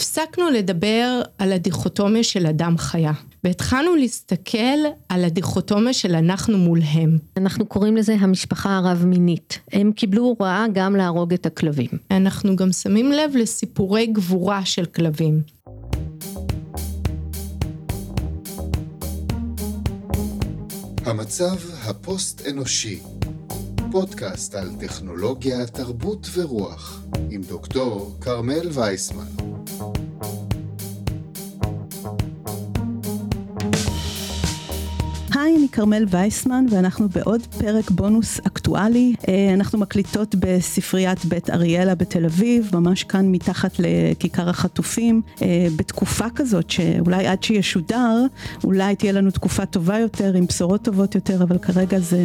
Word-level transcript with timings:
הפסקנו 0.00 0.50
לדבר 0.50 1.22
על 1.38 1.52
הדיכוטומיה 1.52 2.22
של 2.22 2.46
אדם 2.46 2.78
חיה, 2.78 3.12
והתחלנו 3.44 3.96
להסתכל 3.96 4.78
על 5.08 5.24
הדיכוטומיה 5.24 5.92
של 5.92 6.14
אנחנו 6.14 6.58
מול 6.58 6.80
הם. 6.82 7.18
אנחנו 7.36 7.66
קוראים 7.66 7.96
לזה 7.96 8.14
המשפחה 8.20 8.76
הרב-מינית. 8.76 9.58
הם 9.72 9.92
קיבלו 9.92 10.22
הוראה 10.22 10.66
גם 10.72 10.96
להרוג 10.96 11.32
את 11.32 11.46
הכלבים. 11.46 11.88
אנחנו 12.10 12.56
גם 12.56 12.72
שמים 12.72 13.12
לב 13.12 13.36
לסיפורי 13.36 14.06
גבורה 14.06 14.64
של 14.64 14.84
כלבים. 14.84 15.42
המצב 21.04 21.56
הפוסט-אנושי 21.84 23.00
פודקאסט 23.90 24.54
על 24.54 24.70
טכנולוגיה, 24.80 25.66
תרבות 25.66 26.26
ורוח 26.32 27.02
עם 27.30 27.42
דוקטור 27.42 28.16
כרמל 28.20 28.68
וייסמן 28.72 29.59
היי, 35.42 35.56
אני 35.56 35.68
כרמל 35.72 36.04
וייסמן 36.08 36.66
ואנחנו 36.70 37.08
בעוד 37.08 37.40
פרק 37.58 37.90
בונוס 37.90 38.40
אקטואלי. 38.46 39.14
אה, 39.28 39.54
אנחנו 39.54 39.78
מקליטות 39.78 40.34
בספריית 40.34 41.24
בית 41.24 41.50
אריאלה 41.50 41.94
בתל 41.94 42.24
אביב, 42.24 42.70
ממש 42.72 43.04
כאן 43.04 43.26
מתחת 43.32 43.72
לכיכר 43.78 44.48
החטופים, 44.48 45.22
אה, 45.42 45.66
בתקופה 45.76 46.24
כזאת 46.34 46.70
שאולי 46.70 47.26
עד 47.26 47.42
שישודר, 47.42 48.24
אולי 48.64 48.96
תהיה 48.96 49.12
לנו 49.12 49.30
תקופה 49.30 49.66
טובה 49.66 49.98
יותר, 49.98 50.34
עם 50.34 50.46
בשורות 50.46 50.82
טובות 50.82 51.14
יותר, 51.14 51.42
אבל 51.42 51.58
כרגע 51.58 51.98
זה 51.98 52.22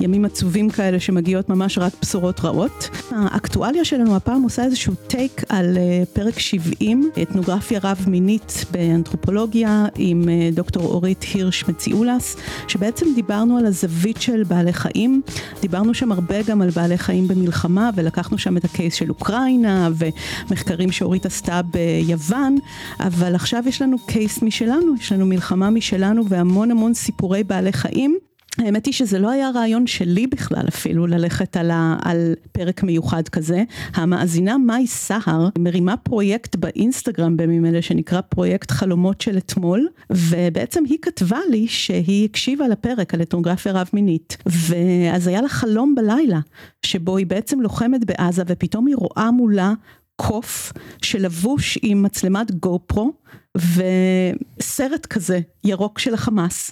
ימים 0.00 0.24
עצובים 0.24 0.70
כאלה 0.70 1.00
שמגיעות 1.00 1.48
ממש 1.48 1.78
רק 1.78 1.92
בשורות 2.02 2.40
רעות. 2.40 2.90
האקטואליה 3.10 3.84
שלנו 3.84 4.16
הפעם 4.16 4.42
עושה 4.42 4.64
איזשהו 4.64 4.94
טייק 5.06 5.44
על 5.48 5.76
אה, 5.78 6.02
פרק 6.12 6.38
70, 6.38 7.10
אתנוגרפיה 7.22 7.80
רב 7.82 8.04
מינית 8.06 8.64
באנתרופולוגיה, 8.70 9.86
עם 9.96 10.28
דוקטור 10.54 10.82
אורית 10.82 11.24
הירש 11.34 11.64
מציאולס. 11.68 12.36
שבעצם 12.68 13.06
דיברנו 13.14 13.58
על 13.58 13.66
הזווית 13.66 14.20
של 14.20 14.42
בעלי 14.42 14.72
חיים, 14.72 15.22
דיברנו 15.60 15.94
שם 15.94 16.12
הרבה 16.12 16.42
גם 16.42 16.62
על 16.62 16.70
בעלי 16.70 16.98
חיים 16.98 17.28
במלחמה 17.28 17.90
ולקחנו 17.94 18.38
שם 18.38 18.56
את 18.56 18.64
הקייס 18.64 18.94
של 18.94 19.08
אוקראינה 19.10 19.88
ומחקרים 19.94 20.92
שאורית 20.92 21.26
עשתה 21.26 21.60
ביוון, 21.62 22.58
אבל 23.00 23.34
עכשיו 23.34 23.64
יש 23.66 23.82
לנו 23.82 23.96
קייס 24.06 24.42
משלנו, 24.42 24.94
יש 25.00 25.12
לנו 25.12 25.26
מלחמה 25.26 25.70
משלנו 25.70 26.28
והמון 26.28 26.70
המון 26.70 26.94
סיפורי 26.94 27.44
בעלי 27.44 27.72
חיים. 27.72 28.29
האמת 28.58 28.86
היא 28.86 28.94
שזה 28.94 29.18
לא 29.18 29.30
היה 29.30 29.50
רעיון 29.54 29.86
שלי 29.86 30.26
בכלל 30.26 30.64
אפילו 30.68 31.06
ללכת 31.06 31.56
על, 31.56 31.70
ה, 31.70 31.96
על 32.02 32.34
פרק 32.52 32.82
מיוחד 32.82 33.28
כזה. 33.28 33.62
המאזינה 33.94 34.58
מאי 34.58 34.86
סהר 34.86 35.48
מרימה 35.58 35.96
פרויקט 35.96 36.56
באינסטגרם 36.56 37.36
בימים 37.36 37.66
אלה 37.66 37.82
שנקרא 37.82 38.20
פרויקט 38.20 38.70
חלומות 38.70 39.20
של 39.20 39.38
אתמול, 39.38 39.88
ובעצם 40.10 40.84
היא 40.84 40.98
כתבה 41.02 41.38
לי 41.50 41.68
שהיא 41.68 42.24
הקשיבה 42.24 42.68
לפרק 42.68 43.14
על 43.14 43.22
אתנוגרפיה 43.22 43.72
רב 43.72 43.88
מינית, 43.92 44.36
ואז 44.46 45.26
היה 45.26 45.42
לה 45.42 45.48
חלום 45.48 45.94
בלילה, 45.94 46.40
שבו 46.82 47.16
היא 47.16 47.26
בעצם 47.26 47.60
לוחמת 47.60 48.04
בעזה 48.04 48.42
ופתאום 48.46 48.86
היא 48.86 48.96
רואה 48.96 49.30
מולה 49.30 49.72
קוף 50.16 50.72
שלבוש 51.02 51.78
עם 51.82 52.02
מצלמת 52.02 52.50
גו 52.52 52.80
פרו 52.86 53.12
וסרט 53.56 55.06
כזה 55.06 55.40
ירוק 55.64 55.98
של 55.98 56.14
החמאס 56.14 56.70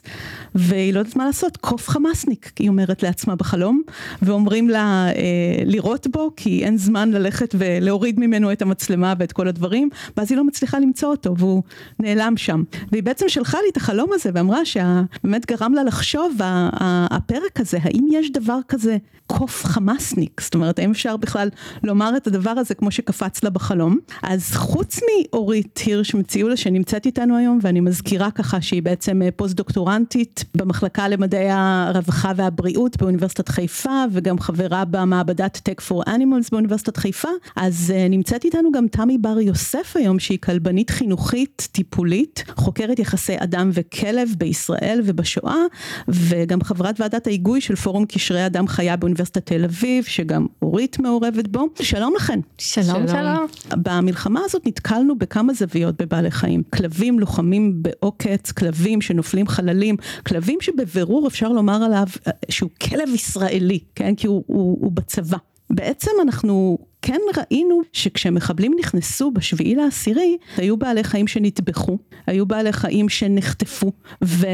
והיא 0.54 0.94
לא 0.94 0.98
יודעת 0.98 1.16
מה 1.16 1.26
לעשות 1.26 1.56
קוף 1.56 1.88
חמאסניק 1.88 2.52
היא 2.58 2.68
אומרת 2.68 3.02
לעצמה 3.02 3.36
בחלום 3.36 3.82
ואומרים 4.22 4.68
לה 4.68 5.08
אה, 5.08 5.64
לירות 5.64 6.06
בו 6.06 6.30
כי 6.36 6.64
אין 6.64 6.78
זמן 6.78 7.10
ללכת 7.10 7.54
ולהוריד 7.58 8.20
ממנו 8.20 8.52
את 8.52 8.62
המצלמה 8.62 9.14
ואת 9.18 9.32
כל 9.32 9.48
הדברים 9.48 9.88
ואז 10.16 10.30
היא 10.30 10.36
לא 10.36 10.44
מצליחה 10.44 10.78
למצוא 10.78 11.08
אותו 11.08 11.34
והוא 11.38 11.62
נעלם 11.98 12.36
שם. 12.36 12.62
והיא 12.92 13.02
בעצם 13.02 13.28
שלחה 13.28 13.58
לי 13.62 13.68
את 13.72 13.76
החלום 13.76 14.10
הזה 14.12 14.30
ואמרה 14.34 14.64
שבאמת 14.64 15.46
גרם 15.46 15.74
לה 15.74 15.82
לחשוב 15.84 16.36
הפרק 17.10 17.60
הזה 17.60 17.78
האם 17.82 18.08
יש 18.12 18.30
דבר 18.30 18.58
כזה 18.68 18.96
קוף 19.26 19.64
חמאסניק? 19.64 20.40
זאת 20.40 20.54
אומרת 20.54 20.78
האם 20.78 20.90
אפשר 20.90 21.16
בכלל 21.16 21.48
לומר 21.82 22.16
את 22.16 22.26
הדבר 22.26 22.50
הזה 22.50 22.74
כמו 22.74 22.90
שקפץ 22.90 23.44
לה 23.44 23.50
בחלום? 23.50 23.98
אז 24.22 24.52
חוץ 24.54 25.00
מאורית 25.02 25.78
הירש 25.86 26.14
מציעו 26.14 26.47
לש 26.48 26.68
שנמצאת 26.68 27.06
איתנו 27.06 27.36
היום 27.36 27.58
ואני 27.62 27.80
מזכירה 27.80 28.30
ככה 28.30 28.60
שהיא 28.60 28.82
בעצם 28.82 29.22
אה, 29.22 29.28
פוסט 29.36 29.56
דוקטורנטית 29.56 30.44
במחלקה 30.54 31.08
למדעי 31.08 31.48
הרווחה 31.50 32.32
והבריאות 32.36 32.96
באוניברסיטת 32.96 33.48
חיפה 33.48 34.04
וגם 34.12 34.38
חברה 34.38 34.84
במעבדת 34.84 35.68
Tech 35.68 35.82
for 35.88 36.08
Animals 36.08 36.48
באוניברסיטת 36.52 36.96
חיפה. 36.96 37.28
אז 37.56 37.92
uh, 37.96 38.10
נמצאת 38.10 38.44
איתנו 38.44 38.72
גם 38.72 38.88
תמי 38.88 39.18
בר 39.18 39.40
יוסף 39.40 39.96
היום 39.96 40.18
שהיא 40.18 40.38
כלבנית 40.38 40.90
חינוכית 40.90 41.68
טיפולית 41.72 42.44
חוקרת 42.56 42.98
יחסי 42.98 43.34
אדם 43.38 43.70
וכלב 43.72 44.34
בישראל 44.38 45.00
ובשואה 45.04 45.62
וגם 46.08 46.62
חברת 46.62 47.00
ועדת 47.00 47.26
ההיגוי 47.26 47.60
של 47.60 47.76
פורום 47.76 48.06
קשרי 48.06 48.46
אדם 48.46 48.68
חיה 48.68 48.96
באוניברסיטת 48.96 49.46
תל 49.46 49.64
אביב 49.64 50.04
שגם 50.04 50.46
אורית 50.62 50.98
מעורבת 50.98 51.48
בו. 51.48 51.68
שלום 51.82 52.14
לכן. 52.16 52.40
שלום 52.58 52.86
שלום, 52.86 53.08
שלום. 53.08 53.46
במלחמה 53.76 54.40
הזאת 54.44 54.66
נתקלנו 54.66 55.18
בכמה 55.18 55.54
זוויות 55.54 56.02
בבעלי 56.02 56.30
חיים. 56.38 56.62
כלבים 56.62 57.18
לוחמים 57.18 57.82
בעוקץ, 57.82 58.52
כלבים 58.52 59.00
שנופלים 59.00 59.48
חללים, 59.48 59.96
כלבים 60.26 60.58
שבבירור 60.60 61.26
אפשר 61.28 61.48
לומר 61.48 61.84
עליו 61.84 62.06
אה, 62.26 62.32
שהוא 62.48 62.70
כלב 62.82 63.08
ישראלי, 63.14 63.78
כן? 63.94 64.14
כי 64.14 64.26
הוא, 64.26 64.44
הוא, 64.46 64.78
הוא 64.80 64.92
בצבא. 64.92 65.38
בעצם 65.70 66.10
אנחנו 66.22 66.78
כן 67.02 67.20
ראינו 67.36 67.80
שכשמחבלים 67.92 68.72
נכנסו 68.78 69.30
בשביעי 69.30 69.74
לעשירי, 69.74 70.36
היו 70.56 70.76
בעלי 70.76 71.04
חיים 71.04 71.26
שנטבחו, 71.26 71.98
היו 72.26 72.46
בעלי 72.46 72.72
חיים 72.72 73.08
שנחטפו, 73.08 73.92
ו... 74.24 74.46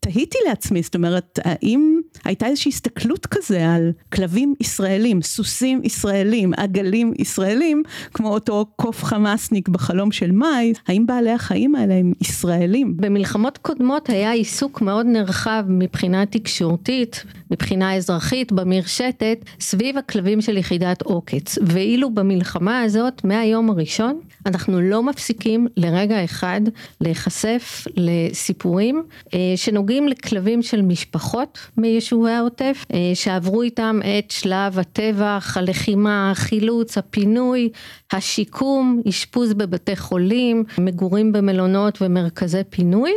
תהיתי 0.00 0.38
לעצמי, 0.48 0.82
זאת 0.82 0.94
אומרת, 0.94 1.38
האם 1.44 2.00
הייתה 2.26 2.46
איזושהי 2.46 2.68
הסתכלות 2.68 3.26
כזה 3.26 3.74
על 3.74 3.92
כלבים 4.12 4.54
ישראלים, 4.60 5.22
סוסים 5.22 5.80
ישראלים, 5.84 6.52
עגלים 6.56 7.12
ישראלים, 7.18 7.82
כמו 8.14 8.28
אותו 8.28 8.66
קוף 8.76 9.04
חמאסניק 9.04 9.68
בחלום 9.68 10.12
של 10.12 10.32
מאי, 10.32 10.72
האם 10.88 11.06
בעלי 11.06 11.30
החיים 11.30 11.74
האלה 11.74 11.94
הם 11.94 12.12
ישראלים? 12.20 12.96
במלחמות 12.96 13.58
קודמות 13.58 14.08
היה 14.08 14.32
עיסוק 14.32 14.80
מאוד 14.82 15.06
נרחב 15.06 15.64
מבחינה 15.68 16.26
תקשורתית, 16.26 17.24
מבחינה 17.50 17.94
אזרחית, 17.94 18.52
במרשתת, 18.52 19.38
סביב 19.60 19.98
הכלבים 19.98 20.40
של 20.40 20.56
יחידת 20.56 21.02
עוקץ, 21.02 21.58
ואילו 21.62 22.10
במלחמה 22.10 22.80
הזאת, 22.80 23.24
מהיום 23.24 23.70
הראשון, 23.70 24.20
אנחנו 24.46 24.80
לא 24.80 25.02
מפסיקים 25.02 25.66
לרגע 25.76 26.24
אחד 26.24 26.60
להיחשף 27.00 27.84
לסיפורים 27.96 29.02
אה, 29.34 29.38
שנוגעים 29.56 30.08
לכלבים 30.08 30.62
של 30.62 30.82
משפחות 30.82 31.58
מיישובי 32.16 32.32
העוטף, 32.32 32.84
אה, 32.92 32.98
שעברו 33.14 33.62
איתם 33.62 34.00
את 34.18 34.30
שלב 34.30 34.78
הטבח, 34.78 35.56
הלחימה, 35.56 36.30
החילוץ, 36.30 36.98
הפינוי, 36.98 37.68
השיקום, 38.12 39.02
אשפוז 39.08 39.54
בבתי 39.54 39.96
חולים, 39.96 40.64
מגורים 40.78 41.32
במלונות 41.32 41.98
ומרכזי 42.02 42.62
פינוי, 42.70 43.12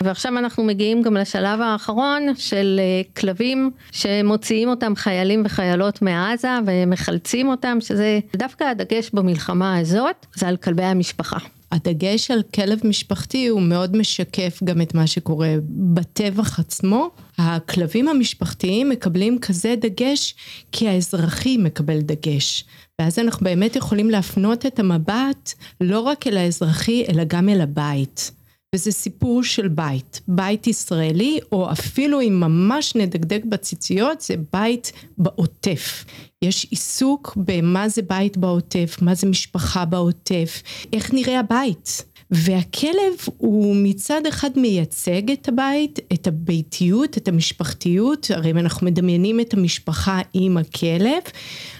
ועכשיו 0.00 0.38
אנחנו 0.38 0.64
מגיעים 0.64 1.02
גם 1.02 1.16
לשלב 1.16 1.60
האחרון 1.60 2.22
של 2.36 2.80
אה, 2.82 3.02
כלבים 3.20 3.70
שמוציאים 3.92 4.68
אותם 4.68 4.96
חיילים 4.96 5.42
וחיילות 5.44 6.02
מעזה 6.02 6.48
ומחלצים 6.66 7.48
אותם, 7.48 7.78
שזה 7.80 8.18
דווקא 8.36 8.64
הדגש 8.64 9.10
במלחמה 9.10 9.78
הזאת, 9.78 10.26
זה 10.34 10.48
על 10.48 10.56
כלבי 10.56 10.84
המשפחה. 10.84 11.38
הדגש 11.74 12.30
על 12.30 12.42
כלב 12.54 12.80
משפחתי 12.84 13.48
הוא 13.48 13.62
מאוד 13.62 13.96
משקף 13.96 14.60
גם 14.64 14.82
את 14.82 14.94
מה 14.94 15.06
שקורה 15.06 15.54
בטבח 15.68 16.60
עצמו. 16.60 17.10
הכלבים 17.38 18.08
המשפחתיים 18.08 18.88
מקבלים 18.88 19.38
כזה 19.38 19.74
דגש 19.80 20.34
כי 20.72 20.88
האזרחי 20.88 21.56
מקבל 21.56 22.00
דגש. 22.00 22.64
ואז 22.98 23.18
אנחנו 23.18 23.44
באמת 23.44 23.76
יכולים 23.76 24.10
להפנות 24.10 24.66
את 24.66 24.78
המבט 24.78 25.52
לא 25.80 26.00
רק 26.00 26.26
אל 26.26 26.36
האזרחי 26.36 27.04
אלא 27.08 27.24
גם 27.24 27.48
אל 27.48 27.60
הבית. 27.60 28.30
וזה 28.74 28.92
סיפור 28.92 29.42
של 29.42 29.68
בית, 29.68 30.20
בית 30.28 30.66
ישראלי, 30.66 31.38
או 31.52 31.72
אפילו 31.72 32.20
אם 32.20 32.40
ממש 32.40 32.94
נדקדק 32.94 33.44
בציציות, 33.44 34.20
זה 34.20 34.34
בית 34.52 34.92
בעוטף. 35.18 36.04
יש 36.42 36.66
עיסוק 36.70 37.36
במה 37.36 37.88
זה 37.88 38.02
בית 38.02 38.36
בעוטף, 38.36 38.96
מה 39.02 39.14
זה 39.14 39.26
משפחה 39.26 39.84
בעוטף, 39.84 40.62
איך 40.92 41.14
נראה 41.14 41.40
הבית. 41.40 42.04
והכלב 42.30 43.14
הוא 43.36 43.76
מצד 43.76 44.26
אחד 44.28 44.50
מייצג 44.56 45.30
את 45.30 45.48
הבית, 45.48 45.98
את 46.12 46.26
הביתיות, 46.26 47.18
את 47.18 47.28
המשפחתיות, 47.28 48.30
הרי 48.34 48.50
אם 48.50 48.58
אנחנו 48.58 48.86
מדמיינים 48.86 49.40
את 49.40 49.54
המשפחה 49.54 50.20
עם 50.32 50.56
הכלב, 50.56 51.22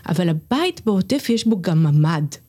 אבל 0.09 0.29
הבית 0.29 0.81
בעוטף 0.85 1.27
יש 1.31 1.47
בו 1.47 1.63
גם 1.63 1.83
ממ"ד. 1.83 2.44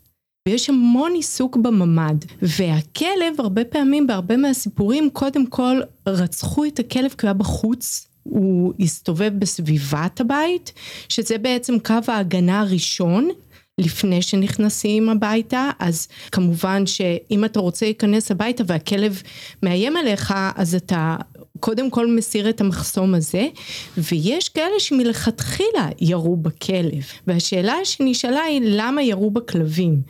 ויש 0.49 0.69
המון 0.69 1.13
עיסוק 1.13 1.57
בממ"ד, 1.57 2.25
והכלב 2.41 3.33
הרבה 3.37 3.63
פעמים 3.63 4.07
בהרבה 4.07 4.37
מהסיפורים 4.37 5.09
קודם 5.09 5.45
כל 5.47 5.81
רצחו 6.07 6.65
את 6.65 6.79
הכלב 6.79 7.09
כי 7.17 7.25
הוא 7.25 7.27
היה 7.27 7.33
בחוץ, 7.33 8.07
הוא 8.23 8.73
הסתובב 8.79 9.31
בסביבת 9.39 10.21
הבית, 10.21 10.71
שזה 11.09 11.37
בעצם 11.37 11.79
קו 11.79 11.93
ההגנה 12.07 12.59
הראשון 12.59 13.29
לפני 13.77 14.21
שנכנסים 14.21 15.09
הביתה, 15.09 15.69
אז 15.79 16.07
כמובן 16.31 16.85
שאם 16.85 17.45
אתה 17.45 17.59
רוצה 17.59 17.85
להיכנס 17.85 18.31
הביתה 18.31 18.63
והכלב 18.67 19.21
מאיים 19.63 19.97
עליך, 19.97 20.33
אז 20.55 20.75
אתה 20.75 21.15
קודם 21.59 21.89
כל 21.89 22.07
מסיר 22.07 22.49
את 22.49 22.61
המחסום 22.61 23.13
הזה, 23.15 23.47
ויש 23.97 24.49
כאלה 24.49 24.79
שמלכתחילה 24.79 25.89
ירו 25.99 26.35
בכלב, 26.35 27.03
והשאלה 27.27 27.75
שנשאלה 27.83 28.41
היא 28.41 28.61
למה 28.63 29.03
ירו 29.03 29.31
בכלבים. 29.31 30.01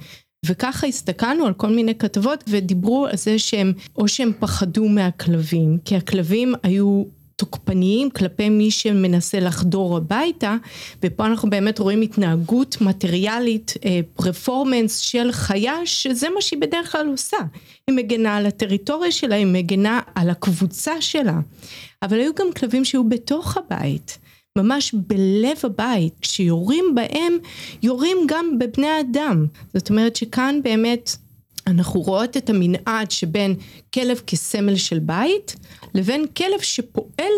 וככה 0.46 0.88
הסתכלנו 0.88 1.46
על 1.46 1.54
כל 1.54 1.70
מיני 1.70 1.96
כתבות 1.96 2.44
ודיברו 2.48 3.06
על 3.06 3.18
זה 3.18 3.40
שהם, 3.40 3.74
או 3.96 4.08
שהם 4.08 4.32
פחדו 4.40 4.90
מהכלבים, 4.90 5.78
כי 5.86 5.96
הכלבים 5.96 6.54
היו 6.64 7.04
תוקפניים 7.36 8.10
כלפי 8.10 8.50
מי 8.50 8.72
שמנסה 8.72 9.40
לחדור 9.40 9.98
הביתה, 9.98 10.56
ופה 11.04 11.26
אנחנו 11.26 11.50
באמת 11.50 11.80
רואים 11.80 12.02
התנהגות 12.02 12.82
מטריאלית, 12.82 13.74
פרפורמנס 14.16 14.98
של 14.98 15.32
חיה, 15.32 15.76
שזה 15.86 16.28
מה 16.36 16.42
שהיא 16.42 16.62
בדרך 16.62 16.92
כלל 16.92 17.08
עושה. 17.08 17.38
היא 17.88 17.96
מגנה 17.96 18.36
על 18.36 18.46
הטריטוריה 18.46 19.12
שלה, 19.12 19.36
היא 19.36 19.46
מגנה 19.46 20.00
על 20.16 20.30
הקבוצה 20.30 21.02
שלה. 21.02 21.40
אבל 22.02 22.20
היו 22.20 22.32
גם 22.36 22.48
כלבים 22.56 22.86
שהיו 22.86 23.10
בתוך 23.10 23.58
הבית. 23.58 24.18
ממש 24.58 24.94
בלב 24.94 25.58
הבית, 25.64 26.14
כשיורים 26.22 26.86
בהם, 26.96 27.38
יורים 27.84 28.18
גם 28.28 28.60
בבני 28.60 29.00
אדם. 29.00 29.46
זאת 29.74 29.90
אומרת 29.90 30.16
שכאן 30.16 30.60
באמת 30.64 31.16
אנחנו 31.68 32.02
רואות 32.02 32.38
את 32.38 32.50
המנעד 32.50 33.12
שבין 33.12 33.56
כלב 33.94 34.22
כסמל 34.28 34.76
של 34.76 35.00
בית, 35.00 35.56
לבין 35.94 36.26
כלב 36.28 36.60
שפועל 36.62 37.34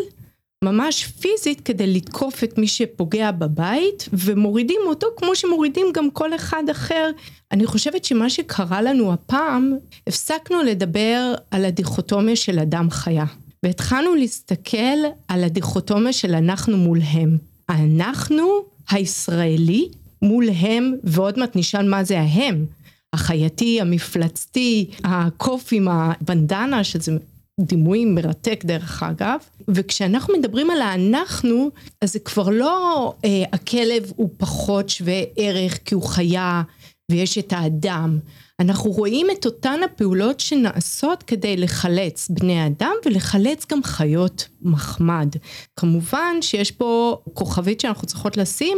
ממש 0.64 1.06
פיזית 1.06 1.62
כדי 1.62 1.94
לתקוף 1.94 2.44
את 2.44 2.58
מי 2.58 2.68
שפוגע 2.68 3.32
בבית, 3.32 4.10
ומורידים 4.14 4.82
אותו 4.86 5.08
כמו 5.18 5.36
שמורידים 5.36 5.88
גם 5.94 6.12
כל 6.12 6.36
אחד 6.36 6.64
אחר. 6.72 7.10
אני 7.52 7.66
חושבת 7.66 8.06
שמה 8.06 8.30
שקרה 8.30 8.82
לנו 8.82 9.14
הפעם, 9.14 9.74
הפסקנו 10.08 10.64
לדבר 10.64 11.34
על 11.52 11.66
הדיכוטומיה 11.66 12.36
של 12.36 12.60
אדם 12.60 12.90
חיה. 12.90 13.26
והתחלנו 13.64 14.16
להסתכל 14.16 14.98
על 15.28 15.44
הדיכוטומיה 15.44 16.14
של 16.14 16.36
אנחנו 16.36 16.78
מול 16.78 17.00
הם. 17.02 17.38
אנחנו 17.70 18.44
הישראלי 18.90 19.90
מול 20.22 20.50
הם, 20.50 20.96
ועוד 21.04 21.40
מעט 21.40 21.56
נשאל 21.56 21.90
מה 21.90 22.04
זה 22.04 22.20
ההם. 22.20 22.66
החייתי, 23.14 23.82
המפלצתי, 23.82 24.90
הקוף 25.04 25.70
עם 25.72 25.88
הבנדנה, 25.88 26.84
שזה 26.84 27.12
דימוי 27.60 28.06
מרתק 28.06 28.64
דרך 28.66 29.04
אגב, 29.04 29.40
וכשאנחנו 29.68 30.34
מדברים 30.38 30.70
על 30.70 30.82
האנחנו, 30.82 31.70
אז 32.02 32.14
זה 32.14 32.20
כבר 32.20 32.50
לא 32.50 33.14
אה, 33.26 33.44
הכלב 33.54 34.12
הוא 34.16 34.30
פחות 34.38 34.90
שווה 34.90 35.22
ערך 35.38 35.80
כי 35.86 35.96
הוא 35.96 36.04
חיה 36.04 36.64
ויש 37.12 37.38
את 37.38 37.54
האדם. 37.54 38.20
אנחנו 38.60 38.92
רואים 38.92 39.28
את 39.32 39.46
אותן 39.46 39.80
הפעולות 39.86 40.40
שנעשות 40.40 41.24
כדי 41.24 41.58
לחלץ 41.58 42.30
בני 42.30 42.68
אדם 42.68 42.94
ולחלץ 43.06 43.66
גם 43.72 43.84
חיות 43.84 44.48
מחמד. 44.62 45.30
כמובן 45.76 46.36
שיש 46.42 46.72
פה 46.72 47.18
כוכבית 47.34 47.80
שאנחנו 47.80 48.08
צריכות 48.08 48.38
לשים 48.38 48.78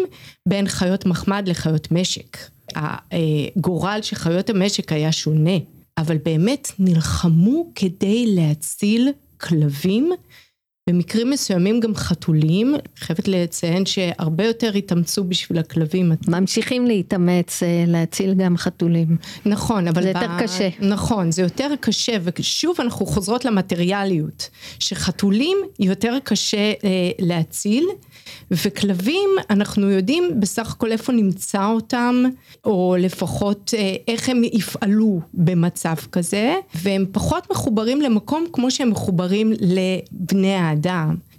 בין 0.49 0.67
חיות 0.67 1.05
מחמד 1.05 1.47
לחיות 1.47 1.91
משק. 1.91 2.37
הגורל 2.75 3.99
של 4.01 4.15
חיות 4.15 4.49
המשק 4.49 4.91
היה 4.91 5.11
שונה, 5.11 5.57
אבל 5.97 6.17
באמת 6.25 6.71
נלחמו 6.79 7.71
כדי 7.75 8.35
להציל 8.35 9.09
כלבים 9.37 10.11
במקרים 10.89 11.29
מסוימים 11.29 11.79
גם 11.79 11.95
חתולים, 11.95 12.75
חייבת 12.97 13.27
לציין 13.27 13.85
שהרבה 13.85 14.45
יותר 14.45 14.73
התאמצו 14.73 15.23
בשביל 15.23 15.59
הכלבים. 15.59 16.11
ממשיכים 16.27 16.87
להתאמץ 16.87 17.63
אה, 17.63 17.83
להציל 17.87 18.33
גם 18.33 18.57
חתולים. 18.57 19.17
נכון, 19.45 19.87
אבל... 19.87 20.01
זה 20.01 20.07
יותר 20.07 20.27
ב... 20.37 20.43
קשה. 20.43 20.69
נכון, 20.79 21.31
זה 21.31 21.41
יותר 21.41 21.73
קשה, 21.79 22.11
ושוב 22.23 22.75
אנחנו 22.79 23.05
חוזרות 23.05 23.45
למטריאליות, 23.45 24.49
שחתולים 24.79 25.57
יותר 25.79 26.17
קשה 26.23 26.57
אה, 26.57 26.89
להציל, 27.19 27.85
וכלבים 28.51 29.29
אנחנו 29.49 29.89
יודעים 29.89 30.23
בסך 30.39 30.71
הכל 30.71 30.91
איפה 30.91 31.11
נמצא 31.11 31.65
אותם, 31.65 32.23
או 32.65 32.95
לפחות 32.99 33.73
אה, 33.77 33.95
איך 34.07 34.29
הם 34.29 34.41
יפעלו 34.43 35.21
במצב 35.33 35.95
כזה, 36.11 36.55
והם 36.75 37.05
פחות 37.11 37.51
מחוברים 37.51 38.01
למקום 38.01 38.45
כמו 38.53 38.71
שהם 38.71 38.89
מחוברים 38.89 39.53
לבני 39.59 40.53
האדם. 40.53 40.78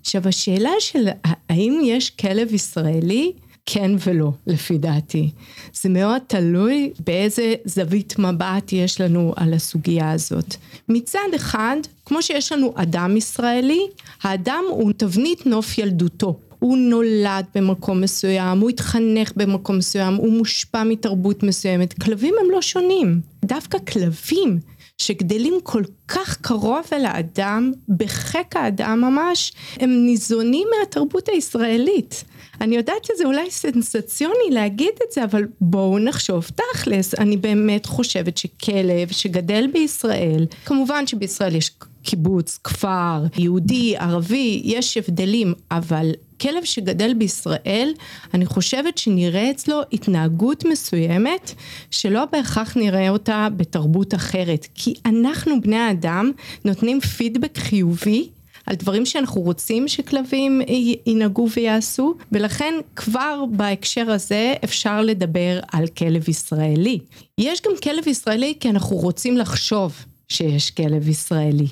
עכשיו 0.00 0.28
השאלה 0.28 0.70
של 0.80 1.08
האם 1.48 1.80
יש 1.84 2.10
כלב 2.10 2.54
ישראלי? 2.54 3.32
כן 3.66 3.90
ולא, 4.06 4.32
לפי 4.46 4.78
דעתי. 4.78 5.30
זה 5.74 5.88
מאוד 5.88 6.22
תלוי 6.26 6.90
באיזה 7.06 7.54
זווית 7.64 8.18
מבט 8.18 8.72
יש 8.72 9.00
לנו 9.00 9.32
על 9.36 9.54
הסוגיה 9.54 10.10
הזאת. 10.10 10.54
מצד 10.88 11.28
אחד, 11.36 11.76
כמו 12.04 12.22
שיש 12.22 12.52
לנו 12.52 12.72
אדם 12.76 13.16
ישראלי, 13.16 13.80
האדם 14.22 14.64
הוא 14.70 14.92
תבנית 14.96 15.46
נוף 15.46 15.78
ילדותו. 15.78 16.38
הוא 16.58 16.78
נולד 16.78 17.44
במקום 17.54 18.00
מסוים, 18.00 18.60
הוא 18.60 18.70
התחנך 18.70 19.32
במקום 19.36 19.78
מסוים, 19.78 20.14
הוא 20.14 20.32
מושפע 20.32 20.84
מתרבות 20.84 21.42
מסוימת. 21.42 22.02
כלבים 22.02 22.34
הם 22.40 22.50
לא 22.50 22.62
שונים. 22.62 23.20
דווקא 23.44 23.78
כלבים 23.78 24.58
שגדלים 25.00 25.54
כל 25.62 25.82
כך 26.08 26.36
קרוב 26.40 26.84
אל 26.92 27.04
האדם, 27.04 27.72
בחיק 27.88 28.56
האדם 28.56 29.00
ממש, 29.00 29.52
הם 29.76 29.90
ניזונים 30.06 30.68
מהתרבות 30.78 31.28
הישראלית. 31.28 32.24
אני 32.60 32.76
יודעת 32.76 33.04
שזה 33.04 33.24
אולי 33.24 33.50
סנסציוני 33.50 34.50
להגיד 34.50 34.92
את 35.06 35.12
זה, 35.12 35.24
אבל 35.24 35.46
בואו 35.60 35.98
נחשוב 35.98 36.44
תכלס. 36.54 37.14
אני 37.14 37.36
באמת 37.36 37.86
חושבת 37.86 38.36
שכלב 38.36 39.08
שגדל 39.10 39.66
בישראל, 39.72 40.46
כמובן 40.64 41.06
שבישראל 41.06 41.54
יש 41.54 41.70
קיבוץ, 42.02 42.58
כפר, 42.64 43.24
יהודי, 43.38 43.96
ערבי, 43.96 44.60
יש 44.64 44.96
הבדלים, 44.96 45.54
אבל 45.70 46.10
כלב 46.40 46.64
שגדל 46.64 47.14
בישראל, 47.14 47.92
אני 48.34 48.46
חושבת 48.46 48.98
שנראה 48.98 49.50
אצלו 49.50 49.80
התנהגות 49.92 50.64
מסוימת 50.64 51.54
שלא 51.90 52.24
בהכרח 52.24 52.76
נראה 52.76 53.08
אותה 53.10 53.48
בתרבות 53.56 54.14
אחרת. 54.14 54.66
כי 54.74 54.94
אנחנו 55.06 55.60
בני 55.60 55.76
האדם 55.76 56.30
נותנים 56.64 57.00
פידבק 57.00 57.58
חיובי 57.58 58.28
על 58.66 58.76
דברים 58.76 59.06
שאנחנו 59.06 59.40
רוצים 59.40 59.88
שכלבים 59.88 60.60
ינהגו 61.06 61.48
ויעשו, 61.56 62.14
ולכן 62.32 62.74
כבר 62.96 63.44
בהקשר 63.50 64.10
הזה 64.10 64.54
אפשר 64.64 65.02
לדבר 65.02 65.60
על 65.72 65.86
כלב 65.86 66.28
ישראלי. 66.28 66.98
יש 67.38 67.62
גם 67.62 67.72
כלב 67.82 68.08
ישראלי 68.08 68.54
כי 68.60 68.70
אנחנו 68.70 68.96
רוצים 68.96 69.36
לחשוב 69.36 70.04
שיש 70.28 70.70
כלב 70.70 71.08
ישראלי. 71.08 71.66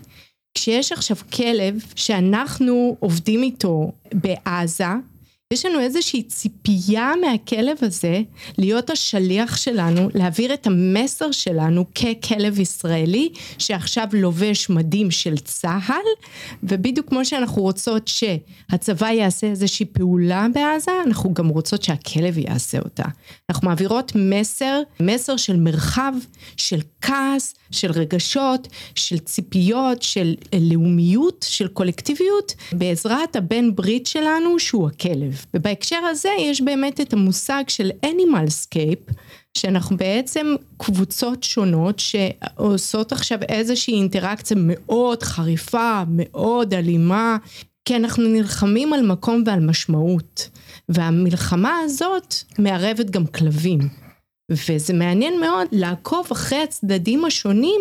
כשיש 0.54 0.92
עכשיו 0.92 1.16
כלב 1.36 1.74
שאנחנו 1.94 2.96
עובדים 3.00 3.42
איתו 3.42 3.92
בעזה, 4.14 4.84
יש 5.52 5.66
לנו 5.66 5.80
איזושהי 5.80 6.22
ציפייה 6.22 7.12
מהכלב 7.20 7.76
הזה 7.80 8.20
להיות 8.58 8.90
השליח 8.90 9.56
שלנו, 9.56 10.08
להעביר 10.14 10.54
את 10.54 10.66
המסר 10.66 11.32
שלנו 11.32 11.84
ככלב 11.94 12.58
ישראלי 12.58 13.28
שעכשיו 13.58 14.08
לובש 14.12 14.70
מדים 14.70 15.10
של 15.10 15.38
צה"ל 15.38 16.26
ובדיוק 16.62 17.08
כמו 17.08 17.24
שאנחנו 17.24 17.62
רוצות 17.62 18.08
שהצבא 18.08 19.06
יעשה 19.06 19.46
איזושהי 19.46 19.86
פעולה 19.86 20.46
בעזה, 20.54 20.92
אנחנו 21.06 21.34
גם 21.34 21.48
רוצות 21.48 21.82
שהכלב 21.82 22.38
יעשה 22.38 22.78
אותה. 22.78 23.04
אנחנו 23.50 23.68
מעבירות 23.68 24.12
מסר, 24.14 24.80
מסר 25.00 25.36
של 25.36 25.56
מרחב, 25.56 26.12
של 26.56 26.80
כעס, 27.00 27.54
של 27.70 27.90
רגשות, 27.90 28.68
של 28.94 29.18
ציפיות, 29.18 30.02
של 30.02 30.34
לאומיות, 30.60 31.46
של 31.48 31.68
קולקטיביות, 31.68 32.54
בעזרת 32.72 33.36
הבן 33.36 33.74
ברית 33.74 34.06
שלנו 34.06 34.58
שהוא 34.58 34.86
הכלב. 34.88 35.37
ובהקשר 35.54 35.96
הזה 35.96 36.28
יש 36.38 36.60
באמת 36.60 37.00
את 37.00 37.12
המושג 37.12 37.64
של 37.68 37.90
Animalscape, 38.06 39.12
שאנחנו 39.58 39.96
בעצם 39.96 40.54
קבוצות 40.76 41.42
שונות 41.42 41.98
שעושות 41.98 43.12
עכשיו 43.12 43.38
איזושהי 43.48 43.94
אינטראקציה 43.94 44.56
מאוד 44.60 45.22
חריפה, 45.22 46.02
מאוד 46.08 46.74
אלימה, 46.74 47.36
כי 47.84 47.96
אנחנו 47.96 48.28
נלחמים 48.28 48.92
על 48.92 49.06
מקום 49.06 49.42
ועל 49.46 49.60
משמעות. 49.60 50.48
והמלחמה 50.88 51.78
הזאת 51.84 52.34
מערבת 52.58 53.10
גם 53.10 53.26
כלבים. 53.26 53.78
וזה 54.50 54.94
מעניין 54.94 55.40
מאוד 55.40 55.66
לעקוב 55.72 56.26
אחרי 56.32 56.58
הצדדים 56.58 57.24
השונים 57.24 57.80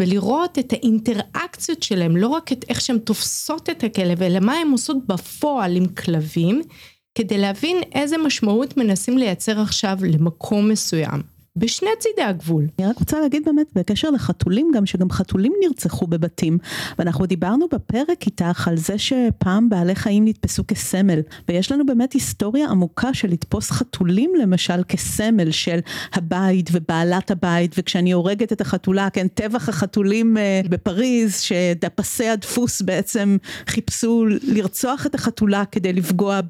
ולראות 0.00 0.58
את 0.58 0.72
האינטראקציות 0.72 1.82
שלהם, 1.82 2.16
לא 2.16 2.28
רק 2.28 2.52
את 2.52 2.64
איך 2.68 2.80
שהן 2.80 2.98
תופסות 2.98 3.70
את 3.70 3.84
הכלב, 3.84 4.22
אלא 4.22 4.40
מה 4.40 4.54
הן 4.54 4.70
עושות 4.70 4.96
בפועל 5.06 5.76
עם 5.76 5.86
כלבים, 5.86 6.62
כדי 7.16 7.38
להבין 7.38 7.76
איזה 7.94 8.18
משמעות 8.18 8.76
מנסים 8.76 9.18
לייצר 9.18 9.60
עכשיו 9.60 9.98
למקום 10.02 10.68
מסוים. 10.68 11.35
בשני 11.56 11.90
צידי 11.98 12.22
הגבול. 12.22 12.66
אני 12.78 12.86
רק 12.86 12.98
רוצה 12.98 13.20
להגיד 13.20 13.42
באמת 13.44 13.66
בקשר 13.74 14.10
לחתולים 14.10 14.70
גם, 14.74 14.86
שגם 14.86 15.10
חתולים 15.10 15.52
נרצחו 15.64 16.06
בבתים. 16.06 16.58
ואנחנו 16.98 17.26
דיברנו 17.26 17.66
בפרק 17.72 18.26
איתך 18.26 18.68
על 18.68 18.76
זה 18.76 18.98
שפעם 18.98 19.68
בעלי 19.68 19.94
חיים 19.94 20.24
נתפסו 20.24 20.66
כסמל. 20.68 21.20
ויש 21.48 21.72
לנו 21.72 21.86
באמת 21.86 22.12
היסטוריה 22.12 22.68
עמוקה 22.68 23.14
של 23.14 23.28
לתפוס 23.28 23.70
חתולים 23.70 24.32
למשל 24.42 24.82
כסמל 24.88 25.50
של 25.50 25.78
הבית 26.12 26.70
ובעלת 26.72 27.30
הבית, 27.30 27.74
וכשאני 27.78 28.12
הורגת 28.12 28.52
את 28.52 28.60
החתולה, 28.60 29.10
כן, 29.10 29.28
טבח 29.28 29.68
החתולים 29.68 30.36
אה, 30.36 30.60
בפריז, 30.68 31.40
שדפסי 31.40 32.28
הדפוס 32.28 32.82
בעצם 32.82 33.36
חיפשו 33.66 34.26
לרצוח 34.42 35.06
את 35.06 35.14
החתולה 35.14 35.64
כדי 35.64 35.92
לפגוע 35.92 36.40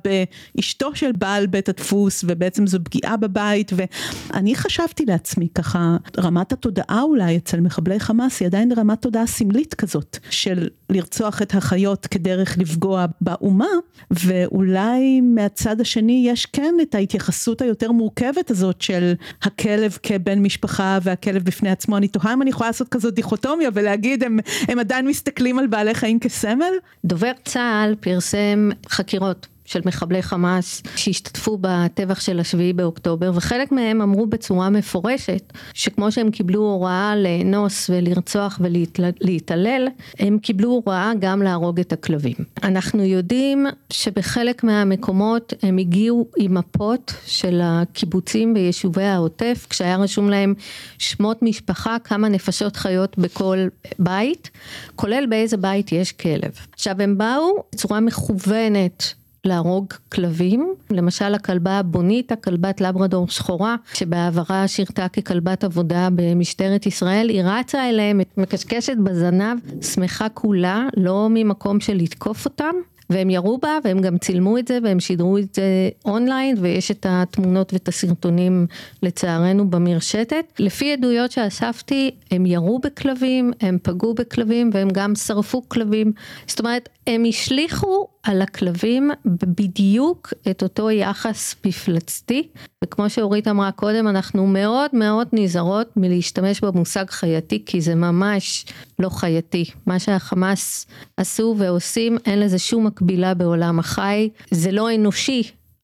באשתו 0.55 0.95
של 0.95 1.13
בעל 1.13 1.47
בית 1.47 1.69
הדפוס, 1.69 2.25
ובעצם 2.29 2.67
זו 2.67 2.79
פגיעה 2.85 3.17
בבית, 3.17 3.73
ואני 3.77 4.57
חשבתי 4.57 4.96
לעצמי 5.05 5.49
ככה, 5.55 5.97
רמת 6.19 6.53
התודעה 6.53 7.03
אולי 7.03 7.37
אצל 7.37 7.61
מחבלי 7.61 8.01
חמאס 8.01 8.41
היא 8.41 8.47
עדיין 8.47 8.73
רמת 8.73 9.03
תודעה 9.03 9.27
סמלית 9.27 9.75
כזאת, 9.75 10.19
של 10.31 10.69
לרצוח 10.91 11.43
את 11.43 11.55
החיות 11.55 12.07
כדרך 12.07 12.59
לפגוע 12.59 13.07
באומה, 13.21 13.67
ואולי 14.11 15.21
מהצד 15.21 15.81
השני 15.81 16.25
יש 16.29 16.47
כן 16.47 16.75
את 16.83 16.95
ההתייחסות 16.95 17.63
היותר 17.63 17.93
מורכבת 17.93 18.51
הזאת 18.51 18.83
של 18.83 19.13
הכלב 19.43 19.99
כבן 20.03 20.39
משפחה 20.39 20.99
והכלב 21.03 21.43
בפני 21.45 21.71
עצמו, 21.71 21.97
אני 21.97 22.09
תוהה 22.09 22.33
אם 22.33 22.43
אני 22.43 22.51
יכולה 22.51 22.69
לעשות 22.69 22.89
כזאת 22.89 23.15
דיכוטומיה 23.15 23.71
ולהגיד 23.75 24.25
הם, 24.25 24.39
הם 24.69 24.79
עדיין 24.79 25.07
מסתכלים 25.07 25.59
על 25.59 25.67
בעלי 25.67 25.95
חיים 25.95 26.19
כסמל? 26.19 26.73
דובר 27.05 27.33
צה"ל 27.45 27.95
פרסם 28.01 28.69
חקירות 28.89 29.47
של 29.67 29.81
מחבלי 29.85 30.23
חמאס 30.23 30.83
שהשתתפו 30.97 31.59
בטבח 31.61 32.21
של 32.21 32.41
השביעי 32.41 32.73
באוקטובר 32.73 33.31
וחלק 33.35 33.73
מהם 33.73 34.03
אמרו 34.03 34.27
בצורה 34.27 34.71
מפורשת 34.71 35.53
שכמו 35.75 36.13
שהם 36.13 36.31
קיבלו 36.31 36.61
הוראה 36.61 37.17
לאנוס 37.17 37.91
ולרצוח 37.91 38.61
ולהתעלל 38.63 39.89
הם 40.19 40.39
קיבלו 40.39 40.69
הוראה 40.69 41.13
גם 41.21 41.43
להרוג 41.43 41.81
את 41.81 41.93
הכלבים. 41.93 42.37
אנחנו 42.63 43.03
יודעים 43.03 43.67
שבחלק 43.91 44.65
מהמקומות 44.65 45.53
הם 45.63 45.79
הגיעו 45.79 46.29
עם 46.37 46.55
מפות 46.55 47.15
של 47.27 47.61
הקיבוצים 47.65 48.53
ויישובי 48.55 49.05
העוטף 49.05 49.67
כשהיה 49.71 49.97
רשום 49.97 50.31
להם 50.31 50.55
שמות 50.99 51.43
משפחה 51.43 51.97
כמה 52.05 52.29
נפשות 52.29 52.77
חיות 52.77 53.19
בכל 53.19 53.59
בית 53.99 54.51
כולל 54.97 55.27
באיזה 55.27 55.57
בית 55.57 55.93
יש 55.93 56.13
כלב. 56.13 56.53
עכשיו 56.73 57.03
הם 57.03 57.19
באו 57.19 57.65
בצורה 57.75 58.01
מכוונת 58.01 59.15
להרוג 59.47 59.87
כלבים, 60.13 60.75
למשל 60.91 61.35
הכלבה 61.35 61.79
הבוניטה, 61.79 62.37
כלבת 62.37 62.81
לברדור 62.81 63.29
שחורה, 63.29 63.77
שבעברה 63.95 64.69
שירתה 64.69 65.09
ככלבת 65.09 65.65
עבודה 65.65 66.09
במשטרת 66.15 66.87
ישראל, 66.87 67.29
היא 67.29 67.43
רצה 67.45 67.89
אליהם, 67.89 68.21
מקשקשת 68.37 68.97
בזנב, 69.05 69.59
שמחה 69.83 70.29
כולה, 70.29 70.89
לא 70.97 71.27
ממקום 71.31 71.81
של 71.81 71.95
לתקוף 71.95 72.45
אותם. 72.45 72.75
והם 73.11 73.31
ירו 73.31 73.59
בה 73.59 73.79
והם 73.85 74.01
גם 74.01 74.19
צילמו 74.19 74.59
את 74.59 74.69
זה 74.69 74.79
והם 74.83 75.01
שידרו 75.01 75.39
את 75.39 75.55
זה 75.55 75.89
אונליין 76.05 76.57
ויש 76.61 76.91
את 76.91 77.07
התמונות 77.09 77.73
ואת 77.73 77.89
הסרטונים 77.89 78.67
לצערנו 79.03 79.71
במרשתת. 79.71 80.45
לפי 80.59 80.93
עדויות 80.93 81.33
שאספתי 81.33 82.11
הם 82.31 82.47
ירו 82.47 82.79
בכלבים, 82.79 83.53
הם 83.61 83.79
פגעו 83.83 84.15
בכלבים 84.15 84.71
והם 84.73 84.89
גם 84.93 85.15
שרפו 85.15 85.69
כלבים. 85.69 86.13
זאת 86.47 86.61
אומרת 86.61 86.89
הם 87.07 87.25
השליכו 87.29 88.09
על 88.23 88.43
הכלבים 88.43 89.11
בדיוק 89.25 90.33
את 90.51 90.63
אותו 90.63 90.91
יחס 90.91 91.57
מפלצתי 91.67 92.49
וכמו 92.85 93.11
שאורית 93.11 93.49
אמרה 93.49 93.73
קודם 93.73 94.09
אנחנו 94.09 94.47
מאוד 94.47 94.91
מאוד 94.93 95.29
נזהרות 95.33 95.97
מלהשתמש 95.97 96.61
במושג 96.61 97.11
חייתי 97.11 97.63
כי 97.67 97.81
זה 97.81 97.95
ממש 97.95 98.67
לא 98.99 99.09
חייתי 99.09 99.65
מה 99.87 99.99
שהחמאס 99.99 100.87
עשו 101.17 101.55
ועושים 101.59 102.19
אין 102.27 102.41
לזה 102.41 102.59
שום 102.59 102.87
מקבילה 102.97 103.35
בעולם 103.35 103.79
החי 103.79 104.29
זה 104.51 104.73
לא 104.73 104.95
אנושי 104.95 105.43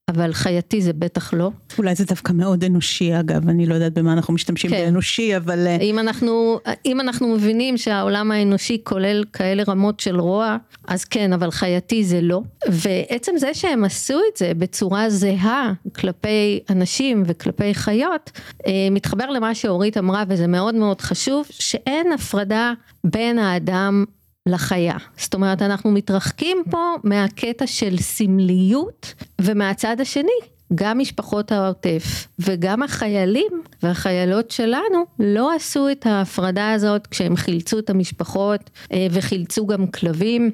אבל 0.09 0.33
חייתי 0.33 0.83
זה 0.83 0.93
בטח 0.93 1.35
לא. 1.35 1.51
אולי 1.79 1.95
זה 1.95 2.05
דווקא 2.05 2.33
מאוד 2.33 2.65
אנושי 2.65 3.21
אגב, 3.21 3.49
אני 3.49 3.67
לא 3.67 3.75
יודעת 3.75 3.93
במה 3.93 4.13
אנחנו 4.13 4.35
משתמשים 4.35 4.71
כן. 4.71 4.85
באנושי, 4.85 5.37
אבל... 5.37 5.67
אה, 5.67 5.77
אם 5.77 5.99
אנחנו, 5.99 6.59
אם 6.87 7.01
אנחנו 7.01 7.35
מבינים 7.35 7.77
שהעולם 7.77 8.31
האנושי 8.31 8.81
כולל 8.85 9.25
כאלה 9.33 9.63
רמות 9.69 10.01
של 10.01 10.21
רוע, 10.21 10.57
אז 10.89 11.05
כן, 11.05 11.33
אבל 11.33 11.51
חייתי 11.51 12.05
זה 12.05 12.21
לא. 12.21 12.41
ועצם 12.69 13.33
זה 13.37 13.55
שהם 13.55 13.85
עשו 13.85 14.19
את 14.33 14.37
זה 14.37 14.53
בצורה 14.59 15.11
זהה 15.11 15.73
כלפי 15.95 16.61
אנשים 16.71 17.23
וכלפי 17.27 17.75
חיות, 17.75 18.31
אה, 18.67 18.73
מתחבר 18.91 19.31
למה 19.31 19.55
שאורית 19.55 19.99
אמרה, 19.99 20.25
וזה 20.29 20.47
מאוד 20.47 20.75
מאוד 20.75 21.01
חשוב, 21.01 21.47
שאין 21.51 22.13
הפרדה 22.13 22.73
בין 23.05 23.39
האדם 23.39 24.05
לחיה. 24.47 24.97
זאת 25.17 25.35
אומרת, 25.35 25.63
אנחנו 25.63 25.93
מתרחקים 25.93 26.63
פה 26.71 26.95
מהקטע 27.05 27.67
של 27.67 27.97
סמליות, 27.97 29.15
ומהצד 29.41 30.01
השני, 30.01 30.39
גם 30.75 30.99
משפחות 30.99 31.53
העוטף 31.53 32.27
וגם 32.39 32.83
החיילים 32.83 33.63
והחיילות 33.83 34.51
שלנו 34.51 35.05
לא 35.19 35.55
עשו 35.55 35.89
את 35.91 36.07
ההפרדה 36.07 36.73
הזאת 36.73 37.07
כשהם 37.07 37.37
חילצו 37.37 37.79
את 37.79 37.91
המשפחות 37.91 38.71
אה, 38.93 39.07
וחילצו 39.11 39.67
גם 39.67 39.87
כלבים. 39.87 40.51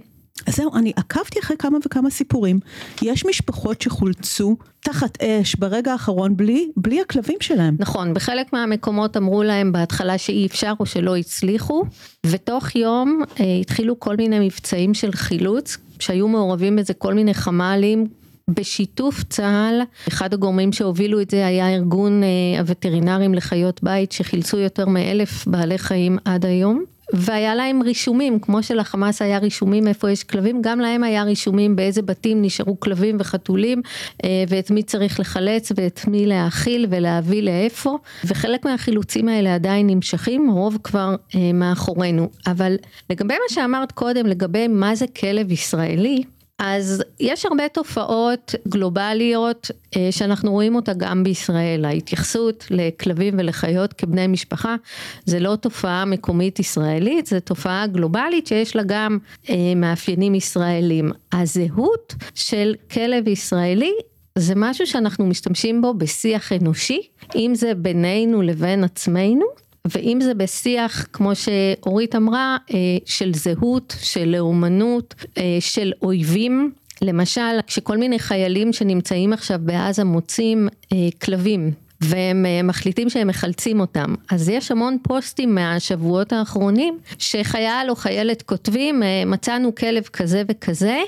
זהו, 0.49 0.71
אני 0.75 0.93
עקבתי 0.97 1.41
אחרי 1.41 1.57
כמה 1.57 1.79
וכמה 1.87 2.11
סיפורים. 2.11 2.61
יש 3.03 3.27
משפחות 3.27 3.83
שחולצו 3.83 4.57
תחת 4.81 5.23
אש 5.23 5.57
ברגע 5.57 5.93
האחרון 5.93 6.37
בלי, 6.37 6.69
בלי 6.77 7.01
הכלבים 7.01 7.37
שלהם. 7.41 7.77
נכון, 7.79 8.15
בחלק 8.15 8.53
מהמקומות 8.53 9.17
אמרו 9.17 9.43
להם 9.43 9.73
בהתחלה 9.73 10.19
שאי 10.19 10.47
אפשר 10.47 10.73
או 10.81 10.87
שלא 10.87 11.17
הצליחו, 11.17 11.85
ותוך 12.27 12.77
יום 12.77 13.23
אה, 13.41 13.45
התחילו 13.61 14.01
כל 14.01 14.17
מיני 14.17 14.39
מבצעים 14.47 14.95
של 14.95 15.13
חילוץ, 15.13 15.77
שהיו 15.99 16.29
מעורבים 16.29 16.77
בזה 16.77 16.95
כל 16.95 17.15
מיני 17.15 17.35
חמ"לים, 17.35 18.07
בשיתוף 18.49 19.25
צה"ל, 19.25 19.83
אחד 20.09 20.35
הגורמים 20.35 20.73
שהובילו 20.73 21.21
את 21.21 21.31
זה 21.31 21.47
היה 21.47 21.75
ארגון 21.75 22.23
אה, 22.23 22.61
הווטרינרים 22.61 23.35
לחיות 23.35 23.83
בית 23.83 24.13
שחילצו 24.13 24.59
יותר 24.59 24.87
מאלף 24.87 25.47
בעלי 25.47 25.79
חיים 25.79 26.19
עד 26.25 26.47
היום. 26.47 26.85
והיה 27.13 27.55
להם 27.55 27.83
רישומים, 27.83 28.39
כמו 28.39 28.63
שלחמאס 28.63 29.23
היה 29.23 29.39
רישומים 29.39 29.89
איפה 29.89 30.11
יש 30.11 30.25
כלבים, 30.25 30.63
גם 30.63 30.81
להם 30.81 31.05
היה 31.05 31.23
רישומים 31.23 31.77
באיזה 31.77 32.03
בתים 32.03 32.43
נשארו 32.43 32.81
כלבים 32.81 33.17
וחתולים, 33.21 33.83
אה, 34.25 34.45
ואת 34.49 34.71
מי 34.71 34.83
צריך 34.83 35.21
לחלץ 35.21 35.73
ואת 35.77 36.01
מי 36.09 36.27
להאכיל 36.27 36.87
ולהביא 36.91 37.43
לאיפה, 37.43 37.99
וחלק 38.25 38.65
מהחילוצים 38.65 39.29
האלה 39.29 39.55
עדיין 39.55 39.87
נמשכים, 39.87 40.51
רוב 40.51 40.79
כבר 40.85 41.15
אה, 41.35 41.53
מאחורינו. 41.55 42.29
אבל 42.47 42.77
לגבי 43.11 43.35
מה 43.35 43.55
שאמרת 43.55 43.93
קודם, 43.93 44.27
לגבי 44.27 44.69
מה 44.69 44.95
זה 44.95 45.07
כלב 45.07 45.53
ישראלי, 45.53 46.23
אז 46.59 47.03
יש 47.21 47.47
הרבה 47.47 47.69
תופעות 47.69 48.55
גלובליות 48.69 49.71
אה, 49.97 50.09
שאנחנו 50.11 50.53
רואים 50.53 50.75
אותה 50.75 50.93
גם 50.93 51.25
בישראל, 51.25 51.85
ההתייחסות 51.85 52.67
לכלבים 52.71 53.35
ולחיות 53.39 53.93
כבני 53.93 54.27
משפחה 54.27 54.77
זה 55.25 55.41
לא 55.41 55.57
תופעה 55.57 56.05
מקומית 56.05 56.59
ישראלית, 56.59 57.27
זה 57.27 57.41
תופעה 57.41 57.87
גלובלית 57.87 58.47
שיש 58.47 58.77
לה 58.77 58.83
גם 58.87 59.19
אה, 59.51 59.55
מאפיינים 59.77 60.35
ישראלים. 60.35 61.13
הזהות 61.33 62.15
של 62.35 62.75
כלב 62.93 63.29
ישראלי 63.29 63.93
זה 64.39 64.53
משהו 64.57 64.87
שאנחנו 64.87 65.27
משתמשים 65.27 65.83
בו 65.83 65.95
בשיח 65.95 66.53
אנושי, 66.53 67.01
אם 67.35 67.53
זה 67.55 67.75
בינינו 67.75 68.43
לבין 68.43 68.85
עצמנו. 68.85 69.68
ואם 69.95 70.19
זה 70.23 70.35
בשיח, 70.35 71.07
כמו 71.13 71.33
שאורית 71.35 72.17
אמרה, 72.17 72.57
אה, 72.71 72.79
של 73.05 73.35
זהות, 73.35 73.95
של 74.03 74.29
לאומנות, 74.29 75.15
אה, 75.39 75.57
של 75.61 75.93
אויבים, 76.03 76.73
למשל, 77.03 77.61
כשכל 77.67 77.97
מיני 77.97 78.19
חיילים 78.19 78.73
שנמצאים 78.73 79.33
עכשיו 79.33 79.59
בעזה 79.63 80.05
מוצאים 80.05 80.69
אה, 80.93 80.97
כלבים 81.23 81.73
והם 82.01 82.47
מחליטים 82.65 83.11
שהם 83.11 83.27
מחלצים 83.27 83.81
אותם. 83.81 84.15
אז 84.31 84.49
יש 84.49 84.71
המון 84.71 84.97
פוסטים 85.03 85.55
מהשבועות 85.55 86.33
האחרונים 86.33 86.99
שחייל 87.19 87.91
או 87.91 87.97
חיילת 87.97 88.43
כותבים 88.43 89.03
מצאנו 89.27 89.75
כלב 89.75 90.03
כזה 90.03 90.43
וכזה, 90.49 90.99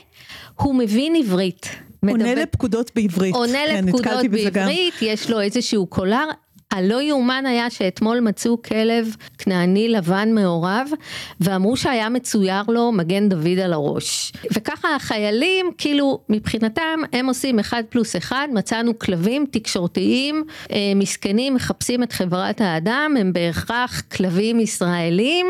הוא 0.57 0.75
מבין 0.75 1.17
עברית. 1.17 1.67
עונה 2.09 2.35
לפקודות 2.35 2.91
בעברית. 2.95 3.35
עונה 3.35 3.59
כן, 3.67 3.85
לפקודות 3.85 4.27
בעברית, 4.31 4.95
יש 5.03 5.31
לו 5.31 5.41
איזשהו 5.41 5.87
קולר, 5.87 6.25
הלא 6.71 7.03
יאומן 7.03 7.45
היה 7.47 7.71
שאתמול 7.71 8.21
מצאו 8.21 8.63
כלב 8.63 9.17
כנעני 9.39 9.89
לבן 9.89 10.29
מעורב 10.35 10.91
ואמרו 11.41 11.77
שהיה 11.77 12.09
מצויר 12.09 12.63
לו 12.69 12.93
מגן 12.93 13.29
דוד 13.29 13.59
על 13.65 13.73
הראש. 13.73 14.33
וככה 14.57 14.95
החיילים 14.95 15.71
כאילו 15.79 16.21
מבחינתם 16.29 17.01
הם 17.13 17.27
עושים 17.27 17.59
אחד 17.59 17.83
פלוס 17.89 18.17
אחד 18.17 18.49
מצאנו 18.53 18.99
כלבים 18.99 19.47
תקשורתיים 19.51 20.45
אה, 20.73 20.93
מסכנים 20.97 21.55
מחפשים 21.55 22.03
את 22.03 22.13
חברת 22.13 22.61
האדם 22.61 23.15
הם 23.21 23.33
בהכרח 23.33 24.01
כלבים 24.01 24.61
ישראלים 24.61 25.47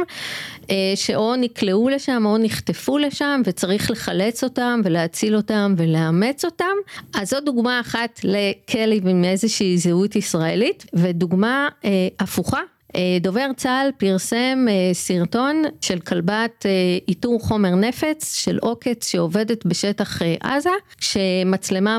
אה, 0.71 0.93
שאו 0.95 1.37
נקלעו 1.37 1.89
לשם 1.89 2.23
או 2.27 2.39
נחטפו 2.39 2.99
לשם 2.99 3.43
וצריך 3.45 3.91
לחלץ 3.91 4.45
אותם 4.45 4.81
ולהציל 4.85 5.37
אותם 5.37 5.75
ולאמץ 5.77 6.45
אותם 6.45 6.75
אז 7.15 7.31
זו 7.31 7.41
דוגמה 7.41 7.81
אחת 7.81 8.21
לכלב 8.25 9.09
עם 9.09 9.25
איזושהי 9.25 9.79
זהות 9.79 10.17
ישראלית. 10.17 10.87
ודוגמה 11.11 11.69
אה, 11.85 12.09
הפוכה 12.19 12.61
אה, 12.97 13.19
דובר 13.21 13.47
צה"ל 13.57 13.91
פרסם 13.99 14.67
אה, 14.69 14.95
סרטון 14.95 15.63
של 15.81 16.01
כלבת 16.01 16.67
אה, 16.67 16.71
איתור 17.09 17.41
חומר 17.41 17.75
נפץ 17.75 18.35
של 18.35 18.59
עוקץ 18.61 19.07
שעובדת 19.07 19.67
בשטח 19.67 20.19
עזה, 20.41 20.71
שמצלמה 21.01 21.99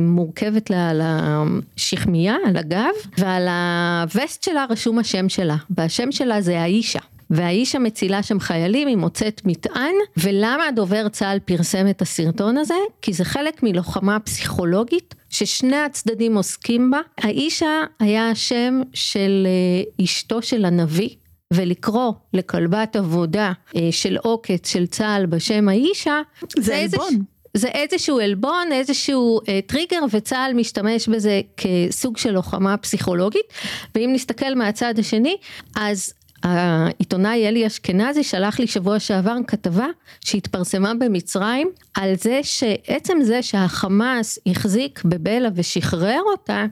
מורכבת 0.00 0.70
לה 0.70 0.90
על 0.90 1.00
השכמיה, 1.04 2.36
על 2.46 2.56
הגב, 2.56 2.94
ועל 3.18 3.48
הווסט 3.48 4.42
שלה 4.42 4.66
רשום 4.70 4.98
השם 4.98 5.28
שלה, 5.28 5.56
והשם 5.70 6.12
שלה 6.12 6.40
זה 6.40 6.60
האישה. 6.60 7.00
והאיש 7.30 7.74
המצילה 7.74 8.22
שם 8.22 8.40
חיילים, 8.40 8.88
היא 8.88 8.96
מוצאת 8.96 9.40
מטען, 9.44 9.94
ולמה 10.16 10.64
דובר 10.76 11.08
צה"ל 11.08 11.38
פרסם 11.38 11.86
את 11.90 12.02
הסרטון 12.02 12.56
הזה? 12.56 12.74
כי 13.02 13.12
זה 13.12 13.24
חלק 13.24 13.62
מלוחמה 13.62 14.20
פסיכולוגית 14.20 15.14
ששני 15.34 15.76
הצדדים 15.76 16.36
עוסקים 16.36 16.90
בה. 16.90 17.00
האישה 17.18 17.84
היה 18.00 18.30
השם 18.30 18.80
של 18.94 19.46
אה, 19.46 20.04
אשתו 20.04 20.42
של 20.42 20.64
הנביא. 20.64 21.08
ולקרוא 21.52 22.12
לכלבת 22.32 22.96
עבודה 22.96 23.52
אה, 23.76 23.88
של 23.90 24.16
עוקץ 24.16 24.68
של 24.68 24.86
צה"ל 24.86 25.26
בשם 25.26 25.68
האישה, 25.68 26.20
זה 26.58 26.76
עלבון. 26.76 27.24
זה 27.56 27.68
איזשהו 27.68 28.20
עלבון, 28.20 28.72
איזשהו 28.72 29.40
אה, 29.48 29.60
טריגר 29.66 30.00
וצה"ל 30.10 30.52
משתמש 30.54 31.08
בזה 31.08 31.40
כסוג 31.56 32.16
של 32.16 32.30
לוחמה 32.30 32.76
פסיכולוגית 32.76 33.46
ואם 33.94 34.10
נסתכל 34.12 34.54
מהצד 34.54 34.98
השני 34.98 35.36
אז 35.76 36.12
העיתונאי 36.44 37.48
אלי 37.48 37.66
אשכנזי 37.66 38.22
שלח 38.22 38.58
לי 38.58 38.66
שבוע 38.66 38.98
שעבר 38.98 39.36
כתבה 39.46 39.86
שהתפרסמה 40.20 40.94
במצרים 40.94 41.70
על 41.94 42.14
זה 42.14 42.40
שעצם 42.42 43.18
זה 43.22 43.42
שהחמאס 43.42 44.38
החזיק 44.46 45.02
בבלה 45.04 45.48
ושחרר 45.54 46.20
אותה 46.32 46.66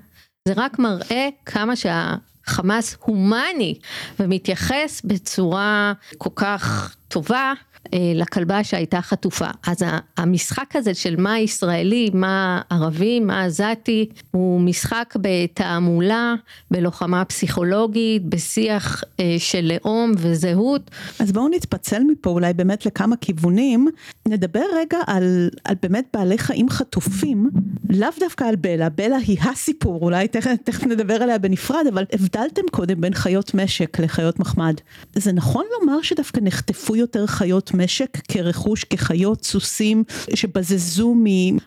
זה 0.48 0.54
רק 0.56 0.78
מראה 0.78 1.28
כמה 1.46 1.74
שהחמאס 1.76 2.96
הומני 3.00 3.74
ומתייחס 4.20 5.02
בצורה 5.04 5.92
כל 6.18 6.30
כך 6.34 6.96
טובה 7.08 7.52
לכלבה 7.94 8.64
שהייתה 8.64 9.00
חטופה. 9.00 9.48
אז 9.66 9.84
המשחק 10.16 10.76
הזה 10.76 10.94
של 10.94 11.16
מה 11.20 11.38
ישראלי, 11.38 12.10
מה 12.14 12.60
ערבי, 12.70 13.20
מה 13.20 13.44
עזתי, 13.44 14.08
הוא 14.30 14.60
משחק 14.60 15.14
בתעמולה, 15.20 16.34
בלוחמה 16.70 17.24
פסיכולוגית, 17.24 18.24
בשיח 18.24 19.04
אה, 19.20 19.34
של 19.38 19.72
לאום 19.74 20.12
וזהות. 20.16 20.90
אז 21.18 21.32
בואו 21.32 21.48
נתפצל 21.48 22.02
מפה 22.08 22.30
אולי 22.30 22.52
באמת 22.52 22.86
לכמה 22.86 23.16
כיוונים. 23.16 23.88
נדבר 24.28 24.64
רגע 24.76 24.98
על, 25.06 25.50
על 25.64 25.74
באמת 25.82 26.04
בעלי 26.14 26.38
חיים 26.38 26.68
חטופים, 26.68 27.50
לאו 27.90 28.08
דווקא 28.20 28.44
על 28.44 28.56
בלה, 28.56 28.88
בלה 28.88 29.16
היא 29.16 29.38
הסיפור, 29.40 30.02
אולי 30.02 30.28
תכף, 30.28 30.50
תכף 30.64 30.86
נדבר 30.86 31.14
עליה 31.14 31.38
בנפרד, 31.38 31.86
אבל 31.92 32.04
הבדלתם 32.12 32.62
קודם 32.70 33.00
בין 33.00 33.14
חיות 33.14 33.54
משק 33.54 34.00
לחיות 34.00 34.38
מחמד. 34.38 34.74
זה 35.14 35.32
נכון 35.32 35.64
לומר 35.80 36.02
שדווקא 36.02 36.40
נחטפו 36.42 36.96
יותר 36.96 37.26
חיות 37.26 37.71
משק 37.74 38.18
כרכוש, 38.28 38.84
כחיות, 38.84 39.44
סוסים 39.44 40.04
שבזזו 40.34 41.14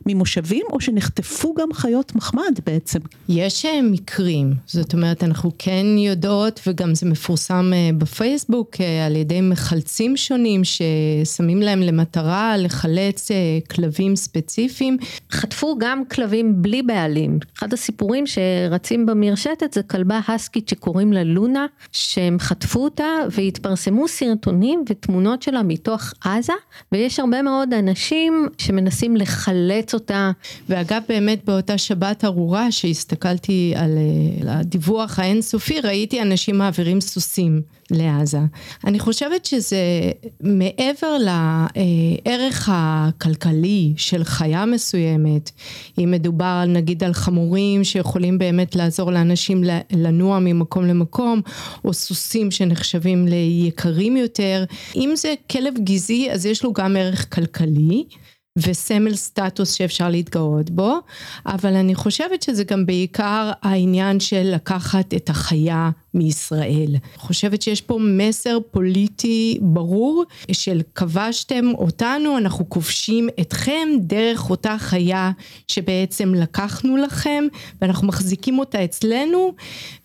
ממושבים, 0.05 0.65
או 0.71 0.81
שנחטפו 0.81 1.53
גם 1.53 1.73
חיות 1.73 2.15
מחמד 2.15 2.59
בעצם? 2.65 2.99
יש 3.29 3.65
אה, 3.65 3.81
מקרים, 3.81 4.53
זאת 4.67 4.93
אומרת 4.93 5.23
אנחנו 5.23 5.51
כן 5.57 5.85
יודעות 5.97 6.59
וגם 6.67 6.95
זה 6.95 7.05
מפורסם 7.05 7.71
אה, 7.73 7.89
בפייסבוק 7.97 8.75
אה, 8.81 9.05
על 9.05 9.15
ידי 9.15 9.41
מחלצים 9.41 10.17
שונים 10.17 10.61
ששמים 10.63 11.61
להם 11.61 11.81
למטרה 11.81 12.57
לחלץ 12.57 13.29
כלבים 13.69 14.15
ספציפיים. 14.15 14.97
חטפו 15.31 15.77
גם 15.77 16.05
כלבים 16.05 16.61
בלי 16.61 16.81
בעלים. 16.81 17.39
אחד 17.57 17.73
הסיפורים 17.73 18.23
שרצים 18.27 19.05
במרשתת 19.05 19.73
זה 19.73 19.83
כלבה 19.83 20.19
הסקית 20.27 20.69
שקוראים 20.69 21.13
לה 21.13 21.23
לונה, 21.23 21.65
שהם 21.91 22.39
חטפו 22.39 22.83
אותה 22.83 23.05
והתפרסמו 23.31 24.07
סרטונים 24.07 24.83
ותמונות 24.89 25.41
שלה 25.41 25.63
מתוך 25.63 25.94
בתוך 25.95 26.13
עזה, 26.25 26.53
ויש 26.91 27.19
הרבה 27.19 27.41
מאוד 27.41 27.73
אנשים 27.73 28.47
שמנסים 28.57 29.17
לחלץ 29.17 29.93
אותה. 29.93 30.31
ואגב, 30.69 31.01
באמת 31.09 31.45
באותה 31.45 31.77
שבת 31.77 32.25
ארורה 32.25 32.71
שהסתכלתי 32.71 33.73
על, 33.75 33.97
על 34.41 34.47
אה, 34.47 34.59
הדיווח 34.59 35.19
האינסופי, 35.19 35.79
ראיתי 35.79 36.21
אנשים 36.21 36.57
מעבירים 36.57 37.01
סוסים 37.01 37.61
לעזה. 37.91 38.39
אני 38.85 38.99
חושבת 38.99 39.45
שזה 39.45 39.77
מעבר 40.41 41.17
לערך 41.17 42.69
הכלכלי 42.71 43.93
של 43.97 44.23
חיה 44.23 44.65
מסוימת, 44.65 45.51
אם 45.97 46.11
מדובר 46.11 46.63
נגיד 46.67 47.03
על 47.03 47.13
חמורים 47.13 47.83
שיכולים 47.83 48.37
באמת 48.37 48.75
לעזור 48.75 49.11
לאנשים 49.11 49.63
לנוע 49.91 50.39
ממקום 50.39 50.85
למקום, 50.85 51.41
או 51.85 51.93
סוסים 51.93 52.51
שנחשבים 52.51 53.27
ליקרים 53.27 54.17
יותר, 54.17 54.63
אם 54.95 55.13
זה 55.15 55.33
כלב 55.51 55.73
גזעי 55.85 56.31
אז 56.31 56.45
יש 56.45 56.63
לו 56.63 56.73
גם 56.73 56.95
ערך 56.95 57.35
כלכלי. 57.35 58.05
וסמל 58.57 59.15
סטטוס 59.15 59.73
שאפשר 59.73 60.09
להתגאות 60.09 60.69
בו, 60.69 60.99
אבל 61.45 61.75
אני 61.75 61.95
חושבת 61.95 62.41
שזה 62.41 62.63
גם 62.63 62.85
בעיקר 62.85 63.51
העניין 63.61 64.19
של 64.19 64.51
לקחת 64.53 65.13
את 65.13 65.29
החיה 65.29 65.89
מישראל. 66.15 66.95
חושבת 67.17 67.61
שיש 67.61 67.81
פה 67.81 67.97
מסר 68.01 68.57
פוליטי 68.71 69.57
ברור 69.61 70.23
של 70.51 70.81
כבשתם 70.95 71.65
אותנו, 71.75 72.37
אנחנו 72.37 72.69
כובשים 72.69 73.29
אתכם 73.41 73.87
דרך 73.99 74.49
אותה 74.49 74.75
חיה 74.79 75.31
שבעצם 75.67 76.33
לקחנו 76.35 76.97
לכם 76.97 77.43
ואנחנו 77.81 78.07
מחזיקים 78.07 78.59
אותה 78.59 78.83
אצלנו 78.83 79.53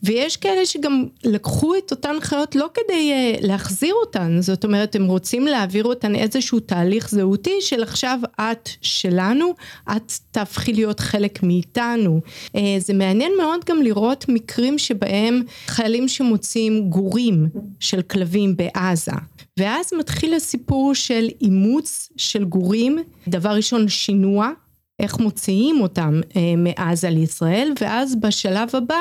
ויש 0.03 0.37
כאלה 0.37 0.67
שגם 0.67 1.07
לקחו 1.25 1.75
את 1.79 1.91
אותן 1.91 2.17
חיות 2.21 2.57
לא 2.57 2.69
כדי 2.75 3.13
uh, 3.13 3.47
להחזיר 3.47 3.95
אותן, 3.95 4.41
זאת 4.41 4.65
אומרת 4.65 4.97
הם 4.97 5.07
רוצים 5.07 5.47
להעביר 5.47 5.85
אותן 5.85 6.15
איזשהו 6.15 6.61
תהליך 6.61 7.11
זהותי 7.11 7.61
של 7.61 7.83
עכשיו 7.83 8.19
את 8.41 8.69
שלנו, 8.81 9.55
את 9.97 10.13
תהפכי 10.31 10.73
להיות 10.73 11.01
חלק 11.01 11.43
מאיתנו. 11.43 12.21
Uh, 12.47 12.59
זה 12.79 12.95
מעניין 12.95 13.33
מאוד 13.39 13.61
גם 13.69 13.83
לראות 13.83 14.25
מקרים 14.29 14.79
שבהם 14.79 15.43
חיילים 15.67 16.00
חיילים 16.01 16.09
שמוצאים 16.09 16.91
גורים 16.91 17.47
של 17.81 18.03
כלבים 18.03 18.57
בעזה. 18.57 19.13
ואז 19.59 19.87
מתחיל 19.99 20.35
הסיפור 20.35 20.95
של 20.95 21.29
אימוץ 21.41 22.13
של 22.17 22.45
גורים. 22.45 22.99
דבר 23.29 23.51
ראשון 23.51 23.89
שינוע 23.89 24.51
איך 25.01 25.19
מוציאים 25.19 25.81
אותם 25.81 26.21
אה, 26.37 26.41
מעזה 26.57 27.11
לישראל 27.11 27.73
ואז 27.81 28.17
בשלב 28.17 28.69
הבא 28.73 29.01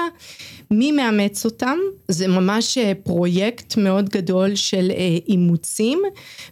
מי 0.71 0.91
מאמץ 0.91 1.45
אותם 1.45 1.77
זה 2.07 2.27
ממש 2.27 2.77
אה, 2.77 2.91
פרויקט 3.03 3.77
מאוד 3.77 4.09
גדול 4.09 4.55
של 4.55 4.91
אה, 4.91 5.17
אימוצים 5.27 5.99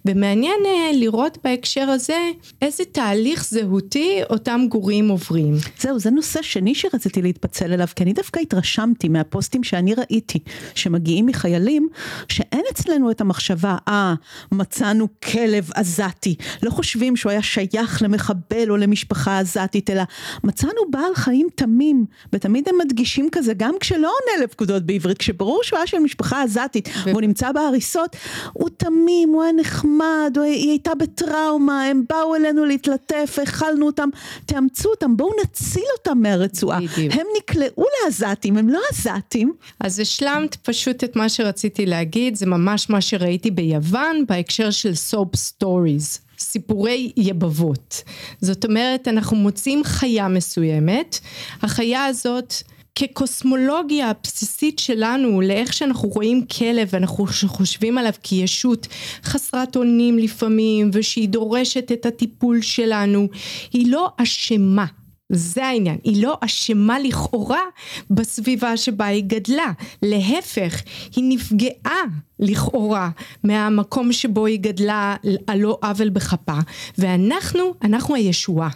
ומעניין 0.05 0.60
אה, 0.65 0.91
לראות 0.93 1.38
בהקשר 1.43 1.81
הזה 1.81 2.17
איזה 2.62 2.83
תהליך 2.91 3.45
זהותי 3.45 4.19
אותם 4.29 4.62
גורים 4.69 5.10
עוברים. 5.10 5.53
זהו 5.79 5.99
זה 5.99 6.10
נושא 6.10 6.41
שני 6.41 6.75
שרציתי 6.75 7.21
להתפצל 7.21 7.73
אליו 7.73 7.88
כי 7.95 8.03
אני 8.03 8.13
דווקא 8.13 8.39
התרשמתי 8.39 9.10
מהפוסטים 9.10 9.63
שאני 9.63 9.93
ראיתי 9.93 10.39
שמגיעים 10.75 11.25
מחיילים 11.25 11.88
שאין 12.29 12.62
אצלנו 12.71 13.12
את 13.12 13.21
המחשבה 13.21 13.77
אה 13.88 14.13
מצאנו 14.51 15.07
כלב 15.31 15.69
עזתי 15.75 16.36
לא 16.63 16.69
חושבים 16.69 17.15
שהוא 17.15 17.29
היה 17.31 17.41
שייך 17.41 18.01
למחבל 18.01 18.69
או 18.69 18.77
למשפחה 18.77 19.37
עזתית 19.39 19.89
אלא 19.89 20.04
מצאנו 20.43 20.82
בעל 20.89 21.15
חיים 21.15 21.47
תמים 21.56 22.06
ותמיד 22.34 22.69
הם 22.69 22.76
מדגישים 22.78 23.30
כזה 23.32 23.54
גם 23.54 23.73
כשלא 23.80 24.08
לא 24.08 24.13
עונה 24.32 24.43
לפקודות 24.43 24.84
בעברית, 24.84 25.17
כשברור 25.17 25.63
שהוא 25.63 25.78
היה 25.78 25.88
של 25.88 26.00
משפחה 26.00 26.43
עזתית. 26.43 26.89
והוא 27.06 27.21
נמצא 27.21 27.52
בהריסות, 27.52 28.15
הוא 28.54 28.69
תמים, 28.78 29.30
הוא 29.30 29.43
היה 29.43 29.52
נחמד, 29.52 30.34
הוא, 30.36 30.43
היא 30.43 30.69
הייתה 30.69 30.95
בטראומה, 30.95 31.84
הם 31.84 32.04
באו 32.10 32.36
אלינו 32.36 32.65
להתלטף, 32.65 33.38
אכלנו 33.43 33.86
אותם, 33.86 34.10
תאמצו 34.45 34.89
אותם, 34.89 35.17
בואו 35.17 35.32
נציל 35.43 35.86
אותם 35.97 36.21
מהרצועה. 36.21 36.80
בדיוק. 36.82 37.13
הם 37.13 37.28
נקלעו 37.38 37.86
לעזתים, 38.04 38.58
הם 38.58 38.69
לא 38.69 38.80
עזתים. 38.91 39.54
אז 39.80 40.00
השלמת 40.00 40.56
פשוט 40.56 41.04
את 41.04 41.15
מה 41.15 41.30
שרציתי 41.30 41.86
להגיד, 41.86 42.36
זה 42.36 42.45
ממש 42.45 42.89
מה 42.89 43.02
שראיתי 43.02 43.52
ביוון, 43.52 44.26
בהקשר 44.28 44.71
של 44.71 44.95
sob 44.95 45.36
stories. 45.36 46.27
סיפורי 46.39 47.12
יבבות. 47.17 48.04
זאת 48.41 48.65
אומרת, 48.65 49.08
אנחנו 49.08 49.38
מוצאים 49.38 49.84
חיה 49.84 50.28
מסוימת, 50.28 51.19
החיה 51.62 52.06
הזאת 52.06 52.54
כקוסמולוגיה 52.95 54.10
הבסיסית 54.10 54.80
שלנו 54.80 55.41
לאיך 55.41 55.73
שאנחנו 55.73 56.10
רואים 56.10 56.45
כלב 56.45 56.88
ואנחנו 56.91 57.28
חושבים 57.47 57.97
עליו 57.97 58.13
כישות 58.23 58.88
חסרת 59.23 59.76
אונים 59.76 60.17
לפעמים 60.17 60.89
ושהיא 60.93 61.30
דורשת 61.30 61.91
את 61.91 62.06
הטיפול 62.06 62.62
שלנו 62.62 63.28
היא 63.73 63.91
לא 63.91 64.10
אשמה 64.17 64.86
זה 65.30 65.66
העניין, 65.66 65.98
היא 66.04 66.24
לא 66.24 66.38
אשמה 66.42 67.00
לכאורה 67.00 67.62
בסביבה 68.10 68.78
שבה 68.78 69.06
היא 69.06 69.24
גדלה, 69.28 69.72
להפך, 70.04 70.82
היא 71.16 71.24
נפגעה 71.28 72.02
לכאורה 72.40 73.10
מהמקום 73.44 74.13
שבו 74.13 74.46
היא 74.46 74.60
גדלה 74.60 75.16
על 75.48 75.60
לא 75.60 75.78
עוול 75.82 76.10
בכפה, 76.10 76.60
ואנחנו, 76.98 77.74
אנחנו 77.84 78.16
הישועה. 78.16 78.70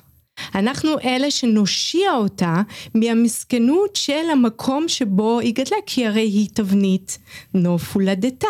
אנחנו 0.56 1.00
אלה 1.00 1.32
שנושיע 1.32 2.14
אותה 2.14 2.62
מהמסכנות 2.96 3.96
של 3.96 4.30
המקום 4.32 4.88
שבו 4.88 5.40
היא 5.40 5.54
גדלה, 5.54 5.78
כי 5.86 6.06
הרי 6.06 6.22
היא 6.22 6.50
תבנית 6.54 7.18
נוף 7.54 7.96
הולדתה. 7.96 8.48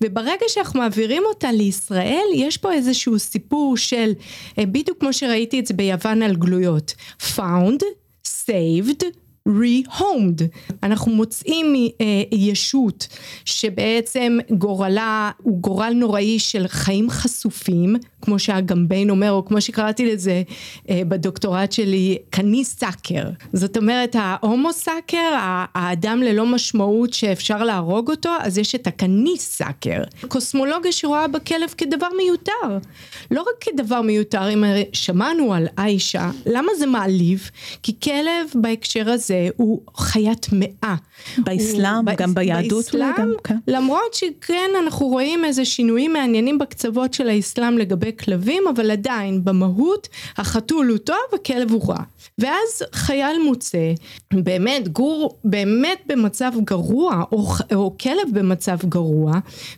וברגע 0.00 0.44
שאנחנו 0.48 0.80
מעבירים 0.80 1.22
אותה 1.28 1.52
לישראל, 1.52 2.26
יש 2.34 2.56
פה 2.56 2.72
איזשהו 2.72 3.18
סיפור 3.18 3.76
של, 3.76 4.12
אה, 4.58 4.66
בדיוק 4.66 5.00
כמו 5.00 5.12
שראיתי 5.12 5.60
את 5.60 5.66
זה 5.66 5.74
ביוון 5.74 6.22
על 6.22 6.36
גלויות, 6.36 6.94
found, 7.36 7.82
saved, 8.26 9.04
re-homed. 9.48 10.42
אנחנו 10.82 11.12
מוצאים 11.12 11.74
אה, 12.00 12.22
ישות 12.32 13.08
שבעצם 13.44 14.38
גורלה 14.50 15.30
הוא 15.42 15.58
גורל 15.58 15.92
נוראי 15.92 16.38
של 16.38 16.68
חיים 16.68 17.10
חשופים, 17.10 17.96
כמו 18.22 18.38
שהגמביין 18.38 19.10
אומר, 19.10 19.32
או 19.32 19.44
כמו 19.44 19.60
שקראתי 19.60 20.12
לזה 20.12 20.42
אה, 20.90 21.02
בדוקטורט 21.08 21.72
שלי, 21.72 22.18
קני 22.30 22.64
סאקר. 22.64 23.24
זאת 23.52 23.76
אומרת, 23.76 24.16
ההומו 24.18 24.72
סאקר, 24.72 25.36
האדם 25.74 26.22
ללא 26.22 26.46
משמעות 26.46 27.12
שאפשר 27.12 27.64
להרוג 27.64 28.10
אותו, 28.10 28.30
אז 28.40 28.58
יש 28.58 28.74
את 28.74 28.86
הקני 28.86 29.34
סאקר. 29.38 30.02
קוסמולוגיה 30.28 30.92
שרואה 30.92 31.28
בכלב 31.28 31.74
כדבר 31.78 32.08
מיותר. 32.16 32.78
לא 33.30 33.40
רק 33.40 33.54
כדבר 33.60 34.02
מיותר, 34.02 34.54
אם 34.54 34.64
שמענו 34.92 35.54
על 35.54 35.66
איישה, 35.78 36.30
למה 36.46 36.72
זה 36.78 36.86
מעליב? 36.86 37.50
כי 37.82 37.92
כלב 38.04 38.46
בהקשר 38.54 39.10
הזה 39.10 39.48
הוא 39.56 39.80
חיית 39.96 40.46
מאה. 40.52 40.94
באסלאם, 41.38 42.08
הוא, 42.08 42.16
גם 42.16 42.34
ביהדות 42.34 42.84
באסלאם, 42.84 43.12
גם, 43.18 43.32
כן. 43.44 43.56
למרות 43.66 44.14
שכן 44.14 44.70
אנחנו 44.84 45.06
רואים 45.06 45.44
איזה 45.44 45.64
שינויים 45.64 46.12
מעניינים 46.12 46.58
בקצוות 46.58 47.14
של 47.14 47.28
האסלאם 47.28 47.78
לגבי 47.78 48.09
כלבים, 48.18 48.62
אבל 48.74 48.90
עדיין 48.90 49.44
במהות 49.44 50.08
החתול 50.36 50.88
הוא 50.88 50.98
טוב, 50.98 51.16
הכלב 51.34 51.70
הוא 51.70 51.88
רע. 51.88 52.02
ואז 52.38 52.82
חייל 52.92 53.42
מוצא, 53.44 53.92
באמת 54.32 54.88
גור 54.88 55.38
באמת 55.44 55.98
במצב 56.06 56.52
גרוע, 56.64 57.24
או, 57.32 57.46
או 57.74 57.96
כלב 58.00 58.28
במצב 58.32 58.78
גרוע, 58.84 59.32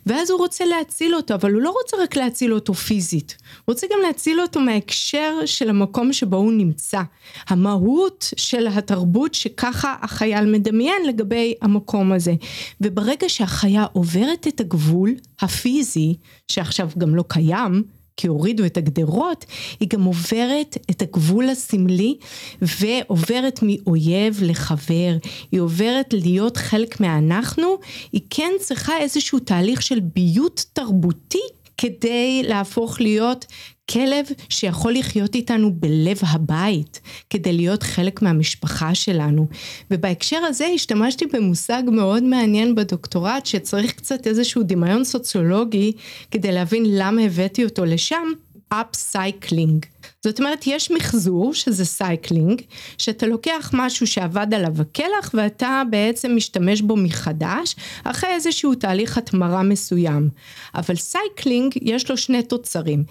ואז 0.05 0.29
הוא 0.29 0.39
רוצה 0.39 0.65
להציל 0.65 1.15
אותו, 1.15 1.33
אבל 1.33 1.53
הוא 1.53 1.61
לא 1.61 1.69
רוצה 1.81 1.97
רק 2.03 2.15
להציל 2.15 2.53
אותו 2.53 2.73
פיזית, 2.73 3.37
הוא 3.65 3.73
רוצה 3.73 3.87
גם 3.91 3.99
להציל 4.07 4.41
אותו 4.41 4.59
מההקשר 4.59 5.33
של 5.45 5.69
המקום 5.69 6.13
שבו 6.13 6.37
הוא 6.37 6.51
נמצא. 6.51 7.01
המהות 7.47 8.33
של 8.37 8.67
התרבות 8.67 9.33
שככה 9.33 9.95
החייל 10.01 10.45
מדמיין 10.51 11.05
לגבי 11.07 11.53
המקום 11.61 12.11
הזה. 12.11 12.33
וברגע 12.81 13.29
שהחיה 13.29 13.85
עוברת 13.93 14.47
את 14.47 14.59
הגבול 14.59 15.09
הפיזי, 15.41 16.15
שעכשיו 16.47 16.89
גם 16.97 17.15
לא 17.15 17.23
קיים, 17.27 17.83
כי 18.17 18.27
הורידו 18.27 18.65
את 18.65 18.77
הגדרות, 18.77 19.45
היא 19.79 19.89
גם 19.89 20.03
עוברת 20.03 20.77
את 20.91 21.01
הגבול 21.01 21.49
הסמלי 21.49 22.17
ועוברת 22.61 23.59
מאויב 23.63 24.39
לחבר, 24.43 25.17
היא 25.51 25.59
עוברת 25.59 26.13
להיות 26.13 26.57
חלק 26.57 26.99
מהאנחנו, 26.99 27.77
היא 28.11 28.21
כן 28.29 28.51
צריכה 28.59 28.97
איזשהו 28.97 29.39
תהליך 29.39 29.81
של 29.81 29.99
ביות 29.99 30.65
תרבותי 30.73 31.47
כדי 31.77 32.43
להפוך 32.43 33.01
להיות 33.01 33.45
כלב 33.91 34.25
שיכול 34.49 34.93
לחיות 34.93 35.35
איתנו 35.35 35.73
בלב 35.73 36.17
הבית, 36.21 37.01
כדי 37.29 37.53
להיות 37.53 37.83
חלק 37.83 38.21
מהמשפחה 38.21 38.95
שלנו. 38.95 39.47
ובהקשר 39.91 40.37
הזה 40.37 40.65
השתמשתי 40.65 41.25
במושג 41.25 41.83
מאוד 41.91 42.23
מעניין 42.23 42.75
בדוקטורט, 42.75 43.45
שצריך 43.45 43.93
קצת 43.93 44.27
איזשהו 44.27 44.63
דמיון 44.63 45.03
סוציולוגי 45.03 45.91
כדי 46.31 46.51
להבין 46.51 46.83
למה 46.87 47.21
הבאתי 47.21 47.65
אותו 47.65 47.85
לשם, 47.85 48.27
upcycling. 48.69 49.85
זאת 50.23 50.39
אומרת 50.39 50.67
יש 50.67 50.91
מחזור 50.91 51.53
שזה 51.53 51.85
cycling 51.85 52.61
שאתה 52.97 53.27
לוקח 53.27 53.71
משהו 53.73 54.07
שעבד 54.07 54.53
עליו 54.53 54.81
הכלח 54.81 55.31
ואתה 55.33 55.81
בעצם 55.89 56.35
משתמש 56.35 56.81
בו 56.81 56.95
מחדש 56.95 57.75
אחרי 58.03 58.29
איזשהו 58.29 58.75
תהליך 58.75 59.17
התמרה 59.17 59.63
מסוים 59.63 60.29
אבל 60.75 60.95
cycling 60.95 61.73
יש 61.81 62.09
לו 62.09 62.17
שני 62.17 62.43
תוצרים 62.43 63.03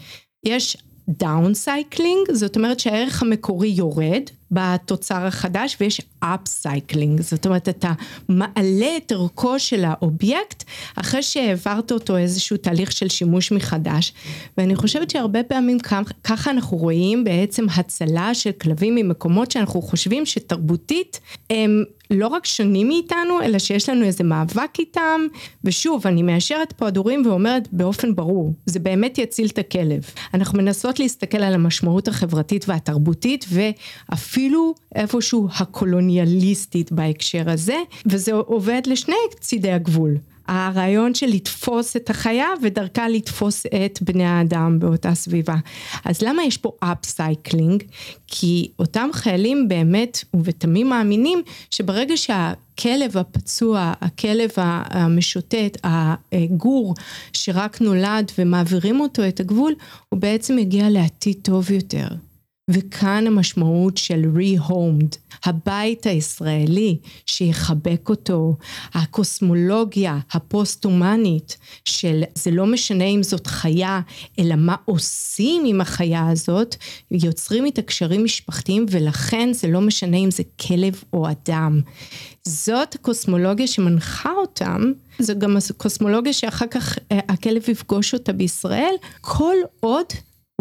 יש 0.45 0.77
downcycling, 1.09 2.33
זאת 2.33 2.57
אומרת 2.57 2.81
שהערך 2.81 3.23
המקורי 3.23 3.69
יורד 3.69 4.23
בתוצר 4.51 5.27
החדש 5.27 5.77
ויש 5.81 6.01
upcycling, 6.21 7.21
זאת 7.21 7.47
אומרת 7.47 7.69
אתה 7.69 7.93
מעלה 8.29 8.97
את 8.97 9.13
ערכו 9.13 9.59
של 9.59 9.85
האובייקט 9.85 10.65
אחרי 10.97 11.23
שהעברת 11.23 11.93
אותו 11.93 12.17
איזשהו 12.17 12.57
תהליך 12.57 12.93
של 12.93 13.09
שימוש 13.09 13.53
מחדש. 13.53 14.13
ואני 14.59 14.77
חושבת 14.77 15.11
שהרבה 15.11 15.43
פעמים 15.43 15.79
ככה 16.25 16.51
אנחנו 16.51 16.77
רואים 16.77 17.25
בעצם 17.25 17.67
הצלה 17.75 18.35
של 18.35 18.53
כלבים 18.53 18.95
ממקומות 18.95 19.51
שאנחנו 19.51 19.83
חושבים 19.83 20.27
שתרבותית 20.27 21.21
הם 21.51 21.85
לא 22.13 22.27
רק 22.27 22.47
שונים 22.47 22.89
מאיתנו, 22.89 23.43
אלא 23.43 23.59
שיש 23.59 23.89
לנו 23.89 24.05
איזה 24.05 24.25
מאבק 24.25 24.79
איתם, 24.79 25.21
ושוב, 25.65 26.07
אני 26.07 26.23
מאשרת 26.23 26.73
פה 26.73 26.87
הדורים 26.87 27.23
ואומרת 27.27 27.69
באופן 27.73 28.15
ברור, 28.15 28.55
זה 28.67 28.79
באמת 28.79 29.19
יציל 29.19 29.47
את 29.47 29.59
הכלב. 29.59 30.03
אנחנו 30.35 30.59
מנסות 30.59 31.01
להסתכל 31.01 31.43
על 31.43 31.55
המשמעות 31.55 32.09
החברתית 32.09 32.65
והתרבותית, 32.69 33.45
ואפילו 33.49 34.75
איפשהו 34.95 35.49
הקולוניאליסטית 35.57 36.93
בהקשר 36.93 37.51
הזה, 37.51 37.77
וזה 38.07 38.33
עובד 38.33 38.83
לשני 38.87 39.17
צידי 39.41 39.73
הגבול. 39.73 40.17
הרעיון 40.49 41.15
של 41.15 41.27
לתפוס 41.27 41.97
את 41.97 42.11
החיה 42.11 42.49
ודרכה 42.63 43.09
לתפוס 43.09 43.67
את 43.67 44.03
בני 44.03 44.25
האדם 44.25 44.79
באותה 44.79 45.15
סביבה. 45.15 45.57
אז 46.05 46.23
למה 46.23 46.45
יש 46.45 46.57
פה 46.57 46.73
upcycling? 46.81 47.83
כי 48.27 48.71
אותם 48.79 49.09
חיילים 49.13 49.69
באמת 49.69 50.25
ובתמים 50.35 50.89
מאמינים 50.89 51.43
שברגע 51.71 52.17
שהכלב 52.17 53.17
הפצוע, 53.17 53.93
הכלב 54.01 54.51
המשוטט, 54.57 55.79
הגור 55.85 56.95
שרק 57.33 57.81
נולד 57.81 58.33
ומעבירים 58.39 59.01
אותו 59.01 59.29
את 59.29 59.41
הגבול, 59.41 59.75
הוא 60.09 60.21
בעצם 60.21 60.57
מגיע 60.57 60.91
לעתיד 60.91 61.37
טוב 61.43 61.71
יותר. 61.71 62.09
וכאן 62.71 63.27
המשמעות 63.27 63.97
של 63.97 64.25
re-homed, 64.37 65.17
הבית 65.45 66.07
הישראלי 66.07 66.99
שיחבק 67.27 68.09
אותו, 68.09 68.57
הקוסמולוגיה 68.95 70.19
הפוסט-הומנית 70.33 71.57
של 71.85 72.23
זה 72.35 72.51
לא 72.51 72.67
משנה 72.67 73.05
אם 73.05 73.23
זאת 73.23 73.47
חיה, 73.47 74.01
אלא 74.39 74.55
מה 74.57 74.77
עושים 74.85 75.63
עם 75.67 75.81
החיה 75.81 76.29
הזאת, 76.29 76.77
יוצרים 77.11 77.65
איתה 77.65 77.83
קשרים 77.83 78.25
משפחתיים 78.25 78.87
ולכן 78.91 79.53
זה 79.53 79.69
לא 79.69 79.81
משנה 79.81 80.17
אם 80.17 80.31
זה 80.31 80.43
כלב 80.69 81.03
או 81.13 81.27
אדם. 81.31 81.81
זאת 82.45 82.95
הקוסמולוגיה 82.95 83.67
שמנחה 83.67 84.31
אותם, 84.31 84.93
זו 85.19 85.33
גם 85.39 85.57
הקוסמולוגיה 85.71 86.33
שאחר 86.33 86.67
כך 86.67 86.99
אה, 87.13 87.19
הכלב 87.29 87.69
יפגוש 87.69 88.15
אותה 88.15 88.33
בישראל, 88.33 88.95
כל 89.21 89.57
עוד 89.81 90.07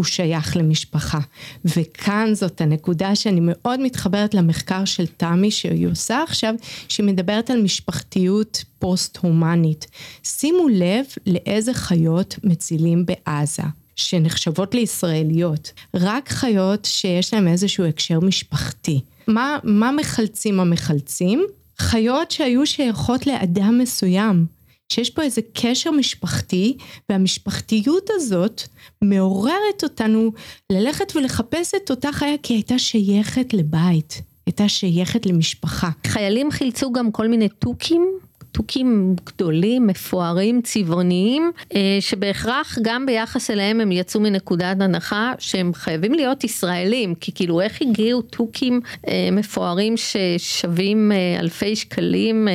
הוא 0.02 0.06
שייך 0.06 0.58
למשפחה. 0.58 1.20
וכאן 1.66 2.30
זאת 2.34 2.62
הנקודה 2.62 3.16
שאני 3.16 3.40
מאוד 3.44 3.80
מתחברת 3.80 4.34
למחקר 4.34 4.86
של 4.86 5.06
תמי 5.08 5.52
שהיא 5.52 5.88
עושה 5.88 6.24
עכשיו, 6.24 6.54
שהיא 6.88 7.06
מדברת 7.06 7.50
על 7.50 7.62
משפחתיות 7.62 8.64
פוסט-הומנית. 8.80 9.88
שימו 10.24 10.68
לב 10.70 11.06
לאיזה 11.28 11.74
חיות 11.74 12.36
מצילים 12.44 13.06
בעזה. 13.06 13.64
שנחשבות 13.96 14.76
לישראליות, 14.76 15.72
רק 15.94 16.30
חיות 16.30 16.86
שיש 16.86 17.34
להן 17.34 17.48
איזשהו 17.48 17.86
הקשר 17.86 18.20
משפחתי. 18.20 19.02
מה, 19.28 19.58
מה 19.64 19.92
מחלצים 19.92 20.60
המחלצים? 20.60 21.46
חיות 21.80 22.32
שהיו 22.32 22.66
שייכות 22.66 23.28
לאדם 23.28 23.78
מסוים, 23.78 24.46
שיש 24.92 25.10
פה 25.10 25.22
איזה 25.22 25.42
קשר 25.54 25.92
משפחתי, 25.92 26.78
והמשפחתיות 27.10 28.10
הזאת 28.14 28.62
מעוררת 29.02 29.84
אותנו 29.84 30.32
ללכת 30.70 31.16
ולחפש 31.16 31.74
את 31.76 31.90
אותה 31.90 32.12
חיה 32.12 32.38
כי 32.44 32.54
הייתה 32.54 32.80
שייכת 32.80 33.54
לבית. 33.54 34.22
הייתה 34.46 34.70
שייכת 34.70 35.26
למשפחה. 35.26 35.90
חיילים 36.08 36.52
חילצו 36.52 36.92
גם 36.92 37.12
כל 37.12 37.28
מיני 37.28 37.50
תוכים 37.50 38.08
תוכים 38.52 39.16
גדולים, 39.26 39.88
מפוארים, 39.88 40.62
צבעוניים, 40.62 41.52
אה, 41.76 41.98
שבהכרח 42.00 42.78
גם 42.82 43.06
ביחס 43.06 43.50
אליהם 43.52 43.82
הם 43.82 43.92
יצאו 43.92 44.22
מנקודת 44.22 44.82
הנחה 44.82 45.34
שהם 45.40 45.74
חייבים 45.74 46.14
להיות 46.14 46.44
ישראלים, 46.44 47.16
כי 47.16 47.32
כאילו 47.32 47.62
איך 47.62 47.82
הגיעו 47.82 48.22
תוכים 48.22 48.82
אה, 49.08 49.30
מפוארים 49.32 49.94
ששווים 49.98 51.12
אה, 51.12 51.40
אלפי 51.40 51.76
שקלים, 51.76 52.48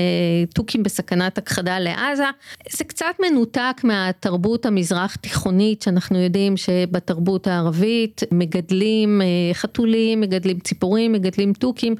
תוכים 0.54 0.82
בסכנת 0.82 1.38
הכחדה 1.38 1.78
לעזה, 1.78 2.24
זה 2.70 2.84
קצת 2.84 3.14
מנותק 3.20 3.80
מהתרבות 3.84 4.66
המזרח 4.66 5.16
תיכונית 5.16 5.82
שאנחנו 5.82 6.18
יודעים 6.18 6.56
שבתרבות 6.56 7.46
הערבית 7.46 8.22
מגדלים 8.32 9.22
חתולים, 9.52 10.20
מגדלים 10.20 10.58
ציפורים, 10.58 11.12
מגדלים 11.12 11.52
תוכים, 11.52 11.94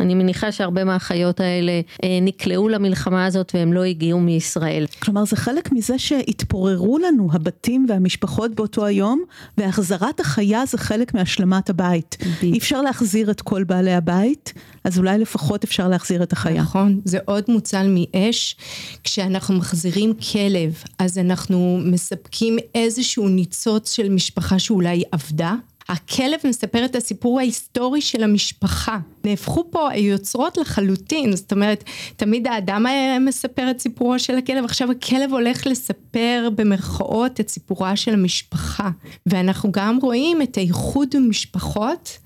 אני 0.00 0.14
מניחה 0.14 0.52
שהרבה 0.52 0.84
מהחיות 0.84 1.40
האלה 1.40 1.80
נקלעו 2.22 2.68
למלחמה 2.68 3.26
הזו 3.26 3.39
הזאת 3.40 3.54
והם 3.54 3.72
לא 3.72 3.84
הגיעו 3.84 4.20
מישראל. 4.20 4.86
כלומר 5.02 5.24
זה 5.24 5.36
חלק 5.36 5.72
מזה 5.72 5.98
שהתפוררו 5.98 6.98
לנו 6.98 7.28
הבתים 7.32 7.86
והמשפחות 7.88 8.54
באותו 8.54 8.86
היום, 8.86 9.22
והחזרת 9.58 10.20
החיה 10.20 10.62
זה 10.66 10.78
חלק 10.78 11.14
מהשלמת 11.14 11.70
הבית. 11.70 12.16
אי 12.42 12.58
אפשר 12.58 12.82
להחזיר 12.82 13.30
את 13.30 13.40
כל 13.40 13.64
בעלי 13.64 13.94
הבית, 13.94 14.52
אז 14.84 14.98
אולי 14.98 15.18
לפחות 15.18 15.64
אפשר 15.64 15.88
להחזיר 15.88 16.22
את 16.22 16.32
החיה. 16.32 16.62
נכון, 16.62 17.00
זה 17.04 17.18
עוד 17.24 17.44
מוצל 17.48 17.86
מאש. 17.88 18.56
כשאנחנו 19.04 19.54
מחזירים 19.54 20.14
כלב, 20.32 20.82
אז 20.98 21.18
אנחנו 21.18 21.78
מספקים 21.84 22.56
איזשהו 22.74 23.28
ניצוץ 23.28 23.92
של 23.92 24.08
משפחה 24.08 24.58
שאולי 24.58 25.02
עבדה. 25.12 25.54
הכלב 25.90 26.40
מספר 26.44 26.84
את 26.84 26.96
הסיפור 26.96 27.38
ההיסטורי 27.38 28.00
של 28.00 28.22
המשפחה. 28.22 28.98
נהפכו 29.24 29.70
פה 29.70 29.90
היוצרות 29.90 30.56
לחלוטין, 30.56 31.36
זאת 31.36 31.52
אומרת, 31.52 31.84
תמיד 32.16 32.46
האדם 32.46 32.86
היה 32.86 33.18
מספר 33.18 33.70
את 33.70 33.80
סיפורו 33.80 34.18
של 34.18 34.38
הכלב, 34.38 34.64
עכשיו 34.64 34.90
הכלב 34.90 35.32
הולך 35.32 35.66
לספר 35.66 36.48
במרכאות 36.54 37.40
את 37.40 37.48
סיפורה 37.48 37.96
של 37.96 38.12
המשפחה. 38.12 38.90
ואנחנו 39.26 39.72
גם 39.72 39.98
רואים 40.02 40.42
את 40.42 40.56
האיחוד 40.56 41.08
במשפחות. 41.16 42.18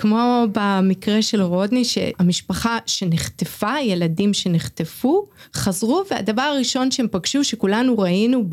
כמו 0.00 0.44
במקרה 0.52 1.22
של 1.22 1.42
רודני 1.42 1.84
שהמשפחה 1.84 2.78
שנחטפה, 2.86 3.80
ילדים 3.80 4.34
שנחטפו, 4.34 5.26
חזרו 5.54 6.02
והדבר 6.10 6.42
הראשון 6.42 6.90
שהם 6.90 7.06
פגשו 7.10 7.44
שכולנו 7.44 7.98
ראינו 7.98 8.44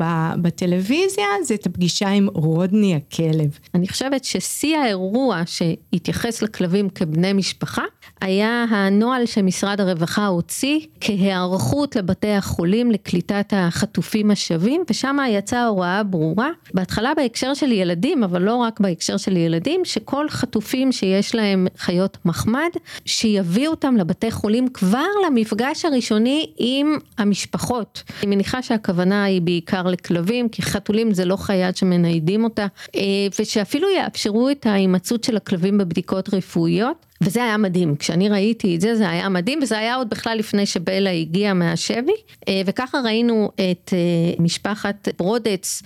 בטלוויזיה 0.42 1.24
זה 1.42 1.54
את 1.54 1.66
הפגישה 1.66 2.08
עם 2.08 2.28
רודני 2.34 2.94
הכלב. 2.94 3.58
אני 3.74 3.88
חושבת 3.88 4.24
ששיא 4.24 4.76
האירוע 4.76 5.42
שהתייחס 5.46 6.42
לכלבים 6.42 6.88
כבני 6.90 7.32
משפחה 7.32 7.82
היה 8.20 8.64
הנוהל 8.70 9.26
שמשרד 9.26 9.80
הרווחה 9.80 10.26
הוציא 10.26 10.80
כהיערכות 11.00 11.96
לבתי 11.96 12.30
החולים 12.30 12.90
לקליטת 12.90 13.52
החטופים 13.56 14.30
השבים 14.30 14.82
ושם 14.90 15.16
יצאה 15.28 15.66
הוראה 15.66 16.02
ברורה 16.02 16.50
בהתחלה 16.74 17.14
בהקשר 17.16 17.54
של 17.54 17.72
ילדים 17.72 18.24
אבל 18.24 18.42
לא 18.42 18.56
רק 18.56 18.80
בהקשר 18.80 19.16
של 19.16 19.36
ילדים 19.36 19.84
שכל 19.84 20.28
חטופים 20.28 20.92
שיש 20.92 21.34
להם 21.38 21.66
חיות 21.78 22.18
מחמד, 22.24 22.70
שיביאו 23.04 23.70
אותם 23.70 23.96
לבתי 23.96 24.30
חולים 24.30 24.68
כבר 24.68 25.06
למפגש 25.26 25.84
הראשוני 25.84 26.50
עם 26.58 26.98
המשפחות. 27.18 28.02
אני 28.22 28.34
מניחה 28.34 28.62
שהכוונה 28.62 29.24
היא 29.24 29.42
בעיקר 29.42 29.82
לכלבים, 29.82 30.48
כי 30.48 30.62
חתולים 30.62 31.14
זה 31.14 31.24
לא 31.24 31.36
חייד 31.36 31.76
שמניידים 31.76 32.44
אותה, 32.44 32.66
אה, 32.96 33.02
ושאפילו 33.38 33.88
יאפשרו 33.90 34.50
את 34.50 34.66
ההימצאות 34.66 35.24
של 35.24 35.36
הכלבים 35.36 35.78
בבדיקות 35.78 36.34
רפואיות. 36.34 37.06
וזה 37.20 37.44
היה 37.44 37.56
מדהים, 37.56 37.96
כשאני 37.96 38.28
ראיתי 38.28 38.76
את 38.76 38.80
זה 38.80 38.96
זה 38.96 39.10
היה 39.10 39.28
מדהים 39.28 39.58
וזה 39.62 39.78
היה 39.78 39.94
עוד 39.94 40.10
בכלל 40.10 40.38
לפני 40.38 40.66
שבלה 40.66 41.10
הגיעה 41.10 41.54
מהשבי 41.54 42.12
אה, 42.48 42.62
וככה 42.66 43.00
ראינו 43.04 43.50
את 43.54 43.92
אה, 43.92 43.98
משפחת 44.38 45.08
ברודץ 45.18 45.82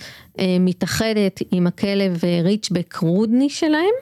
מתאחדת 0.59 1.39
עם 1.51 1.67
הכלב 1.67 2.19
ריצ'בק 2.43 2.95
רודני 2.95 3.49
שלהם 3.49 3.93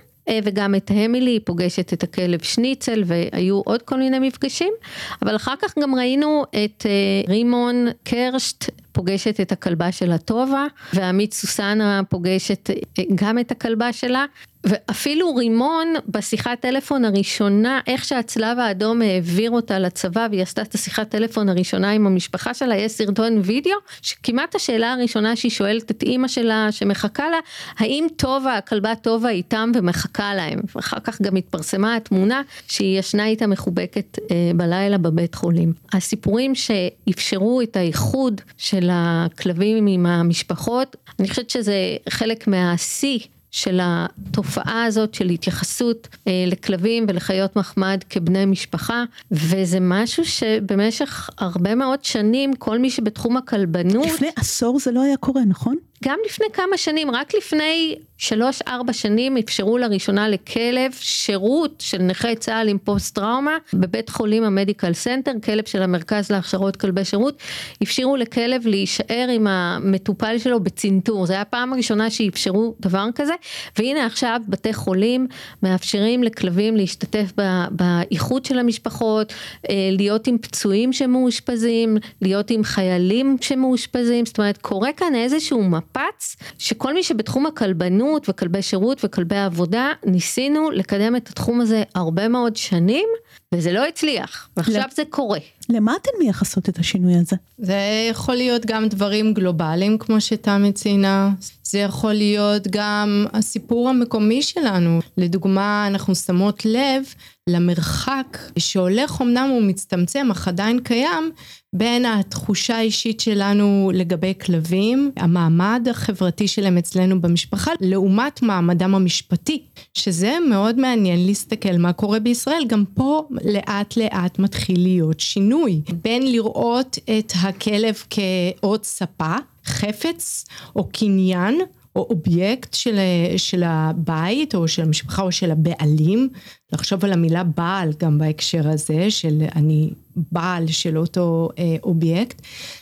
וגם 0.43 0.75
את 0.75 0.91
המילי, 0.91 1.31
היא 1.31 1.39
פוגשת 1.43 1.93
את 1.93 2.03
הכלב 2.03 2.41
שניצל 2.41 3.03
והיו 3.05 3.61
עוד 3.65 3.81
כל 3.81 3.97
מיני 3.97 4.19
מפגשים, 4.19 4.73
אבל 5.21 5.35
אחר 5.35 5.53
כך 5.61 5.73
גם 5.79 5.95
ראינו 5.95 6.43
את 6.49 6.85
אה, 6.85 6.91
רימון 7.29 7.87
קרשט 8.03 8.65
פוגשת 8.91 9.39
את 9.39 9.51
הכלבה 9.51 9.91
של 9.91 10.11
הטובה, 10.11 10.65
ועמית 10.93 11.33
סוסנה 11.33 12.01
פוגשת 12.09 12.69
אה, 12.69 13.03
גם 13.15 13.39
את 13.39 13.51
הכלבה 13.51 13.93
שלה, 13.93 14.25
ואפילו 14.63 15.35
רימון 15.35 15.93
בשיחת 16.07 16.59
טלפון 16.59 17.05
הראשונה, 17.05 17.79
איך 17.87 18.05
שהצלב 18.05 18.59
האדום 18.59 19.01
העביר 19.01 19.51
אותה 19.51 19.79
לצבא 19.79 20.27
והיא 20.31 20.41
עשתה 20.41 20.61
את 20.61 20.75
השיחת 20.75 21.09
טלפון 21.09 21.49
הראשונה 21.49 21.91
עם 21.91 22.07
המשפחה 22.07 22.53
שלה, 22.53 22.75
יש 22.75 22.91
סרטון 22.91 23.41
וידאו, 23.43 23.77
שכמעט 24.01 24.55
השאלה 24.55 24.93
הראשונה 24.93 25.35
שהיא 25.35 25.51
שואלת 25.51 25.91
את 25.91 26.03
אימא 26.03 26.27
שלה 26.27 26.67
שמחכה 26.71 27.29
לה, 27.29 27.37
האם 27.77 28.07
טובה, 28.15 28.57
הכלבה 28.57 28.95
טובה 28.95 29.29
איתם 29.29 29.71
ומחכה 29.75 30.35
להם, 30.35 30.59
ואחר 30.75 30.99
כך 30.99 31.21
גם 31.21 31.35
התפרסמה 31.35 31.95
התמונה 31.95 32.41
שהיא 32.67 32.99
ישנה 32.99 33.25
איתה 33.25 33.47
מחובקת 33.47 34.19
אה, 34.31 34.51
בלילה 34.55 34.97
בבית 34.97 35.35
חולים. 35.35 35.73
הסיפורים 35.93 36.55
שאפשרו 36.55 37.61
את 37.61 37.75
האיחוד 37.75 38.41
של 38.57 38.89
הכלבים 38.91 39.87
עם 39.87 40.05
המשפחות, 40.05 40.95
אני 41.19 41.29
חושבת 41.29 41.49
שזה 41.49 41.75
חלק 42.09 42.47
מהשיא 42.47 43.19
של 43.51 43.79
התופעה 43.81 44.83
הזאת 44.83 45.13
של 45.13 45.29
התייחסות 45.29 46.07
אה, 46.27 46.31
לכלבים 46.47 47.05
ולחיות 47.07 47.55
מחמד 47.55 48.03
כבני 48.09 48.45
משפחה 48.45 49.03
וזה 49.31 49.77
משהו 49.81 50.25
שבמשך 50.25 51.29
הרבה 51.37 51.75
מאוד 51.75 52.03
שנים 52.03 52.53
כל 52.53 52.79
מי 52.79 52.89
שבתחום 52.89 53.37
הכלבנות 53.37 54.05
לפני 54.05 54.29
עשור 54.35 54.79
זה 54.79 54.91
לא 54.91 55.01
היה 55.01 55.17
קורה 55.17 55.41
נכון? 55.45 55.75
גם 56.03 56.17
לפני 56.25 56.45
כמה 56.53 56.77
שנים, 56.77 57.11
רק 57.11 57.35
לפני 57.35 57.95
שלוש 58.21 58.61
ארבע 58.67 58.93
שנים 58.93 59.37
אפשרו 59.37 59.77
לראשונה 59.77 60.29
לכלב 60.29 60.91
שירות 60.99 61.75
של 61.79 61.97
נכי 61.97 62.35
צה"ל 62.35 62.67
עם 62.67 62.77
פוסט 62.77 63.15
טראומה 63.15 63.57
בבית 63.73 64.09
חולים 64.09 64.43
המדיקל 64.43 64.93
סנטר, 64.93 65.31
כלב 65.43 65.63
של 65.67 65.81
המרכז 65.81 66.31
להכשרות 66.31 66.75
כלבי 66.75 67.05
שירות, 67.05 67.37
אפשרו 67.83 68.15
לכלב 68.15 68.67
להישאר 68.67 69.27
עם 69.33 69.47
המטופל 69.47 70.37
שלו 70.37 70.59
בצנתור, 70.59 71.25
זה 71.25 71.33
היה 71.33 71.41
הפעם 71.41 71.73
הראשונה 71.73 72.09
שאפשרו 72.09 72.75
דבר 72.79 73.05
כזה, 73.15 73.33
והנה 73.77 74.05
עכשיו 74.05 74.41
בתי 74.47 74.73
חולים 74.73 75.27
מאפשרים 75.63 76.23
לכלבים 76.23 76.75
להשתתף 76.75 77.31
באיחוד 77.71 78.45
של 78.45 78.59
המשפחות, 78.59 79.33
אה, 79.69 79.75
להיות 79.91 80.27
עם 80.27 80.37
פצועים 80.37 80.93
שמאושפזים, 80.93 81.97
להיות 82.21 82.51
עם 82.51 82.63
חיילים 82.63 83.37
שמאושפזים, 83.41 84.25
זאת 84.25 84.37
אומרת 84.37 84.57
קורה 84.57 84.89
כאן 84.97 85.15
איזשהו. 85.15 85.63
מפץ 85.63 86.35
שכל 86.57 86.93
מי 86.93 87.03
שבתחום 87.03 87.45
הכלבנות 87.45 88.10
וכלבי 88.29 88.61
שירות 88.61 89.01
וכלבי 89.05 89.37
עבודה 89.37 89.87
ניסינו 90.05 90.71
לקדם 90.71 91.15
את 91.15 91.29
התחום 91.29 91.61
הזה 91.61 91.83
הרבה 91.95 92.27
מאוד 92.27 92.55
שנים 92.55 93.07
וזה 93.55 93.71
לא 93.71 93.85
הצליח 93.87 94.49
ועכשיו 94.57 94.83
זה 94.95 95.03
קורה. 95.09 95.39
למה 95.69 95.95
אתן 96.01 96.11
מייחסות 96.19 96.69
את 96.69 96.79
השינוי 96.79 97.17
הזה? 97.17 97.35
זה 97.57 98.07
יכול 98.09 98.35
להיות 98.35 98.65
גם 98.65 98.87
דברים 98.87 99.33
גלובליים 99.33 99.97
כמו 99.97 100.21
שתמי 100.21 100.71
ציינה, 100.71 101.31
זה 101.63 101.79
יכול 101.79 102.13
להיות 102.13 102.67
גם 102.69 103.25
הסיפור 103.33 103.89
המקומי 103.89 104.41
שלנו. 104.41 104.99
לדוגמה, 105.17 105.87
אנחנו 105.87 106.15
שמות 106.15 106.65
לב 106.65 107.03
למרחק 107.51 108.37
שהולך 108.59 109.21
אמנם 109.21 109.49
הוא 109.51 109.61
מצטמצם 109.61 110.27
אך 110.31 110.47
עדיין 110.47 110.79
קיים 110.79 111.31
בין 111.73 112.05
התחושה 112.05 112.77
האישית 112.77 113.19
שלנו 113.19 113.91
לגבי 113.93 114.33
כלבים, 114.45 115.11
המעמד 115.17 115.87
החברתי 115.89 116.47
שלהם 116.47 116.77
אצלנו 116.77 117.21
במשפחה, 117.21 117.71
לעומת 117.81 118.41
מעמדם 118.41 118.95
המשפטי, 118.95 119.63
שזה 119.93 120.37
מאוד 120.49 120.79
מעניין 120.79 121.25
להסתכל 121.25 121.77
מה 121.77 121.93
קורה 121.93 122.19
בישראל, 122.19 122.65
גם 122.67 122.83
פה 122.93 123.27
לאט 123.45 123.97
לאט 123.97 124.39
מתחיל 124.39 124.79
להיות 124.79 125.19
שינוי, 125.19 125.81
בין 126.03 126.31
לראות 126.31 126.97
את 127.19 127.33
הכלב 127.41 128.03
כעוד 128.09 128.83
ספה, 128.83 129.35
חפץ 129.65 130.45
או 130.75 130.89
קניין 130.93 131.61
או 131.95 132.07
אובייקט 132.09 132.73
של, 132.73 132.99
של 133.37 133.63
הבית 133.65 134.55
או 134.55 134.67
של 134.67 134.81
המשפחה 134.81 135.21
או 135.21 135.31
של 135.31 135.51
הבעלים, 135.51 136.29
לחשוב 136.73 137.05
על 137.05 137.13
המילה 137.13 137.43
בעל 137.43 137.91
גם 137.99 138.17
בהקשר 138.17 138.69
הזה 138.69 139.11
של 139.11 139.43
אני 139.55 139.89
בעל 140.15 140.67
של 140.67 140.97
אותו 140.97 141.49
אה, 141.59 141.75
אובייקט, 141.83 142.41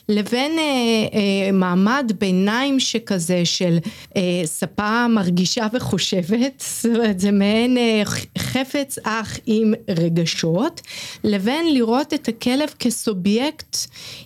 לבין 0.09 0.51
אה, 0.59 0.63
אה, 1.13 1.51
מעמד 1.51 2.11
ביניים 2.19 2.79
שכזה 2.79 3.45
של 3.45 3.77
אה, 4.17 4.41
ספה 4.45 5.07
מרגישה 5.07 5.67
וחושבת, 5.73 6.63
זאת 6.81 6.95
אומרת 6.95 7.19
זה 7.19 7.31
מעין 7.31 7.77
אה, 7.77 8.01
חפץ 8.37 8.97
אך 9.03 9.39
עם 9.45 9.73
רגשות, 9.89 10.81
לבין 11.23 11.73
לראות 11.73 12.13
את 12.13 12.27
הכלב 12.27 12.69
כסובייקט 12.79 13.77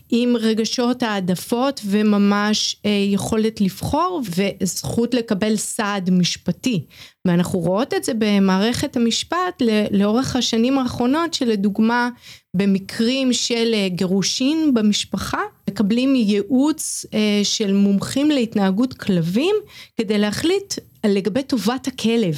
עם 0.10 0.36
רגשות 0.40 1.04
העדפות 1.04 1.82
וממש 1.86 2.76
אה, 2.86 2.90
יכולת 3.10 3.62
לבחור 3.62 4.22
וזכות 4.36 5.14
לקבל 5.14 5.56
סעד 5.56 6.10
משפטי. 6.10 6.84
ואנחנו 7.28 7.60
רואות 7.60 7.94
את 7.94 8.04
זה 8.04 8.12
במערכת 8.18 8.96
המשפט 8.96 9.62
לאורך 9.92 10.36
השנים 10.36 10.80
האחרונות 10.80 11.34
שלדוגמה 11.34 12.10
במקרים 12.54 13.34
של 13.34 13.72
אה, 13.74 13.88
גירושין 13.90 14.74
במשפחה 14.74 15.42
מקבלים 15.70 16.16
ייעוץ 16.16 17.06
אה, 17.14 17.42
של 17.44 17.74
מומחים 17.74 18.32
להתנהגות 18.32 18.94
כלבים 18.94 19.56
כדי 19.98 20.18
להחליט 20.18 20.74
לגבי 21.08 21.44
טובת 21.44 21.88
הכלב 21.88 22.38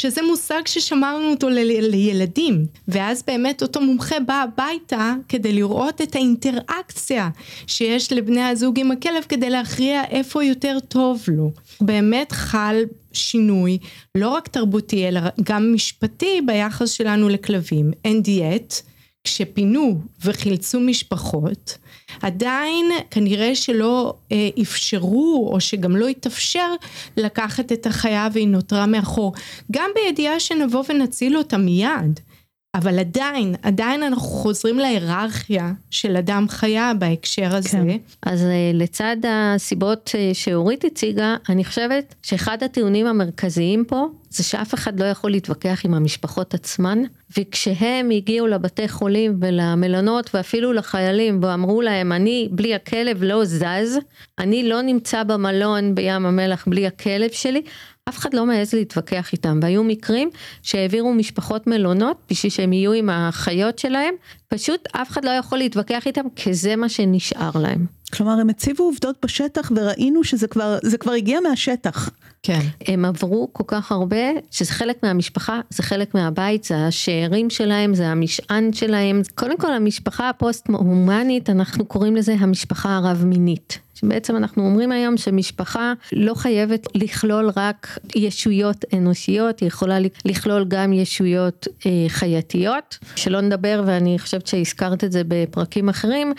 שזה 0.00 0.22
מושג 0.22 0.62
ששמרנו 0.66 1.30
אותו 1.30 1.48
ל- 1.48 1.90
לילדים 1.90 2.66
ואז 2.88 3.22
באמת 3.26 3.62
אותו 3.62 3.80
מומחה 3.80 4.20
בא 4.20 4.42
הביתה 4.42 5.14
כדי 5.28 5.52
לראות 5.52 6.00
את 6.00 6.14
האינטראקציה 6.14 7.28
שיש 7.66 8.12
לבני 8.12 8.42
הזוג 8.42 8.80
עם 8.80 8.90
הכלב 8.90 9.24
כדי 9.28 9.50
להכריע 9.50 10.02
איפה 10.10 10.44
יותר 10.44 10.78
טוב 10.88 11.22
לו. 11.28 11.50
באמת 11.80 12.32
חל 12.32 12.82
שינוי 13.12 13.78
לא 14.14 14.28
רק 14.28 14.48
תרבותי 14.48 15.08
אלא 15.08 15.20
גם 15.42 15.74
משפטי 15.74 16.40
ביחס 16.46 16.90
שלנו 16.90 17.28
לכלבים. 17.28 17.90
אין 18.04 18.22
דיאט 18.22 18.74
כשפינו 19.24 20.00
וחילצו 20.24 20.80
משפחות, 20.80 21.78
עדיין 22.22 22.86
כנראה 23.10 23.54
שלא 23.54 24.14
אה, 24.32 24.48
אפשרו 24.62 25.50
או 25.52 25.60
שגם 25.60 25.96
לא 25.96 26.08
התאפשר 26.08 26.68
לקחת 27.16 27.72
את 27.72 27.86
החיה 27.86 28.28
והיא 28.32 28.48
נותרה 28.48 28.86
מאחור. 28.86 29.32
גם 29.72 29.90
בידיעה 29.94 30.40
שנבוא 30.40 30.84
ונציל 30.88 31.36
אותה 31.36 31.56
מיד. 31.58 32.20
אבל 32.76 32.98
עדיין, 32.98 33.54
עדיין 33.62 34.02
אנחנו 34.02 34.22
חוזרים 34.22 34.78
להיררכיה 34.78 35.72
של 35.90 36.16
אדם 36.16 36.46
חיה 36.48 36.92
בהקשר 36.98 37.56
הזה. 37.56 37.70
כן. 37.70 37.96
אז 38.22 38.44
אה, 38.44 38.70
לצד 38.74 39.16
הסיבות 39.28 40.10
אה, 40.14 40.30
שאורית 40.34 40.84
הציגה, 40.84 41.36
אני 41.48 41.64
חושבת 41.64 42.14
שאחד 42.22 42.62
הטיעונים 42.62 43.06
המרכזיים 43.06 43.84
פה 43.84 44.06
זה 44.30 44.42
שאף 44.44 44.74
אחד 44.74 45.00
לא 45.00 45.04
יכול 45.04 45.30
להתווכח 45.30 45.80
עם 45.84 45.94
המשפחות 45.94 46.54
עצמן, 46.54 47.02
וכשהם 47.38 48.10
הגיעו 48.10 48.46
לבתי 48.46 48.88
חולים 48.88 49.36
ולמלונות 49.40 50.30
ואפילו 50.34 50.72
לחיילים 50.72 51.40
ואמרו 51.42 51.82
להם 51.82 52.12
אני 52.12 52.48
בלי 52.52 52.74
הכלב 52.74 53.22
לא 53.22 53.44
זז, 53.44 53.98
אני 54.38 54.68
לא 54.68 54.82
נמצא 54.82 55.22
במלון 55.22 55.94
בים 55.94 56.26
המלח 56.26 56.64
בלי 56.68 56.86
הכלב 56.86 57.30
שלי, 57.32 57.62
אף 58.08 58.18
אחד 58.18 58.34
לא 58.34 58.46
מעז 58.46 58.74
להתווכח 58.74 59.32
איתם, 59.32 59.58
והיו 59.62 59.84
מקרים 59.84 60.30
שהעבירו 60.62 61.14
משפחות 61.14 61.66
מלונות 61.66 62.16
בשביל 62.30 62.52
שהם 62.52 62.72
יהיו 62.72 62.92
עם 62.92 63.10
החיות 63.10 63.78
שלהם, 63.78 64.14
פשוט 64.48 64.88
אף 64.92 65.10
אחד 65.10 65.24
לא 65.24 65.30
יכול 65.30 65.58
להתווכח 65.58 66.06
איתם 66.06 66.24
כי 66.36 66.54
זה 66.54 66.76
מה 66.76 66.88
שנשאר 66.88 67.50
להם. 67.54 67.86
כלומר 68.12 68.32
הם 68.32 68.50
הציבו 68.50 68.84
עובדות 68.84 69.16
בשטח 69.22 69.72
וראינו 69.76 70.24
שזה 70.24 70.48
כבר, 70.48 70.78
זה 70.82 70.98
כבר 70.98 71.12
הגיע 71.12 71.40
מהשטח. 71.40 72.10
כן. 72.42 72.60
הם 72.86 73.04
עברו 73.04 73.48
כל 73.52 73.64
כך 73.66 73.92
הרבה, 73.92 74.26
שזה 74.50 74.72
חלק 74.72 75.02
מהמשפחה, 75.02 75.60
זה 75.70 75.82
חלק 75.82 76.14
מהבית, 76.14 76.64
זה 76.64 76.86
השארים 76.86 77.50
שלהם, 77.50 77.94
זה 77.94 78.06
המשען 78.06 78.72
שלהם. 78.72 79.22
קודם 79.34 79.58
כל 79.58 79.72
המשפחה 79.72 80.28
הפוסט-הומנית, 80.28 81.50
אנחנו 81.50 81.84
קוראים 81.84 82.16
לזה 82.16 82.34
המשפחה 82.38 82.96
הרב-מינית. 82.96 83.78
שבעצם 84.00 84.36
אנחנו 84.36 84.66
אומרים 84.66 84.92
היום 84.92 85.16
שמשפחה 85.16 85.92
לא 86.12 86.34
חייבת 86.34 86.86
לכלול 86.94 87.50
רק 87.56 87.98
ישויות 88.14 88.84
אנושיות, 88.92 89.60
היא 89.60 89.66
יכולה 89.66 89.98
לכלול 90.24 90.64
גם 90.68 90.92
ישויות 90.92 91.68
אה, 91.86 91.90
חייתיות, 92.08 92.98
שלא 93.16 93.40
נדבר, 93.40 93.82
ואני 93.86 94.18
חושבת 94.18 94.35
שהזכרת 94.44 95.04
את 95.04 95.12
זה 95.12 95.22
בפרקים 95.28 95.88
אחרים, 95.88 96.32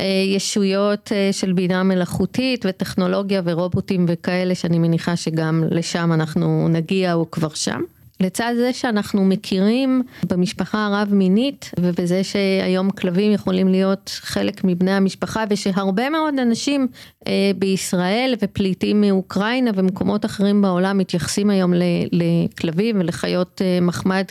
אה, 0.00 0.06
ישויות 0.36 1.12
אה, 1.12 1.28
של 1.32 1.52
בינה 1.52 1.82
מלאכותית 1.82 2.64
וטכנולוגיה 2.68 3.42
ורובוטים 3.44 4.06
וכאלה, 4.08 4.54
שאני 4.54 4.78
מניחה 4.78 5.16
שגם 5.16 5.64
לשם 5.70 6.12
אנחנו 6.12 6.68
נגיע 6.68 7.14
או 7.14 7.30
כבר 7.30 7.48
שם. 7.48 7.80
לצד 8.22 8.52
זה 8.56 8.72
שאנחנו 8.72 9.24
מכירים 9.24 10.02
במשפחה 10.28 10.86
הרב 10.86 11.14
מינית 11.14 11.70
ובזה 11.80 12.24
שהיום 12.24 12.90
כלבים 12.90 13.32
יכולים 13.32 13.68
להיות 13.68 14.10
חלק 14.22 14.64
מבני 14.64 14.90
המשפחה 14.90 15.44
ושהרבה 15.50 16.10
מאוד 16.10 16.38
אנשים 16.38 16.86
אה, 17.26 17.50
בישראל 17.58 18.34
ופליטים 18.42 19.00
מאוקראינה 19.00 19.70
ומקומות 19.74 20.24
אחרים 20.24 20.62
בעולם 20.62 20.98
מתייחסים 20.98 21.50
היום 21.50 21.72
לכלבים 22.12 23.00
ולחיות 23.00 23.62
אה, 23.64 23.78
מחמד 23.80 24.24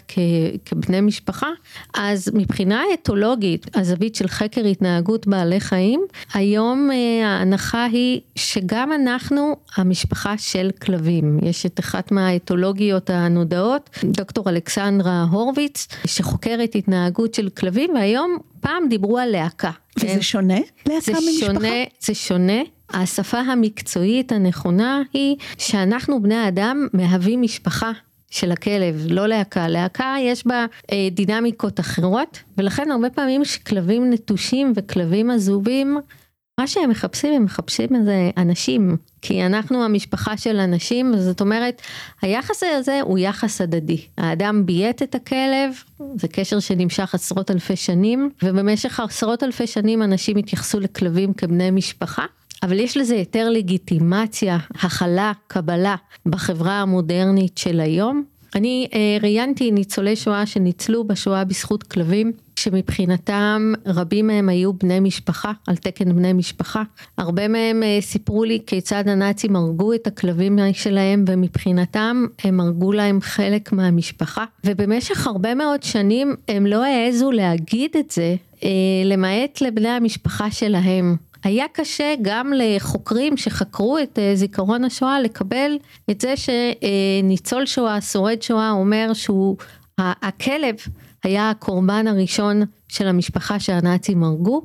כבני 0.65 1.01
משפחה, 1.01 1.47
אז 1.93 2.31
מבחינה 2.33 2.83
אתולוגית, 2.93 3.77
הזווית 3.77 4.15
של 4.15 4.27
חקר 4.27 4.65
התנהגות 4.65 5.27
בעלי 5.27 5.59
חיים, 5.59 6.01
היום 6.33 6.89
אה, 6.91 7.27
ההנחה 7.27 7.85
היא 7.85 8.21
שגם 8.35 8.91
אנחנו 8.91 9.55
המשפחה 9.77 10.37
של 10.37 10.69
כלבים. 10.81 11.39
יש 11.43 11.65
את 11.65 11.79
אחת 11.79 12.11
מהאתולוגיות 12.11 13.09
הנודעות 13.09 13.80
אחרות, 13.93 14.15
דוקטור 14.15 14.49
אלכסנדרה 14.49 15.25
הורוביץ, 15.31 15.87
שחוקרת 16.05 16.75
התנהגות 16.75 17.33
של 17.33 17.49
כלבים, 17.49 17.89
והיום 17.95 18.37
פעם 18.59 18.89
דיברו 18.89 19.17
על 19.17 19.29
להקה. 19.29 19.71
וזה 19.97 20.07
כן? 20.07 20.21
שונה? 20.21 20.59
להקה 20.85 21.11
ממשפחה? 21.11 21.45
שונה, 21.45 21.83
זה 22.01 22.13
שונה. 22.13 22.61
השפה 22.93 23.39
המקצועית 23.39 24.31
הנכונה 24.31 25.01
היא 25.13 25.35
שאנחנו 25.57 26.21
בני 26.21 26.47
אדם 26.47 26.87
מהווים 26.93 27.41
משפחה 27.41 27.91
של 28.29 28.51
הכלב, 28.51 29.05
לא 29.09 29.27
להקה. 29.27 29.67
להקה 29.67 30.15
יש 30.19 30.47
בה 30.47 30.65
אה, 30.91 31.07
דינמיקות 31.11 31.79
אחרות, 31.79 32.39
ולכן 32.57 32.91
הרבה 32.91 33.09
פעמים 33.09 33.45
שכלבים 33.45 34.09
נטושים 34.09 34.73
וכלבים 34.75 35.31
עזובים, 35.31 35.97
מה 36.61 36.67
שהם 36.67 36.89
מחפשים, 36.89 37.33
הם 37.33 37.43
מחפשים 37.43 37.95
איזה 37.95 38.29
אנשים, 38.37 38.97
כי 39.21 39.45
אנחנו 39.45 39.83
המשפחה 39.83 40.37
של 40.37 40.59
אנשים, 40.59 41.17
זאת 41.17 41.41
אומרת, 41.41 41.81
היחס 42.21 42.63
הזה 42.63 43.01
הוא 43.01 43.19
יחס 43.19 43.61
הדדי. 43.61 44.01
האדם 44.17 44.65
ביית 44.65 45.03
את 45.03 45.15
הכלב, 45.15 45.83
זה 46.15 46.27
קשר 46.27 46.59
שנמשך 46.59 47.15
עשרות 47.15 47.51
אלפי 47.51 47.75
שנים, 47.75 48.29
ובמשך 48.43 48.99
עשרות 48.99 49.43
אלפי 49.43 49.67
שנים 49.67 50.03
אנשים 50.03 50.37
התייחסו 50.37 50.79
לכלבים 50.79 51.33
כבני 51.33 51.71
משפחה. 51.71 52.25
אבל 52.63 52.79
יש 52.79 52.97
לזה 52.97 53.15
יותר 53.15 53.49
לגיטימציה, 53.49 54.57
הכלה, 54.75 55.31
קבלה 55.47 55.95
בחברה 56.25 56.81
המודרנית 56.81 57.57
של 57.57 57.79
היום. 57.79 58.23
אני 58.55 58.87
אה, 58.93 59.17
ראיינתי 59.21 59.71
ניצולי 59.71 60.15
שואה 60.15 60.45
שניצלו 60.45 61.03
בשואה 61.03 61.43
בזכות 61.43 61.83
כלבים. 61.83 62.31
שמבחינתם 62.61 63.73
רבים 63.85 64.27
מהם 64.27 64.49
היו 64.49 64.73
בני 64.73 64.99
משפחה, 64.99 65.51
על 65.67 65.75
תקן 65.75 66.15
בני 66.15 66.33
משפחה. 66.33 66.83
הרבה 67.17 67.47
מהם 67.47 67.83
אה, 67.83 67.97
סיפרו 68.01 68.43
לי 68.43 68.59
כיצד 68.67 69.07
הנאצים 69.07 69.55
הרגו 69.55 69.93
את 69.93 70.07
הכלבים 70.07 70.59
שלהם 70.73 71.25
ומבחינתם 71.27 72.25
הם 72.43 72.59
הרגו 72.59 72.91
להם 72.91 73.21
חלק 73.21 73.71
מהמשפחה. 73.71 74.45
ובמשך 74.65 75.27
הרבה 75.27 75.55
מאוד 75.55 75.83
שנים 75.83 76.35
הם 76.47 76.65
לא 76.65 76.83
העזו 76.85 77.31
להגיד 77.31 77.91
את 77.99 78.11
זה, 78.11 78.35
אה, 78.63 78.69
למעט 79.05 79.61
לבני 79.61 79.89
המשפחה 79.89 80.51
שלהם. 80.51 81.15
היה 81.43 81.65
קשה 81.73 82.13
גם 82.21 82.53
לחוקרים 82.55 83.37
שחקרו 83.37 83.97
את 83.99 84.19
אה, 84.19 84.35
זיכרון 84.35 84.83
השואה 84.83 85.21
לקבל 85.21 85.77
את 86.11 86.21
זה 86.21 86.33
שניצול 86.37 87.65
שואה, 87.65 88.01
שורד 88.01 88.41
שואה 88.41 88.71
אומר 88.71 89.13
שהוא 89.13 89.57
הכלב 89.97 90.75
היה 91.23 91.49
הקורבן 91.49 92.07
הראשון 92.07 92.61
של 92.87 93.07
המשפחה 93.07 93.59
שהנאצים 93.59 94.23
הרגו. 94.23 94.61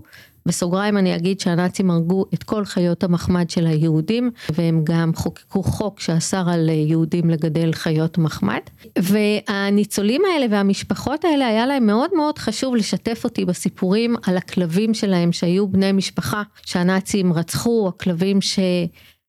בסוגריים 0.47 0.97
אני 0.97 1.17
אגיד 1.17 1.41
שהנאצים 1.41 1.91
הרגו 1.91 2.25
את 2.35 2.43
כל 2.43 2.65
חיות 2.65 3.05
המחמד 3.05 3.51
של 3.51 3.67
היהודים 3.67 4.31
והם 4.55 4.81
גם 4.85 5.13
חוקקו 5.15 5.63
חוק 5.63 6.01
שאסר 6.01 6.45
על 6.49 6.69
יהודים 6.69 7.31
לגדל 7.31 7.73
חיות 7.73 8.19
מחמד. 8.19 8.61
והניצולים 8.99 10.23
האלה 10.33 10.47
והמשפחות 10.51 11.25
האלה 11.25 11.47
היה 11.47 11.67
להם 11.67 11.87
מאוד 11.87 12.11
מאוד 12.15 12.39
חשוב 12.39 12.77
לשתף 12.77 13.21
אותי 13.25 13.45
בסיפורים 13.45 14.17
על 14.27 14.37
הכלבים 14.37 14.95
שלהם 14.95 15.33
שהיו 15.33 15.69
בני 15.69 15.93
משפחה 15.93 16.43
שהנאצים 16.65 17.33
רצחו, 17.33 17.89
הכלבים 17.89 18.41
ש... 18.41 18.59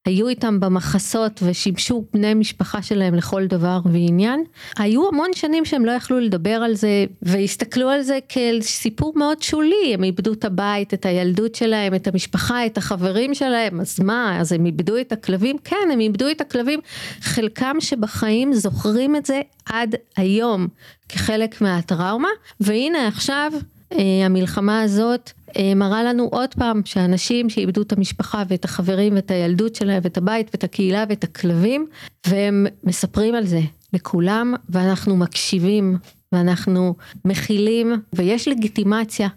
היו 0.07 0.27
איתם 0.27 0.59
במחסות 0.59 1.39
ושימשו 1.43 2.03
בני 2.13 2.33
משפחה 2.33 2.81
שלהם 2.81 3.15
לכל 3.15 3.47
דבר 3.47 3.79
ועניין. 3.85 4.43
היו 4.77 5.07
המון 5.07 5.29
שנים 5.33 5.65
שהם 5.65 5.85
לא 5.85 5.91
יכלו 5.91 6.19
לדבר 6.19 6.51
על 6.51 6.75
זה 6.75 7.05
והסתכלו 7.21 7.89
על 7.89 8.01
זה 8.01 8.19
כאל 8.29 8.59
סיפור 8.61 9.13
מאוד 9.15 9.41
שולי, 9.41 9.93
הם 9.93 10.03
איבדו 10.03 10.33
את 10.33 10.45
הבית, 10.45 10.93
את 10.93 11.05
הילדות 11.05 11.55
שלהם, 11.55 11.95
את 11.95 12.07
המשפחה, 12.07 12.65
את 12.65 12.77
החברים 12.77 13.33
שלהם, 13.33 13.81
אז 13.81 13.99
מה, 13.99 14.37
אז 14.41 14.51
הם 14.51 14.65
איבדו 14.65 14.97
את 14.97 15.11
הכלבים? 15.11 15.57
כן, 15.63 15.89
הם 15.93 15.99
איבדו 15.99 16.29
את 16.31 16.41
הכלבים. 16.41 16.79
חלקם 17.21 17.75
שבחיים 17.79 18.53
זוכרים 18.53 19.15
את 19.15 19.25
זה 19.25 19.41
עד 19.65 19.95
היום 20.17 20.67
כחלק 21.09 21.61
מהטראומה, 21.61 22.29
והנה 22.59 23.07
עכשיו 23.07 23.51
המלחמה 24.25 24.81
הזאת 24.81 25.31
אה, 25.57 25.75
מראה 25.75 26.03
לנו 26.03 26.29
עוד 26.31 26.53
פעם 26.53 26.81
שאנשים 26.85 27.49
שאיבדו 27.49 27.81
את 27.81 27.91
המשפחה 27.93 28.43
ואת 28.47 28.65
החברים 28.65 29.15
ואת 29.15 29.31
הילדות 29.31 29.75
שלהם 29.75 29.99
ואת 30.03 30.17
הבית 30.17 30.49
ואת 30.53 30.63
הקהילה 30.63 31.03
ואת 31.09 31.23
הכלבים 31.23 31.87
והם 32.27 32.67
מספרים 32.83 33.35
על 33.35 33.45
זה 33.45 33.59
לכולם 33.93 34.53
ואנחנו 34.69 35.17
מקשיבים 35.17 35.97
ואנחנו 36.31 36.95
מכילים 37.25 38.01
ויש 38.13 38.47
לגיטימציה 38.47 39.27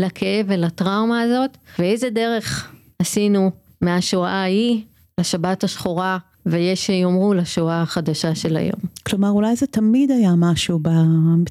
לכאב 0.00 0.46
ולטראומה 0.48 1.20
הזאת. 1.20 1.56
ואיזה 1.78 2.10
דרך 2.10 2.72
עשינו 2.98 3.50
מהשואה 3.80 4.32
ההיא 4.32 4.82
לשבת 5.20 5.64
השחורה 5.64 6.18
ויש 6.46 6.86
שיאמרו 6.86 7.34
לשואה 7.34 7.82
החדשה 7.82 8.34
של 8.34 8.56
היום. 8.56 8.80
כלומר 9.06 9.30
אולי 9.30 9.56
זה 9.56 9.66
תמיד 9.66 10.10
היה 10.10 10.34
משהו, 10.36 10.78
ב... 10.82 10.88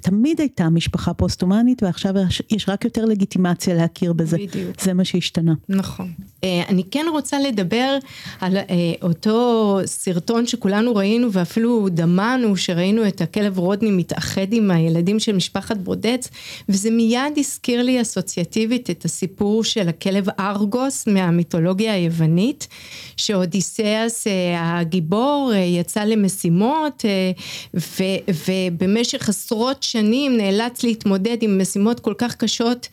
תמיד 0.02 0.40
הייתה 0.40 0.70
משפחה 0.70 1.14
פוסט-הומנית 1.14 1.84
ועכשיו 1.84 2.14
יש 2.52 2.70
רק 2.70 2.86
יותר 2.86 3.06
לגיטימציה 3.06 3.76
להכיר 3.76 4.14
בזה. 4.14 4.38
בדיוק. 4.38 4.82
זה 4.82 4.94
מה 4.94 5.06
שהשתנה. 5.06 5.54
נכון. 5.70 6.12
אה, 6.44 6.64
אני 6.70 6.84
כן 6.92 7.06
רוצה 7.12 7.40
לדבר 7.40 7.98
על 8.42 8.58
אה, 8.58 8.64
אותו 9.02 9.80
סרטון 9.86 10.48
שכולנו 10.48 10.96
ראינו 10.96 11.32
ואפילו 11.32 11.88
דמענו 11.90 12.58
שראינו 12.58 13.08
את 13.08 13.22
הכלב 13.22 13.58
רודני 13.58 13.92
מתאחד 13.92 14.54
עם 14.54 14.72
הילדים 14.72 15.20
של 15.20 15.36
משפחת 15.36 15.78
ברודץ 15.78 16.30
וזה 16.70 16.92
מיד 16.92 17.38
הזכיר 17.38 17.84
לי 17.84 18.02
אסוציאטיבית 18.02 18.90
את 18.90 19.06
הסיפור 19.06 19.64
של 19.64 19.90
הכלב 19.90 20.28
ארגוס 20.40 21.08
מהמיתולוגיה 21.08 21.94
היוונית 21.94 22.68
שאודיסיאס 23.18 24.28
הגיבור 24.84 25.52
אה, 25.54 25.58
יצא 25.60 26.04
למשימות 26.04 27.06
ו, 27.76 28.04
ובמשך 28.48 29.30
עשרות 29.30 29.84
שנים 29.84 30.38
נאלץ 30.38 30.84
להתמודד 30.84 31.38
עם 31.42 31.62
משימות 31.62 32.00
כל 32.00 32.14
כך 32.18 32.36
קשות 32.36 32.88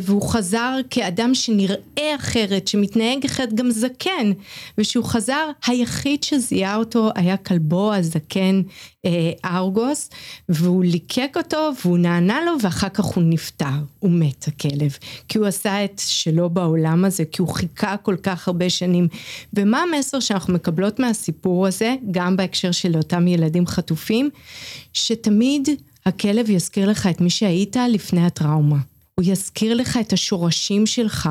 והוא 0.00 0.22
חזר 0.22 0.76
כאדם 0.90 1.34
שנראה 1.34 2.14
אחרת, 2.16 2.68
שמתנהג 2.68 3.24
אחרת, 3.24 3.54
גם 3.54 3.70
זקן, 3.70 4.32
וכשהוא 4.78 5.04
חזר 5.04 5.50
היחיד 5.66 6.22
שזיהה 6.22 6.76
אותו 6.76 7.10
היה 7.14 7.36
כלבו 7.36 7.94
הזקן 7.94 8.62
ארגוס 9.44 10.10
והוא 10.48 10.84
ליקק 10.84 11.34
אותו 11.36 11.70
והוא 11.84 11.98
נענה 11.98 12.40
לו 12.46 12.52
ואחר 12.62 12.88
כך 12.88 13.04
הוא 13.04 13.24
נפטר, 13.26 13.64
הוא 13.98 14.10
מת 14.10 14.48
הכלב, 14.48 14.96
כי 15.28 15.38
הוא 15.38 15.46
עשה 15.46 15.84
את 15.84 16.02
שלו 16.06 16.50
בעולם 16.50 17.04
הזה, 17.04 17.24
כי 17.24 17.42
הוא 17.42 17.48
חיכה 17.48 17.96
כל 17.96 18.16
כך 18.22 18.48
הרבה 18.48 18.70
שנים. 18.70 19.08
ומה 19.54 19.82
המסר 19.82 20.20
שאנחנו 20.20 20.54
מקבלות 20.54 20.98
מהסיפור 20.98 21.66
הזה, 21.66 21.94
גם 22.10 22.36
בהקשר 22.36 22.72
של 22.72 22.96
אותם 22.96 23.28
ילדים 23.28 23.66
חטופים, 23.66 24.30
שתמיד 24.92 25.68
הכלב 26.06 26.50
יזכיר 26.50 26.90
לך 26.90 27.06
את 27.06 27.20
מי 27.20 27.30
שהיית 27.30 27.76
לפני 27.88 28.26
הטראומה. 28.26 28.78
הוא 29.14 29.24
יזכיר 29.28 29.74
לך 29.74 29.98
את 30.00 30.12
השורשים 30.12 30.86
שלך, 30.86 31.28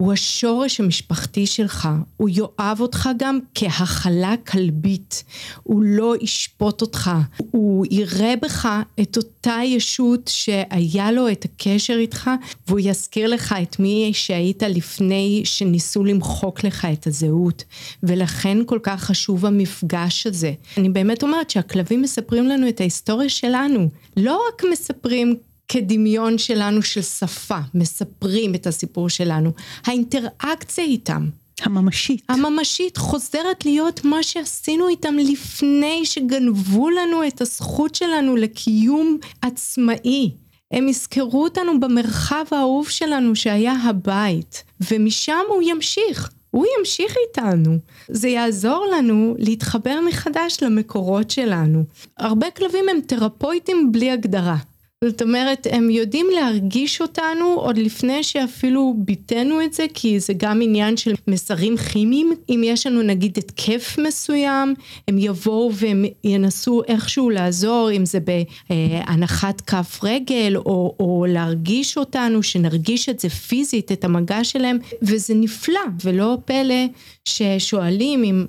הוא 0.00 0.12
השורש 0.12 0.80
המשפחתי 0.80 1.46
שלך, 1.46 1.88
הוא 2.16 2.28
יאהב 2.32 2.80
אותך 2.80 3.08
גם 3.16 3.38
כהכלה 3.54 4.34
כלבית, 4.46 5.24
הוא 5.62 5.82
לא 5.82 6.14
ישפוט 6.20 6.80
אותך, 6.80 7.10
הוא 7.50 7.86
יראה 7.90 8.34
בך 8.42 8.68
את 9.00 9.16
אותה 9.16 9.56
ישות 9.64 10.30
שהיה 10.32 11.12
לו 11.12 11.28
את 11.28 11.44
הקשר 11.44 11.96
איתך, 11.98 12.30
והוא 12.68 12.80
יזכיר 12.82 13.28
לך 13.28 13.54
את 13.62 13.78
מי 13.78 14.10
שהיית 14.14 14.62
לפני 14.62 15.42
שניסו 15.44 16.04
למחוק 16.04 16.64
לך 16.64 16.86
את 16.92 17.06
הזהות, 17.06 17.64
ולכן 18.02 18.58
כל 18.66 18.78
כך 18.82 19.04
חשוב 19.04 19.46
המפגש 19.46 20.26
הזה. 20.26 20.52
אני 20.76 20.88
באמת 20.88 21.22
אומרת 21.22 21.50
שהכלבים 21.50 22.02
מספרים 22.02 22.46
לנו 22.46 22.68
את 22.68 22.80
ההיסטוריה 22.80 23.28
שלנו, 23.28 23.88
לא 24.16 24.40
רק 24.48 24.62
מספרים 24.72 25.36
כדמיון 25.72 26.38
שלנו 26.38 26.82
של 26.82 27.02
שפה, 27.02 27.58
מספרים 27.74 28.54
את 28.54 28.66
הסיפור 28.66 29.08
שלנו. 29.08 29.52
האינטראקציה 29.86 30.84
איתם. 30.84 31.28
הממשית. 31.62 32.22
הממשית 32.28 32.96
חוזרת 32.96 33.64
להיות 33.64 34.04
מה 34.04 34.22
שעשינו 34.22 34.88
איתם 34.88 35.14
לפני 35.18 36.00
שגנבו 36.04 36.90
לנו 36.90 37.26
את 37.26 37.40
הזכות 37.40 37.94
שלנו 37.94 38.36
לקיום 38.36 39.18
עצמאי. 39.42 40.30
הם 40.72 40.88
יזכרו 40.88 41.42
אותנו 41.44 41.80
במרחב 41.80 42.44
האהוב 42.50 42.88
שלנו 42.88 43.36
שהיה 43.36 43.72
הבית, 43.72 44.64
ומשם 44.90 45.42
הוא 45.48 45.62
ימשיך. 45.62 46.30
הוא 46.50 46.66
ימשיך 46.78 47.14
איתנו. 47.28 47.78
זה 48.08 48.28
יעזור 48.28 48.86
לנו 48.92 49.34
להתחבר 49.38 49.98
מחדש 50.08 50.56
למקורות 50.62 51.30
שלנו. 51.30 51.84
הרבה 52.18 52.50
כלבים 52.50 52.84
הם 52.88 53.00
תרפויטים 53.06 53.92
בלי 53.92 54.10
הגדרה. 54.10 54.56
זאת 55.04 55.22
אומרת, 55.22 55.66
הם 55.70 55.90
יודעים 55.90 56.26
להרגיש 56.34 57.00
אותנו 57.00 57.46
עוד 57.46 57.78
לפני 57.78 58.22
שאפילו 58.22 58.94
ביטאנו 58.98 59.62
את 59.62 59.72
זה, 59.72 59.86
כי 59.94 60.20
זה 60.20 60.32
גם 60.36 60.62
עניין 60.62 60.96
של 60.96 61.14
מסרים 61.28 61.76
כימיים. 61.76 62.32
אם 62.48 62.62
יש 62.64 62.86
לנו 62.86 63.02
נגיד 63.02 63.38
התקף 63.38 63.96
מסוים, 64.06 64.74
הם 65.08 65.18
יבואו 65.18 65.70
והם 65.74 66.04
ינסו 66.24 66.82
איכשהו 66.88 67.30
לעזור, 67.30 67.90
אם 67.92 68.06
זה 68.06 68.18
בהנחת 68.20 69.60
כף 69.60 70.00
רגל, 70.02 70.56
או, 70.56 70.96
או 71.00 71.26
להרגיש 71.28 71.98
אותנו, 71.98 72.42
שנרגיש 72.42 73.08
את 73.08 73.20
זה 73.20 73.28
פיזית, 73.28 73.92
את 73.92 74.04
המגע 74.04 74.44
שלהם, 74.44 74.78
וזה 75.02 75.34
נפלא, 75.34 75.80
ולא 76.04 76.38
פלא 76.44 76.84
ששואלים 77.24 78.24
אם 78.24 78.46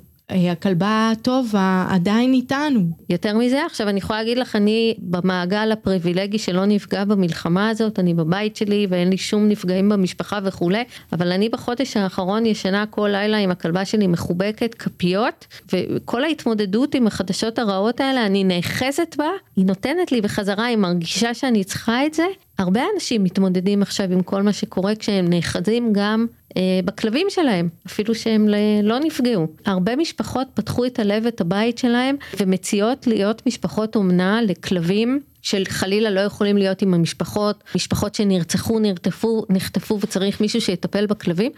הכלבה 0.52 1.12
הטובה 1.12 1.86
עדיין 1.90 2.32
איתנו. 2.32 2.80
יותר 3.10 3.38
מזה, 3.38 3.66
עכשיו 3.66 3.88
אני 3.88 3.98
יכולה 3.98 4.18
להגיד 4.18 4.38
לך, 4.38 4.56
אני 4.56 4.94
במעגל 4.98 5.72
הפריבילגי 5.72 6.38
שלא 6.38 6.64
נפגע 6.64 7.04
במלחמה 7.04 7.68
הזאת, 7.68 7.98
אני 7.98 8.14
בבית 8.14 8.56
שלי 8.56 8.86
ואין 8.90 9.10
לי 9.10 9.16
שום 9.16 9.48
נפגעים 9.48 9.88
במשפחה 9.88 10.38
וכולי, 10.44 10.84
אבל 11.12 11.32
אני 11.32 11.48
בחודש 11.48 11.96
האחרון 11.96 12.46
ישנה 12.46 12.86
כל 12.86 13.08
לילה 13.12 13.38
עם 13.38 13.50
הכלבה 13.50 13.84
שלי 13.84 14.06
מחובקת 14.06 14.74
כפיות, 14.74 15.46
וכל 15.72 16.24
ההתמודדות 16.24 16.94
עם 16.94 17.06
החדשות 17.06 17.58
הרעות 17.58 18.00
האלה, 18.00 18.26
אני 18.26 18.44
נאחזת 18.44 19.16
בה, 19.18 19.28
היא 19.56 19.66
נותנת 19.66 20.12
לי 20.12 20.20
בחזרה, 20.20 20.64
היא 20.64 20.76
מרגישה 20.76 21.34
שאני 21.34 21.64
צריכה 21.64 22.06
את 22.06 22.14
זה. 22.14 22.24
הרבה 22.58 22.80
אנשים 22.94 23.24
מתמודדים 23.24 23.82
עכשיו 23.82 24.12
עם 24.12 24.22
כל 24.22 24.42
מה 24.42 24.52
שקורה 24.52 24.94
כשהם 24.94 25.28
נאחזים 25.28 25.92
גם 25.92 26.26
אה, 26.26 26.41
בכלבים 26.84 27.26
שלהם, 27.30 27.68
אפילו 27.86 28.14
שהם 28.14 28.48
לא 28.82 28.98
נפגעו. 28.98 29.46
הרבה 29.66 29.96
משפחות 29.96 30.46
פתחו 30.54 30.84
את 30.84 30.98
הלב 30.98 31.22
ואת 31.24 31.40
הבית 31.40 31.78
שלהם 31.78 32.16
ומציעות 32.40 33.06
להיות 33.06 33.46
משפחות 33.46 33.96
אומנה 33.96 34.42
לכלבים 34.42 35.20
של 35.42 35.62
חלילה 35.68 36.10
לא 36.10 36.20
יכולים 36.20 36.56
להיות 36.56 36.82
עם 36.82 36.94
המשפחות, 36.94 37.64
משפחות 37.74 38.14
שנרצחו, 38.14 38.78
נרטפו, 38.78 39.44
נחטפו 39.48 39.98
וצריך 40.00 40.40
מישהו 40.40 40.60
שיטפל 40.60 41.06
בכלבים. 41.06 41.52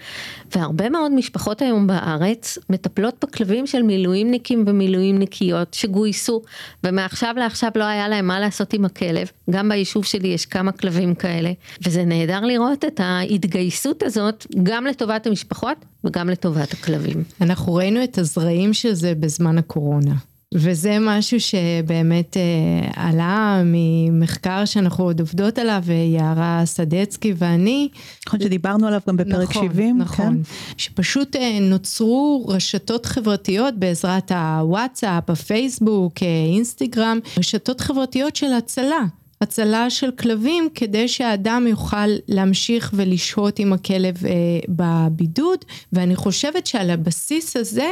והרבה 0.55 0.89
מאוד 0.89 1.13
משפחות 1.13 1.63
היום 1.63 1.87
בארץ 1.87 2.59
מטפלות 2.71 3.25
בכלבים 3.25 3.67
של 3.67 3.83
מילואימניקים 3.83 4.65
ומילואימניקיות 4.67 5.75
שגויסו 5.75 6.43
ומעכשיו 6.85 7.35
לעכשיו 7.39 7.71
לא 7.77 7.85
היה 7.85 8.09
להם 8.09 8.27
מה 8.27 8.41
לעשות 8.41 8.73
עם 8.73 8.85
הכלב. 8.85 9.31
גם 9.51 9.69
ביישוב 9.69 10.05
שלי 10.05 10.29
יש 10.29 10.47
כמה 10.47 10.73
כלבים 10.73 11.15
כאלה 11.15 11.53
וזה 11.83 12.05
נהדר 12.05 12.41
לראות 12.41 12.85
את 12.85 13.01
ההתגייסות 13.01 14.03
הזאת 14.03 14.47
גם 14.63 14.84
לטובת 14.87 15.27
המשפחות 15.27 15.85
וגם 16.05 16.29
לטובת 16.31 16.73
הכלבים. 16.73 17.25
אנחנו 17.41 17.75
ראינו 17.75 18.05
את 18.05 18.19
הזרעים 18.19 18.73
של 18.75 18.93
זה 18.93 19.15
בזמן 19.15 19.59
הקורונה. 19.59 20.15
וזה 20.55 20.97
משהו 21.01 21.41
שבאמת 21.41 22.37
אה, 22.37 22.91
עלה 23.09 23.63
ממחקר 23.65 24.65
שאנחנו 24.65 25.05
עוד 25.05 25.21
עובדות 25.21 25.59
עליו, 25.59 25.83
יערה 25.89 26.63
סדצקי 26.65 27.35
ואני. 27.37 27.89
נכון, 28.27 28.41
שדיברנו 28.41 28.87
עליו 28.87 29.01
גם 29.09 29.17
בפרק 29.17 29.51
נכון, 29.51 29.69
70. 29.69 29.99
נכון, 29.99 30.27
כן? 30.27 30.51
שפשוט 30.77 31.37
אה, 31.37 31.59
נוצרו 31.61 32.47
רשתות 32.49 33.07
חברתיות 33.07 33.75
בעזרת 33.79 34.33
הוואטסאפ, 34.33 35.31
הפייסבוק, 35.31 36.23
אה, 36.23 36.27
אינסטגרם, 36.55 37.19
רשתות 37.39 37.81
חברתיות 37.81 38.37
של 38.37 38.53
הצלה. 38.53 39.05
הצלה 39.45 39.91
של 39.91 40.11
כלבים 40.11 40.69
כדי 40.75 41.09
שהאדם 41.09 41.67
יוכל 41.67 42.09
להמשיך 42.29 42.91
ולשהות 42.95 43.59
עם 43.59 43.73
הכלב 43.73 44.27
אה, 44.27 44.33
בבידוד. 44.69 45.65
ואני 45.93 46.17
חושבת 46.17 46.67
שעל 46.67 46.91
הבסיס 46.91 47.57
הזה 47.57 47.91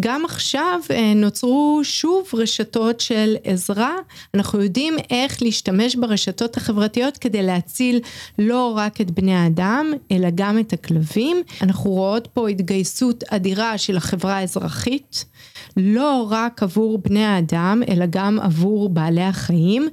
גם 0.00 0.24
עכשיו 0.24 0.80
אה, 0.90 1.14
נוצרו 1.14 1.80
שוב 1.82 2.28
רשתות 2.34 3.00
של 3.00 3.36
עזרה. 3.44 3.94
אנחנו 4.34 4.62
יודעים 4.62 4.94
איך 5.10 5.42
להשתמש 5.42 5.96
ברשתות 5.96 6.56
החברתיות 6.56 7.16
כדי 7.16 7.42
להציל 7.42 8.00
לא 8.38 8.72
רק 8.76 9.00
את 9.00 9.10
בני 9.10 9.34
האדם 9.34 9.92
אלא 10.12 10.28
גם 10.34 10.58
את 10.58 10.72
הכלבים. 10.72 11.36
אנחנו 11.62 11.90
רואות 11.90 12.26
פה 12.26 12.48
התגייסות 12.48 13.24
אדירה 13.28 13.78
של 13.78 13.96
החברה 13.96 14.36
האזרחית 14.36 15.24
לא 15.76 16.26
רק 16.30 16.62
עבור 16.62 16.98
בני 16.98 17.24
האדם 17.24 17.82
אלא 17.88 18.04
גם 18.10 18.38
עבור 18.40 18.88
בעלי 18.88 19.22
החיים 19.22 19.88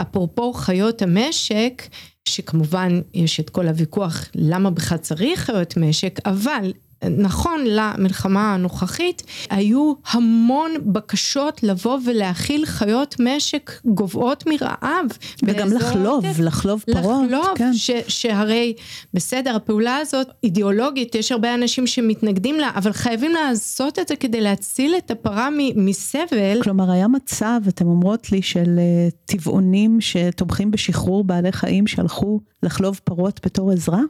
אפרופו 0.00 0.52
חיות 0.52 1.02
המשק, 1.02 1.88
שכמובן 2.28 3.00
יש 3.14 3.40
את 3.40 3.50
כל 3.50 3.68
הוויכוח 3.68 4.24
למה 4.34 4.70
בכלל 4.70 4.98
צריך 4.98 5.40
חיות 5.40 5.76
משק, 5.76 6.18
אבל 6.26 6.72
נכון 7.04 7.60
למלחמה 7.66 8.54
הנוכחית, 8.54 9.22
היו 9.50 9.92
המון 10.10 10.70
בקשות 10.86 11.62
לבוא 11.62 11.98
ולהכיל 12.04 12.66
חיות 12.66 13.16
משק 13.20 13.80
גוועות 13.84 14.44
מרעב. 14.46 15.06
וגם 15.42 15.72
לחלוב, 15.72 16.24
את... 16.24 16.38
לחלוב 16.38 16.84
פרות. 16.92 17.22
לחלוב, 17.28 17.46
כן. 17.54 17.74
ש, 17.74 17.90
שהרי 18.08 18.74
בסדר, 19.14 19.56
הפעולה 19.56 19.96
הזאת 19.96 20.26
אידיאולוגית, 20.44 21.14
יש 21.14 21.32
הרבה 21.32 21.54
אנשים 21.54 21.86
שמתנגדים 21.86 22.54
לה, 22.54 22.70
אבל 22.74 22.92
חייבים 22.92 23.32
לעשות 23.32 23.98
את 23.98 24.08
זה 24.08 24.16
כדי 24.16 24.40
להציל 24.40 24.94
את 24.98 25.10
הפרה 25.10 25.48
מסבל. 25.76 26.62
כלומר, 26.62 26.90
היה 26.90 27.08
מצב, 27.08 27.60
אתם 27.68 27.86
אומרות 27.86 28.32
לי, 28.32 28.42
של 28.42 28.78
אה, 28.78 29.08
טבעונים 29.24 30.00
שתומכים 30.00 30.70
בשחרור 30.70 31.24
בעלי 31.24 31.52
חיים 31.52 31.86
שהלכו 31.86 32.40
לחלוב 32.62 33.00
פרות 33.04 33.40
בתור 33.44 33.70
עזרה? 33.70 34.00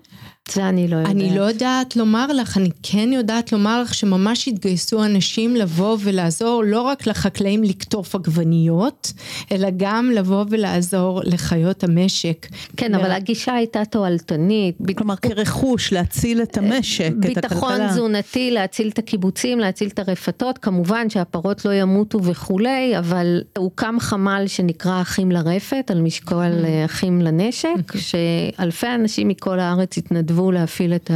זה 0.53 0.69
אני 0.69 0.89
לא 0.89 0.97
יודעת. 0.97 1.15
אני 1.15 1.39
לא 1.39 1.43
יודעת 1.43 1.97
לומר 1.97 2.27
לך, 2.33 2.57
אני 2.57 2.71
כן 2.83 3.13
יודעת 3.13 3.53
לומר 3.53 3.83
לך 3.83 3.95
שממש 3.95 4.49
התגייסו 4.49 5.05
אנשים 5.05 5.57
לבוא 5.57 5.97
ולעזור 6.01 6.63
לא 6.67 6.81
רק 6.81 7.07
לחקלאים 7.07 7.63
לקטוף 7.63 8.15
עגבניות, 8.15 9.13
אלא 9.53 9.69
גם 9.77 10.11
לבוא 10.15 10.45
ולעזור 10.51 11.21
לחיות 11.25 11.85
המשק. 11.85 12.47
כן, 12.77 12.95
אבל 12.95 13.11
הגישה 13.11 13.55
הייתה 13.55 13.85
תועלתנית. 13.85 14.77
כלומר, 14.97 15.17
כרכוש, 15.17 15.93
להציל 15.93 16.43
את 16.43 16.59
המשק, 16.59 17.07
את 17.07 17.25
הכלכלה. 17.25 17.35
ביטחון 17.35 17.89
תזונתי, 17.89 18.51
להציל 18.51 18.89
את 18.89 18.99
הקיבוצים, 18.99 19.59
להציל 19.59 19.89
את 19.89 19.99
הרפתות, 19.99 20.59
כמובן 20.59 21.11
שהפרות 21.11 21.65
לא 21.65 21.75
ימותו 21.75 22.25
וכולי, 22.25 22.99
אבל 22.99 23.43
הוקם 23.59 23.97
חמ"ל 24.01 24.45
שנקרא 24.47 25.01
אחים 25.01 25.33
לרפת, 25.33 25.91
על 25.91 26.01
משקול 26.01 26.53
mm. 26.63 26.85
אחים 26.85 27.21
לנשק, 27.21 27.97
שאלפי 27.97 28.87
אנשים 28.95 29.29
מכל 29.29 29.61
הארץ 29.61 29.99
התנדבו 29.99 30.53
להפעיל 30.53 30.95
את 30.95 31.11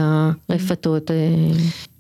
הרפתות. 0.49 1.11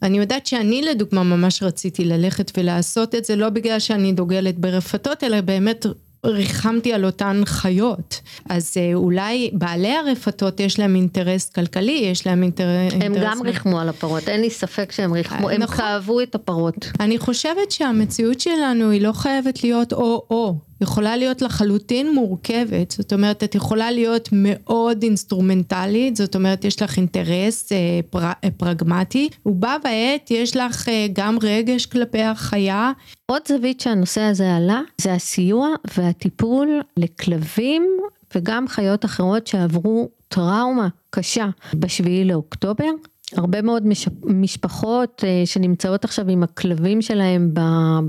אני 0.02 0.18
יודעת 0.18 0.46
שאני 0.46 0.82
לדוגמה 0.82 1.22
ממש 1.22 1.62
רציתי 1.62 2.04
ללכת 2.04 2.52
ולעשות 2.56 3.14
את 3.14 3.24
זה, 3.24 3.36
לא 3.36 3.48
בגלל 3.48 3.78
שאני 3.78 4.12
דוגלת 4.12 4.58
ברפתות, 4.58 5.24
אלא 5.24 5.40
באמת 5.40 5.86
ריחמתי 6.26 6.92
על 6.92 7.04
אותן 7.04 7.42
חיות. 7.46 8.20
אז 8.48 8.74
אה, 8.76 8.94
אולי 8.94 9.50
בעלי 9.52 9.92
הרפתות 9.92 10.60
יש 10.60 10.78
להם 10.78 10.96
אינטרס 10.96 11.48
כלכלי, 11.48 12.00
יש 12.12 12.26
להם 12.26 12.42
אינטרס... 12.42 12.92
הם 13.00 13.14
גם 13.22 13.42
ריחמו 13.42 13.80
על 13.80 13.88
הפרות, 13.88 14.28
אין 14.28 14.40
לי 14.40 14.50
ספק 14.50 14.92
שהם 14.92 15.12
ריחמו, 15.12 15.50
הם 15.50 15.62
נכון. 15.62 15.76
כאבו 15.76 16.20
את 16.20 16.34
הפרות. 16.34 16.86
אני 17.00 17.18
חושבת 17.18 17.70
שהמציאות 17.70 18.40
שלנו 18.40 18.90
היא 18.90 19.00
לא 19.00 19.12
חייבת 19.12 19.64
להיות 19.64 19.92
או-או. 19.92 20.54
יכולה 20.82 21.16
להיות 21.16 21.42
לחלוטין 21.42 22.14
מורכבת, 22.14 22.90
זאת 22.90 23.12
אומרת 23.12 23.44
את 23.44 23.54
יכולה 23.54 23.90
להיות 23.90 24.28
מאוד 24.32 25.02
אינסטרומנטלית, 25.02 26.16
זאת 26.16 26.34
אומרת 26.34 26.64
יש 26.64 26.82
לך 26.82 26.96
אינטרס 26.96 27.72
אה, 27.72 28.00
פר, 28.10 28.24
אה, 28.44 28.50
פרגמטי, 28.56 29.28
ובה 29.46 29.76
בעת 29.84 30.30
יש 30.30 30.56
לך 30.56 30.88
אה, 30.88 31.06
גם 31.12 31.38
רגש 31.42 31.86
כלפי 31.86 32.22
החיה. 32.22 32.92
עוד 33.26 33.42
זווית 33.48 33.80
שהנושא 33.80 34.20
הזה 34.20 34.56
עלה 34.56 34.80
זה 35.00 35.12
הסיוע 35.12 35.68
והטיפול 35.96 36.80
לכלבים 36.96 37.86
וגם 38.34 38.68
חיות 38.68 39.04
אחרות 39.04 39.46
שעברו 39.46 40.08
טראומה 40.28 40.88
קשה 41.10 41.48
בשביעי 41.74 42.24
לאוקטובר. 42.24 42.90
הרבה 43.36 43.62
מאוד 43.62 43.86
מש... 43.86 44.08
משפחות 44.24 45.24
uh, 45.24 45.46
שנמצאות 45.46 46.04
עכשיו 46.04 46.28
עם 46.28 46.42
הכלבים 46.42 47.02
שלהם 47.02 47.50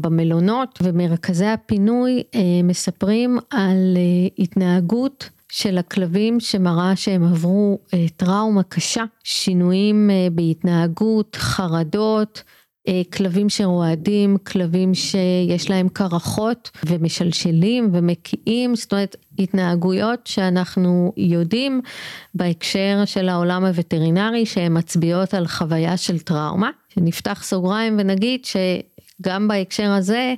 במלונות 0.02 0.80
ומרכזי 0.84 1.46
הפינוי 1.46 2.24
uh, 2.32 2.38
מספרים 2.64 3.38
על 3.50 3.98
uh, 3.98 4.34
התנהגות 4.40 5.30
של 5.50 5.78
הכלבים 5.78 6.40
שמראה 6.40 6.96
שהם 6.96 7.24
עברו 7.24 7.80
טראומה 8.18 8.64
קשה, 8.64 9.04
שינויים 9.24 10.10
בהתנהגות, 10.32 11.36
חרדות, 11.36 12.44
כלבים 13.14 13.50
שרועדים, 13.50 14.38
כלבים 14.38 14.94
שיש 14.94 15.70
להם 15.70 15.90
קרחות 15.90 16.72
ומשלשלים 16.86 17.90
ומקיאים, 17.94 18.76
זאת 18.76 18.94
אומרת 18.94 19.16
התנהגויות 19.40 20.28
שאנחנו 20.28 21.14
יודעים 21.18 21.82
בהקשר 22.36 23.02
של 23.06 23.30
העולם 23.30 23.66
הווטרינרי 23.66 24.46
שהן 24.46 24.78
מצביעות 24.78 25.34
על 25.34 25.48
חוויה 25.48 25.98
של 25.98 26.20
טראומה. 26.20 26.70
שנפתח 26.90 27.44
סוגריים 27.44 27.96
ונגיד 28.00 28.46
שגם 28.46 29.48
בהקשר 29.48 29.92
הזה 29.92 30.34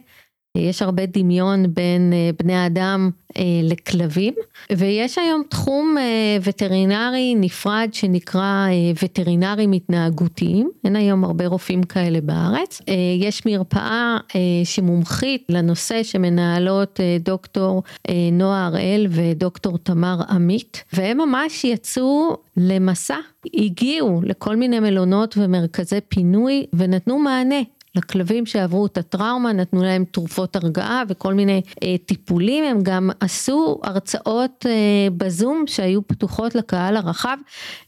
יש 0.55 0.81
הרבה 0.81 1.05
דמיון 1.05 1.73
בין 1.73 2.13
אה, 2.13 2.29
בני 2.39 2.65
אדם 2.65 3.09
אה, 3.37 3.43
לכלבים 3.63 4.33
ויש 4.71 5.17
היום 5.17 5.43
תחום 5.49 5.95
אה, 5.97 6.37
וטרינרי 6.43 7.35
נפרד 7.35 7.89
שנקרא 7.91 8.67
וטרינרים 9.03 9.71
התנהגותיים. 9.71 10.69
אין 10.83 10.95
היום 10.95 11.23
הרבה 11.23 11.47
רופאים 11.47 11.83
כאלה 11.83 12.21
בארץ. 12.21 12.81
יש 13.19 13.45
מרפאה 13.45 14.17
שמומחית 14.63 15.43
לנושא 15.49 16.03
שמנהלות 16.03 16.99
דוקטור 17.19 17.83
נועה 18.31 18.65
הראל 18.65 19.07
ודוקטור 19.09 19.77
תמר 19.77 20.17
עמית 20.29 20.83
והם 20.93 21.17
ממש 21.17 21.63
יצאו 21.63 22.37
למסע 22.57 23.17
הגיעו 23.53 24.21
לכל 24.23 24.55
מיני 24.55 24.79
מלונות 24.79 25.37
ומרכזי 25.37 25.99
פינוי 26.09 26.65
ונתנו 26.73 27.19
מענה 27.19 27.61
לכלבים 27.95 28.45
שעברו 28.45 28.85
את 28.85 28.97
הטראומה, 28.97 29.53
נתנו 29.53 29.83
להם 29.83 30.05
תרופות 30.11 30.55
הרגעה 30.55 31.03
וכל 31.09 31.33
מיני 31.33 31.61
אה, 31.83 31.95
טיפולים, 32.05 32.63
הם 32.63 32.79
גם 32.83 33.09
עשו 33.19 33.79
הרצאות 33.83 34.65
אה, 34.69 35.07
בזום 35.17 35.63
שהיו 35.67 36.07
פתוחות 36.07 36.55
לקהל 36.55 36.97
הרחב, 36.97 37.37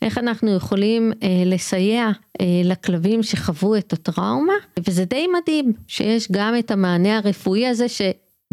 איך 0.01 0.17
אנחנו 0.17 0.55
יכולים 0.55 1.11
אה, 1.23 1.27
לסייע 1.45 2.09
אה, 2.41 2.45
לכלבים 2.63 3.23
שחוו 3.23 3.75
את 3.75 3.93
הטראומה, 3.93 4.53
וזה 4.87 5.05
די 5.05 5.25
מדהים 5.41 5.73
שיש 5.87 6.27
גם 6.31 6.55
את 6.59 6.71
המענה 6.71 7.17
הרפואי 7.17 7.67
הזה 7.67 7.89
ש... 7.89 8.01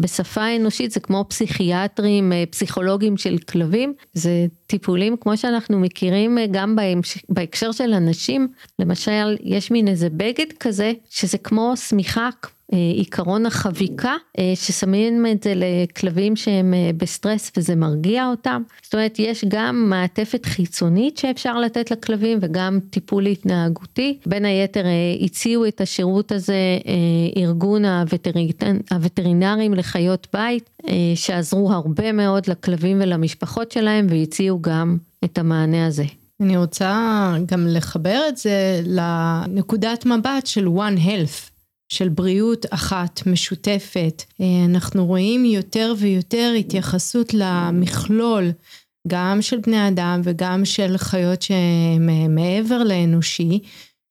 בשפה 0.01 0.55
אנושית 0.55 0.91
זה 0.91 0.99
כמו 0.99 1.25
פסיכיאטרים, 1.29 2.33
אה, 2.33 2.43
פסיכולוגים 2.49 3.17
של 3.17 3.37
כלבים, 3.37 3.93
זה 4.13 4.45
טיפולים 4.67 5.17
כמו 5.17 5.37
שאנחנו 5.37 5.79
מכירים 5.79 6.37
אה, 6.37 6.45
גם 6.51 6.75
בהקשר 7.29 7.71
של 7.71 7.93
אנשים, 7.93 8.47
למשל 8.79 9.37
יש 9.43 9.71
מין 9.71 9.87
איזה 9.87 10.09
בגד 10.09 10.51
כזה 10.59 10.93
שזה 11.09 11.37
כמו 11.37 11.73
שמיכה 11.77 12.29
עיקרון 12.71 13.45
החביקה 13.45 14.13
אה, 14.39 14.53
ששמים 14.55 15.25
את 15.31 15.43
זה 15.43 15.53
לכלבים 15.55 16.35
שהם 16.35 16.73
אה, 16.73 16.89
בסטרס 16.97 17.51
וזה 17.57 17.75
מרגיע 17.75 18.27
אותם. 18.27 18.61
זאת 18.83 18.93
אומרת 18.93 19.19
יש 19.19 19.45
גם 19.47 19.89
מעטפת 19.89 20.45
חיצונית 20.45 21.17
שאפשר 21.17 21.59
לתת 21.59 21.91
לכלבים 21.91 22.37
וגם 22.41 22.79
טיפול 22.89 23.25
התנהגותי. 23.25 24.17
בין 24.25 24.45
היתר 24.45 24.85
הציעו 25.21 25.67
את 25.67 25.81
השירות 25.81 26.31
הזה 26.31 26.79
ארגון 27.37 27.83
הווטרינרים 28.91 29.73
לחיות 29.73 30.27
בית 30.33 30.69
שעזרו 31.15 31.71
הרבה 31.71 32.11
מאוד 32.11 32.47
לכלבים 32.47 32.97
ולמשפחות 33.01 33.71
שלהם 33.71 34.07
והציעו 34.09 34.61
גם 34.61 34.97
את 35.23 35.37
המענה 35.37 35.87
הזה. 35.87 36.03
אני 36.41 36.57
רוצה 36.57 37.33
גם 37.45 37.67
לחבר 37.67 38.21
את 38.29 38.37
זה 38.37 38.81
לנקודת 38.85 40.05
מבט 40.05 40.45
של 40.45 40.67
One 40.67 40.99
Health. 40.99 41.54
של 41.89 42.09
בריאות 42.09 42.65
אחת 42.69 43.21
משותפת. 43.25 44.23
אה, 44.41 44.45
אנחנו 44.65 45.05
רואים 45.05 45.45
יותר 45.45 45.93
ויותר 45.97 46.53
התייחסות 46.59 47.33
למכלול 47.33 48.51
גם 49.07 49.41
של 49.41 49.57
בני 49.57 49.87
אדם 49.87 50.21
וגם 50.23 50.65
של 50.65 50.97
חיות 50.97 51.41
שהן 51.41 52.35
מעבר 52.35 52.83
לאנושי. 52.83 53.59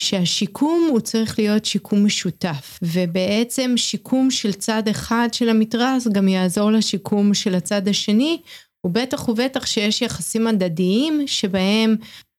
שהשיקום 0.03 0.89
הוא 0.91 1.01
צריך 1.01 1.39
להיות 1.39 1.65
שיקום 1.65 2.05
משותף 2.05 2.79
ובעצם 2.83 3.75
שיקום 3.77 4.31
של 4.31 4.53
צד 4.53 4.89
אחד 4.89 5.29
של 5.33 5.49
המתרס 5.49 6.09
גם 6.09 6.29
יעזור 6.29 6.73
לשיקום 6.73 7.35
של 7.35 7.55
הצד 7.55 7.89
השני 7.89 8.41
ובטח 8.87 9.29
ובטח 9.29 9.67
שיש 9.67 10.03
יחסים 10.03 10.47
הדדיים 10.47 11.23
שבהם 11.27 11.97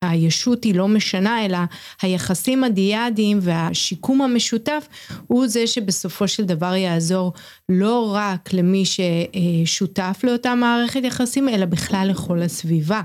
הישות 0.10 0.64
היא 0.64 0.76
לא 0.76 0.88
משנה, 0.88 1.46
אלא 1.46 1.58
היחסים 2.02 2.64
הדיאדיים 2.64 3.40
והשיקום 3.42 4.22
המשותף 4.22 4.88
הוא 5.28 5.48
זה 5.48 5.68
שבסופו 5.68 6.28
של 6.28 6.44
דבר 6.44 6.76
יעזור 6.76 7.34
לא 7.70 8.12
רק 8.16 8.54
למי 8.54 8.84
ששותף 8.86 10.22
לאותה 10.24 10.56
מערכת 10.56 11.02
יחסים, 11.04 11.50
אלא 11.50 11.66
בכלל 11.66 12.08
לכל 12.12 12.42
הסביבה. 12.42 13.02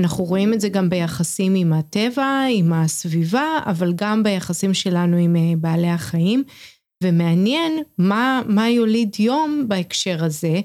אנחנו 0.00 0.24
רואים 0.24 0.54
את 0.54 0.60
זה 0.60 0.68
גם 0.68 0.90
ביחסים 0.90 1.54
עם 1.54 1.72
הטבע, 1.72 2.46
עם 2.50 2.72
הסביבה, 2.72 3.58
אבל 3.66 3.92
גם 3.96 4.22
ביחסים 4.22 4.74
שלנו 4.74 5.16
עם 5.16 5.36
אה, 5.36 5.52
בעלי 5.56 5.90
החיים. 5.90 6.44
ומעניין 7.04 7.82
מה, 7.98 8.42
מה 8.46 8.68
יוליד 8.70 9.16
יום 9.18 9.64
בהקשר 9.68 10.24
הזה. 10.24 10.60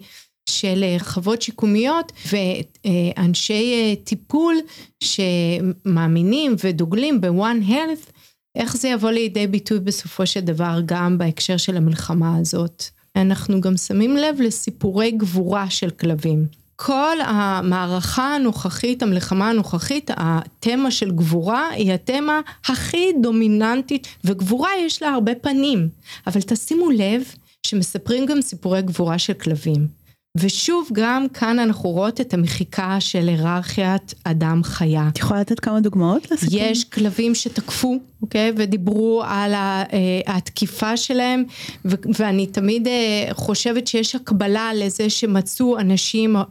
של 0.49 0.83
אה, 0.83 0.95
חוות 0.99 1.41
שיקומיות 1.41 2.11
ואנשי 2.31 3.73
אה, 3.73 3.93
טיפול 4.03 4.55
שמאמינים 5.03 6.55
ודוגלים 6.63 7.21
ב-one 7.21 7.69
health, 7.69 8.11
איך 8.55 8.77
זה 8.77 8.87
יבוא 8.87 9.11
לידי 9.11 9.47
ביטוי 9.47 9.79
בסופו 9.79 10.25
של 10.25 10.39
דבר 10.39 10.79
גם 10.85 11.17
בהקשר 11.17 11.57
של 11.57 11.77
המלחמה 11.77 12.37
הזאת. 12.37 12.83
אנחנו 13.15 13.61
גם 13.61 13.77
שמים 13.77 14.17
לב 14.17 14.41
לסיפורי 14.41 15.11
גבורה 15.11 15.69
של 15.69 15.89
כלבים. 15.89 16.45
כל 16.75 17.17
המערכה 17.21 18.35
הנוכחית, 18.35 19.03
המלחמה 19.03 19.49
הנוכחית, 19.49 20.11
התמה 20.17 20.91
של 20.91 21.11
גבורה 21.11 21.69
היא 21.69 21.93
התמה 21.93 22.41
הכי 22.65 23.11
דומיננטית, 23.21 24.07
וגבורה 24.23 24.69
יש 24.85 25.01
לה 25.01 25.09
הרבה 25.09 25.35
פנים, 25.35 25.89
אבל 26.27 26.41
תשימו 26.41 26.89
לב 26.89 27.23
שמספרים 27.67 28.25
גם 28.25 28.41
סיפורי 28.41 28.81
גבורה 28.81 29.19
של 29.19 29.33
כלבים. 29.33 30.02
ושוב 30.37 30.89
גם 30.93 31.29
כאן 31.33 31.59
אנחנו 31.59 31.89
רואות 31.89 32.21
את 32.21 32.33
המחיקה 32.33 32.97
של 32.99 33.27
היררכיית 33.27 34.13
אדם 34.23 34.63
חיה. 34.63 35.07
את 35.11 35.17
יכולה 35.17 35.39
לתת 35.39 35.59
כמה 35.59 35.79
דוגמאות 35.79 36.31
לסיכום? 36.31 36.57
יש 36.59 36.83
כלבים 36.83 37.35
שתקפו, 37.35 37.99
אוקיי? 38.21 38.51
ודיברו 38.55 39.23
על 39.25 39.53
אה, 39.53 39.83
התקיפה 40.27 40.97
שלהם, 40.97 41.43
ואני 41.85 42.47
תמיד 42.47 42.87
אה, 42.87 43.27
חושבת 43.33 43.87
שיש 43.87 44.15
הקבלה 44.15 44.71
לזה 44.75 45.09
שמצאו 45.09 45.79
אנשים 45.79 46.35
אה, 46.35 46.41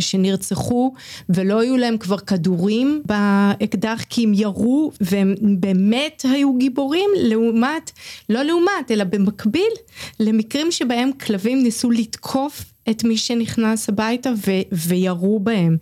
שנרצחו 0.00 0.92
ולא 1.28 1.60
היו 1.60 1.76
להם 1.76 1.98
כבר 1.98 2.18
כדורים 2.18 3.02
באקדח 3.06 4.02
כי 4.08 4.24
הם 4.24 4.34
ירו 4.34 4.92
והם 5.00 5.34
באמת 5.40 6.22
היו 6.32 6.58
גיבורים 6.58 7.10
לעומת, 7.16 7.90
לא 8.28 8.42
לעומת, 8.42 8.90
אלא 8.90 9.04
במקביל 9.04 9.72
למקרים 10.20 10.70
שבהם 10.70 11.10
כלבים 11.12 11.62
ניסו 11.62 11.90
לתקוף 11.90 12.69
את 12.90 13.04
מי 13.04 13.16
שנכנס 13.16 13.88
הביתה 13.88 14.30
ו- 14.46 14.68
וירו 14.72 15.40
בהם. 15.40 15.76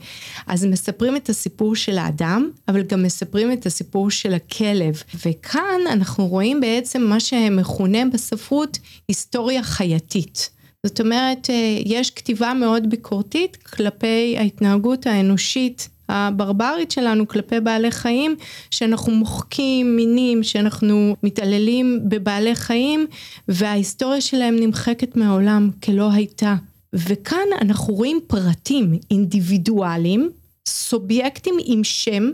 אז 0.47 0.65
מספרים 0.65 1.17
את 1.17 1.29
הסיפור 1.29 1.77
של 1.77 1.99
האדם, 1.99 2.51
אבל 2.69 2.83
גם 2.83 3.03
מספרים 3.03 3.53
את 3.53 3.67
הסיפור 3.67 4.11
של 4.11 4.35
הכלב. 4.35 5.03
וכאן 5.27 5.81
אנחנו 5.93 6.27
רואים 6.27 6.61
בעצם 6.61 7.03
מה 7.03 7.21
שמכונה 7.21 7.99
בספרות 8.13 8.79
היסטוריה 9.09 9.63
חייתית. 9.63 10.51
זאת 10.87 11.01
אומרת, 11.01 11.51
אה, 11.51 11.79
יש 11.85 12.11
כתיבה 12.11 12.55
מאוד 12.55 12.91
ביקורתית 12.91 13.57
כלפי 13.57 14.35
ההתנהגות 14.39 15.07
האנושית 15.07 15.89
הברברית 16.09 16.91
שלנו 16.91 17.29
כלפי 17.29 17.61
בעלי 17.61 17.91
חיים, 17.91 18.37
שאנחנו 18.71 19.13
מוחקים 19.13 19.97
מינים, 19.97 20.43
שאנחנו 20.43 21.17
מתעללים 21.23 22.01
בבעלי 22.09 22.55
חיים, 22.55 23.07
וההיסטוריה 23.49 24.21
שלהם 24.21 24.57
נמחקת 24.57 25.17
מהעולם 25.17 25.71
כלא 25.85 26.13
הייתה. 26.13 26.55
וכאן 26.93 27.47
אנחנו 27.61 27.95
רואים 27.95 28.20
פרטים 28.26 28.99
אינדיבידואליים, 29.11 30.30
סובייקטים 30.68 31.55
עם 31.64 31.84
שם, 31.84 32.30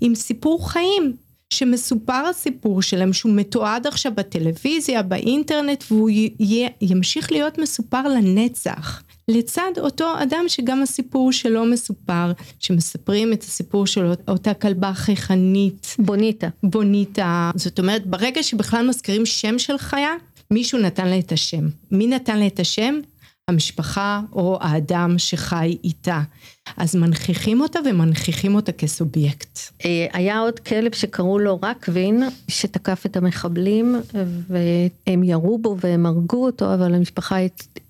עם 0.00 0.14
סיפור 0.14 0.70
חיים. 0.70 1.16
שמסופר 1.50 2.26
הסיפור 2.30 2.82
שלהם, 2.82 3.12
שהוא 3.12 3.32
מתועד 3.32 3.86
עכשיו 3.86 4.12
בטלוויזיה, 4.14 5.02
באינטרנט, 5.02 5.84
והוא 5.90 6.10
י- 6.10 6.68
ימשיך 6.80 7.32
להיות 7.32 7.58
מסופר 7.58 8.08
לנצח. 8.08 9.02
לצד 9.28 9.70
אותו 9.78 10.12
אדם 10.22 10.44
שגם 10.48 10.82
הסיפור 10.82 11.32
שלו 11.32 11.64
מסופר, 11.64 12.32
שמספרים 12.58 13.32
את 13.32 13.42
הסיפור 13.42 13.86
של 13.86 14.12
אותה 14.28 14.54
כלבה 14.54 14.92
חייכנית. 14.94 15.96
בוניטה. 15.98 16.48
בוניטה. 16.62 17.50
זאת 17.54 17.78
אומרת, 17.78 18.06
ברגע 18.06 18.42
שבכלל 18.42 18.88
מזכירים 18.88 19.26
שם 19.26 19.58
של 19.58 19.78
חיה, 19.78 20.12
מישהו 20.50 20.78
נתן 20.78 21.08
לה 21.08 21.18
את 21.18 21.32
השם. 21.32 21.68
מי 21.90 22.06
נתן 22.06 22.38
לה 22.38 22.46
את 22.46 22.60
השם? 22.60 22.94
המשפחה 23.48 24.20
או 24.32 24.58
האדם 24.60 25.14
שחי 25.18 25.76
איתה. 25.84 26.20
אז 26.76 26.96
מנכיחים 26.96 27.60
אותה 27.60 27.78
ומנכיחים 27.86 28.54
אותה 28.54 28.72
כסובייקט. 28.72 29.58
אה, 29.84 30.06
היה 30.12 30.38
עוד 30.38 30.58
כלב 30.58 30.94
שקראו 30.94 31.38
לו 31.38 31.58
רקווין, 31.62 32.22
שתקף 32.48 33.06
את 33.06 33.16
המחבלים, 33.16 33.96
והם 34.48 35.24
ירו 35.24 35.58
בו 35.58 35.76
והם 35.80 36.06
הרגו 36.06 36.44
אותו, 36.44 36.74
אבל 36.74 36.94
המשפחה 36.94 37.36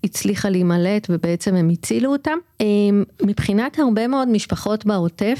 הצליחה 0.04 0.48
להימלט 0.48 1.06
ובעצם 1.10 1.54
הם 1.54 1.70
הצילו 1.70 2.12
אותם. 2.12 2.38
אה, 2.60 2.66
מבחינת 3.22 3.78
הרבה 3.78 4.08
מאוד 4.08 4.28
משפחות 4.28 4.86
בעוטף, 4.86 5.38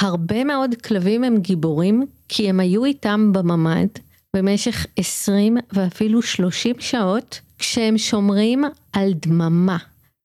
הרבה 0.00 0.44
מאוד 0.44 0.74
כלבים 0.74 1.24
הם 1.24 1.36
גיבורים, 1.38 2.06
כי 2.28 2.48
הם 2.48 2.60
היו 2.60 2.84
איתם 2.84 3.32
בממ"ד 3.32 3.88
במשך 4.36 4.86
20 4.96 5.56
ואפילו 5.72 6.22
30 6.22 6.74
שעות. 6.78 7.40
כשהם 7.58 7.98
שומרים 7.98 8.64
על 8.92 9.12
דממה 9.12 9.76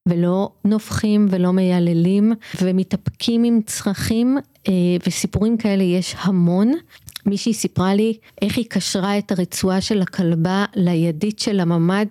ולא 0.08 0.50
נובחים 0.66 1.28
ולא 1.30 1.54
מייללים 1.54 2.34
ומתאפקים 2.62 3.44
עם 3.44 3.60
צרכים 3.66 4.38
אה, 4.68 4.74
וסיפורים 5.08 5.58
כאלה 5.58 5.84
יש 5.84 6.16
המון. 6.20 6.72
מישהי 7.26 7.54
סיפרה 7.54 7.96
לי 7.96 8.18
איך 8.42 8.58
היא 8.58 8.66
קשרה 8.70 9.18
את 9.18 9.32
הרצועה 9.32 9.82
של 9.82 10.02
הכלבה 10.02 10.66
לידית 10.76 11.40
של 11.40 11.60
הממ"ד 11.60 12.06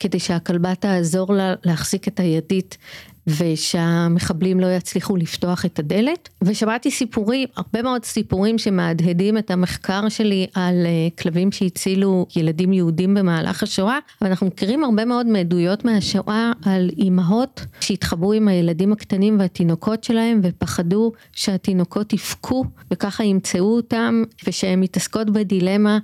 כדי 0.00 0.18
שהכלבה 0.18 0.74
תעזור 0.74 1.34
לה 1.34 1.54
להחזיק 1.64 2.08
את 2.08 2.20
הידית 2.20 2.78
ושהמחבלים 3.26 4.60
לא 4.60 4.66
יצליחו 4.66 5.16
לפתוח 5.16 5.64
את 5.64 5.78
הדלת. 5.78 6.28
ושמעתי 6.44 6.90
סיפורים, 6.90 7.48
הרבה 7.56 7.82
מאוד 7.82 8.04
סיפורים 8.04 8.58
שמהדהדים 8.58 9.38
את 9.38 9.50
המחקר 9.50 10.08
שלי 10.08 10.46
על 10.54 10.86
uh, 10.86 11.22
כלבים 11.22 11.52
שהצילו 11.52 12.26
ילדים 12.36 12.72
יהודים 12.72 13.14
במהלך 13.14 13.62
השואה, 13.62 13.98
ואנחנו 14.20 14.46
מכירים 14.46 14.84
הרבה 14.84 15.04
מאוד 15.04 15.26
מעדויות 15.26 15.84
מהשואה 15.84 16.52
על 16.64 16.90
אימהות 16.98 17.66
שהתחברו 17.80 18.32
עם 18.32 18.48
הילדים 18.48 18.92
הקטנים 18.92 19.38
והתינוקות 19.38 20.04
שלהם 20.04 20.40
ופחדו 20.42 21.12
שהתינוקות 21.32 22.12
יבכו 22.12 22.64
וככה 22.90 23.24
ימצאו 23.24 23.76
אותם 23.76 24.22
ושהן 24.46 24.80
מתעסקות 24.80 25.30
בדילמה 25.30 25.98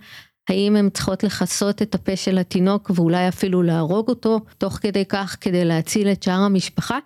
האם 0.51 0.77
הן 0.77 0.91
צריכות 0.91 1.25
לכסות 1.25 1.83
את 1.83 1.95
הפה 1.95 2.17
של 2.17 2.39
התינוק 2.39 2.91
ואולי 2.95 3.29
אפילו 3.29 3.63
להרוג 3.63 4.09
אותו 4.09 4.41
תוך 4.59 4.73
כדי 4.73 5.05
כך 5.09 5.37
כדי 5.41 5.65
להציל 5.65 6.09
את 6.09 6.23
שאר 6.23 6.41
המשפחה? 6.41 6.99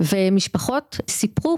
ומשפחות 0.00 1.00
סיפרו 1.10 1.56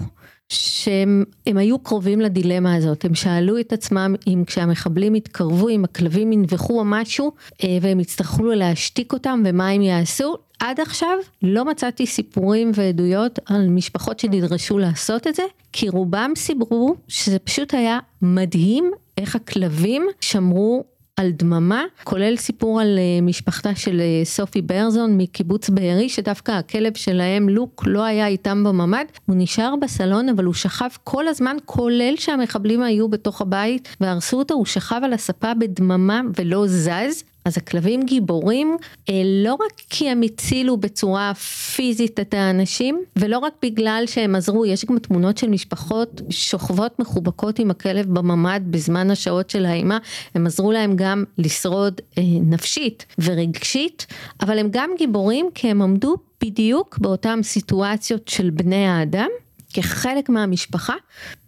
שהם 0.49 1.23
היו 1.45 1.79
קרובים 1.79 2.21
לדילמה 2.21 2.75
הזאת, 2.75 3.05
הם 3.05 3.15
שאלו 3.15 3.59
את 3.59 3.73
עצמם 3.73 4.15
אם 4.27 4.43
כשהמחבלים 4.47 5.15
יתקרבו, 5.15 5.69
אם 5.69 5.83
הכלבים 5.83 6.31
ינבחו 6.31 6.79
או 6.79 6.85
משהו 6.85 7.31
אה, 7.63 7.77
והם 7.81 7.99
יצטרכו 7.99 8.43
להשתיק 8.43 9.13
אותם 9.13 9.43
ומה 9.45 9.69
הם 9.69 9.81
יעשו, 9.81 10.35
עד 10.59 10.79
עכשיו 10.79 11.17
לא 11.41 11.65
מצאתי 11.65 12.07
סיפורים 12.07 12.71
ועדויות 12.73 13.39
על 13.45 13.69
משפחות 13.69 14.19
שנדרשו 14.19 14.77
לעשות 14.77 15.27
את 15.27 15.35
זה, 15.35 15.43
כי 15.73 15.89
רובם 15.89 16.31
סיפרו 16.35 16.95
שזה 17.07 17.39
פשוט 17.39 17.73
היה 17.73 17.99
מדהים 18.21 18.91
איך 19.17 19.35
הכלבים 19.35 20.07
שמרו 20.21 20.83
על 21.19 21.31
דממה, 21.31 21.83
כולל 22.03 22.37
סיפור 22.37 22.81
על 22.81 22.97
אה, 22.97 23.21
משפחתה 23.21 23.75
של 23.75 24.01
אה, 24.01 24.25
סופי 24.25 24.61
ברזון 24.61 25.17
מקיבוץ 25.17 25.69
בארי, 25.69 26.09
שדווקא 26.09 26.51
הכלב 26.51 26.93
שלהם 26.95 27.49
לוק 27.49 27.83
לא 27.87 28.03
היה 28.03 28.27
איתם 28.27 28.63
בממ"ד, 28.63 29.05
הוא 29.25 29.35
נשאר 29.39 29.73
בסלון 29.81 30.29
אבל 30.29 30.43
הוא 30.43 30.53
שכב 30.53 30.89
כל 31.03 31.27
הזמן, 31.27 31.57
כולל 31.65 32.13
שהמחבלים 32.17 32.81
היו 32.81 33.09
בתוך 33.09 33.41
הבית 33.41 33.95
והרסו 34.01 34.37
אותו, 34.37 34.53
הוא 34.53 34.65
שכב 34.65 35.01
על 35.03 35.13
הספה 35.13 35.53
בדממה 35.53 36.21
ולא 36.39 36.67
זז, 36.67 37.23
אז 37.45 37.57
הכלבים 37.57 38.03
גיבורים 38.03 38.77
אה, 39.09 39.21
לא 39.25 39.53
רק 39.53 39.81
כי 39.89 40.09
הם 40.09 40.21
הצילו 40.21 40.77
בצורה 40.77 41.33
פיזית 41.75 42.19
את 42.19 42.33
האנשים 42.33 43.03
ולא 43.15 43.37
רק 43.37 43.53
בגלל 43.61 44.03
שהם 44.07 44.35
עזרו, 44.35 44.65
יש 44.65 44.85
גם 44.85 44.99
תמונות 44.99 45.37
של 45.37 45.49
משפחות 45.49 46.21
שוכבות 46.29 46.99
מחובקות 46.99 47.59
עם 47.59 47.71
הכלב 47.71 48.05
בממ"ד 48.05 48.61
בזמן 48.65 49.11
השעות 49.11 49.49
של 49.49 49.65
האימה, 49.65 49.97
הם 50.35 50.47
עזרו 50.47 50.71
להם 50.71 50.95
גם 50.95 51.23
לשרוד 51.37 52.01
אה, 52.17 52.23
נפשית 52.41 53.05
ורגשית, 53.19 54.05
אבל 54.41 54.59
הם 54.59 54.67
גם 54.71 54.89
גיבורים 54.97 55.49
כי 55.55 55.67
הם 55.67 55.81
עמדו 55.81 56.15
בדיוק 56.43 56.97
באותן 56.97 57.43
סיטואציות 57.43 58.27
של 58.27 58.49
בני 58.49 58.87
האדם 58.87 59.29
כחלק 59.75 60.29
מהמשפחה, 60.29 60.93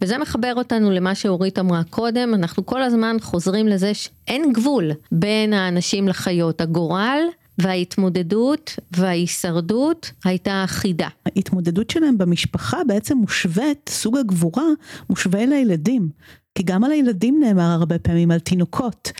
וזה 0.02 0.18
מחבר 0.18 0.54
אותנו 0.56 0.90
למה 0.90 1.14
שאורית 1.14 1.58
אמרה 1.58 1.82
קודם, 1.90 2.34
אנחנו 2.34 2.66
כל 2.66 2.82
הזמן 2.82 3.16
חוזרים 3.20 3.68
לזה 3.68 3.94
שאין 3.94 4.52
גבול 4.52 4.90
בין 5.12 5.52
האנשים 5.52 6.08
לחיות, 6.08 6.60
הגורל 6.60 7.18
וההתמודדות 7.58 8.76
וההישרדות 8.96 10.10
הייתה 10.24 10.64
אחידה. 10.64 11.08
ההתמודדות 11.26 11.90
שלהם 11.90 12.18
במשפחה 12.18 12.78
בעצם 12.86 13.16
מושווית, 13.16 13.88
סוג 13.88 14.16
הגבורה 14.16 14.66
מושווה 15.10 15.46
לילדים, 15.46 16.08
כי 16.54 16.62
גם 16.62 16.84
על 16.84 16.90
הילדים 16.90 17.40
נאמר 17.40 17.70
הרבה 17.70 17.98
פעמים, 17.98 18.30
על 18.30 18.38
תינוקות. 18.38 19.12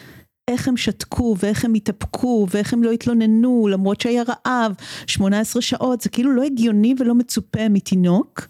איך 0.49 0.69
הם 0.69 0.77
שתקו 0.77 1.37
ואיך 1.39 1.65
הם 1.65 1.75
התאפקו 1.75 2.47
ואיך 2.51 2.73
הם 2.73 2.83
לא 2.83 2.91
התלוננו 2.91 3.69
למרות 3.71 4.01
שהיה 4.01 4.23
רעב 4.23 4.73
18 5.07 5.63
שעות 5.63 6.01
זה 6.01 6.09
כאילו 6.09 6.33
לא 6.33 6.43
הגיוני 6.43 6.95
ולא 6.99 7.15
מצופה 7.15 7.69
מתינוק 7.69 8.49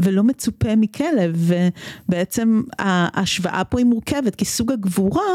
ולא 0.00 0.22
מצופה 0.22 0.76
מכלב 0.76 1.50
ובעצם 2.08 2.62
ההשוואה 2.78 3.64
פה 3.64 3.78
היא 3.78 3.86
מורכבת 3.86 4.34
כי 4.34 4.44
סוג 4.44 4.72
הגבורה 4.72 5.32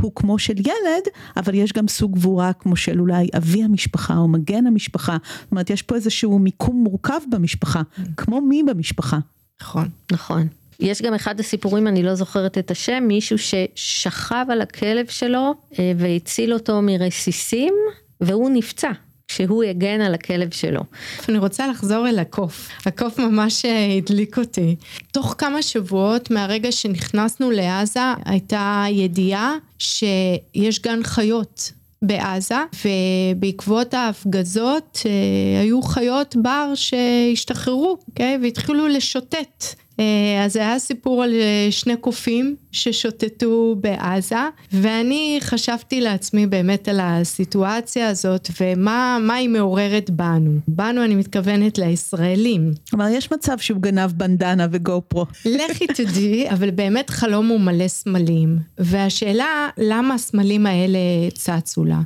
הוא 0.00 0.12
כמו 0.14 0.38
של 0.38 0.58
ילד 0.58 1.04
אבל 1.36 1.54
יש 1.54 1.72
גם 1.72 1.88
סוג 1.88 2.14
גבורה 2.14 2.52
כמו 2.52 2.76
של 2.76 3.00
אולי 3.00 3.28
אבי 3.36 3.62
המשפחה 3.62 4.16
או 4.16 4.28
מגן 4.28 4.66
המשפחה 4.66 5.16
זאת 5.42 5.50
אומרת 5.50 5.70
יש 5.70 5.82
פה 5.82 5.94
איזשהו 5.94 6.38
מיקום 6.38 6.84
מורכב 6.84 7.20
במשפחה 7.30 7.82
כמו 8.16 8.40
מי 8.40 8.62
במשפחה. 8.62 9.18
נכון. 9.62 9.88
נכון. 10.12 10.48
יש 10.80 11.02
גם 11.02 11.14
אחד 11.14 11.40
הסיפורים, 11.40 11.86
אני 11.86 12.02
לא 12.02 12.14
זוכרת 12.14 12.58
את 12.58 12.70
השם, 12.70 13.04
מישהו 13.08 13.36
ששכב 13.38 14.46
על 14.48 14.60
הכלב 14.60 15.06
שלו 15.06 15.54
אה, 15.78 15.92
והציל 15.96 16.54
אותו 16.54 16.82
מרסיסים 16.82 17.74
והוא 18.20 18.50
נפצע. 18.50 18.90
שהוא 19.34 19.64
יגן 19.64 20.00
על 20.00 20.14
הכלב 20.14 20.50
שלו. 20.50 20.80
אני 21.28 21.38
רוצה 21.38 21.66
לחזור 21.66 22.08
אל 22.08 22.18
הקוף. 22.18 22.68
הקוף 22.86 23.18
ממש 23.18 23.64
אה, 23.64 23.94
הדליק 23.96 24.38
אותי. 24.38 24.76
תוך 25.12 25.34
כמה 25.38 25.62
שבועות 25.62 26.30
מהרגע 26.30 26.72
שנכנסנו 26.72 27.50
לעזה 27.50 28.00
הייתה 28.24 28.84
ידיעה 28.90 29.54
שיש 29.78 30.82
גן 30.82 31.02
חיות 31.02 31.72
בעזה 32.02 32.54
ובעקבות 32.84 33.94
ההפגזות 33.94 35.02
אה, 35.06 35.60
היו 35.60 35.82
חיות 35.82 36.36
בר 36.36 36.72
שהשתחררו 36.74 37.96
okay? 38.00 38.04
אוקיי? 38.08 38.38
והתחילו 38.42 38.88
לשוטט 38.88 39.64
אה, 40.00 40.44
אז 40.44 40.56
היה 40.56 40.78
סיפור 40.78 41.22
על 41.22 41.34
אה, 41.34 41.66
שני 41.70 41.96
קופים 41.96 42.56
ששוטטו 42.72 43.76
בעזה 43.80 44.36
ואני 44.72 45.38
חשבתי 45.40 46.00
לעצמי 46.00 46.46
באמת 46.46 46.88
על 46.88 47.00
הסיטואציה 47.02 48.08
הזאת 48.08 48.48
ומה 48.60 49.34
היא 49.34 49.48
מעוררת 49.48 50.10
בנו. 50.10 50.58
בנו 50.68 51.04
אני 51.04 51.14
מתכוונת 51.14 51.78
לישראלים. 51.78 52.72
כלומר 52.90 53.08
יש 53.08 53.32
מצב 53.32 53.58
שהוא 53.58 53.82
גנב 53.82 54.10
בנדנה 54.12 54.66
וגו 54.70 55.02
פרו. 55.08 55.26
לכי 55.44 55.86
תדעי, 55.86 56.50
אבל 56.50 56.70
באמת 56.70 57.10
חלום 57.10 57.48
הוא 57.48 57.60
מלא 57.60 57.88
סמלים 57.88 58.58
והשאלה 58.78 59.68
למה 59.78 60.14
הסמלים 60.14 60.66
האלה 60.66 60.98
צצו 61.34 61.84
לה. 61.84 62.00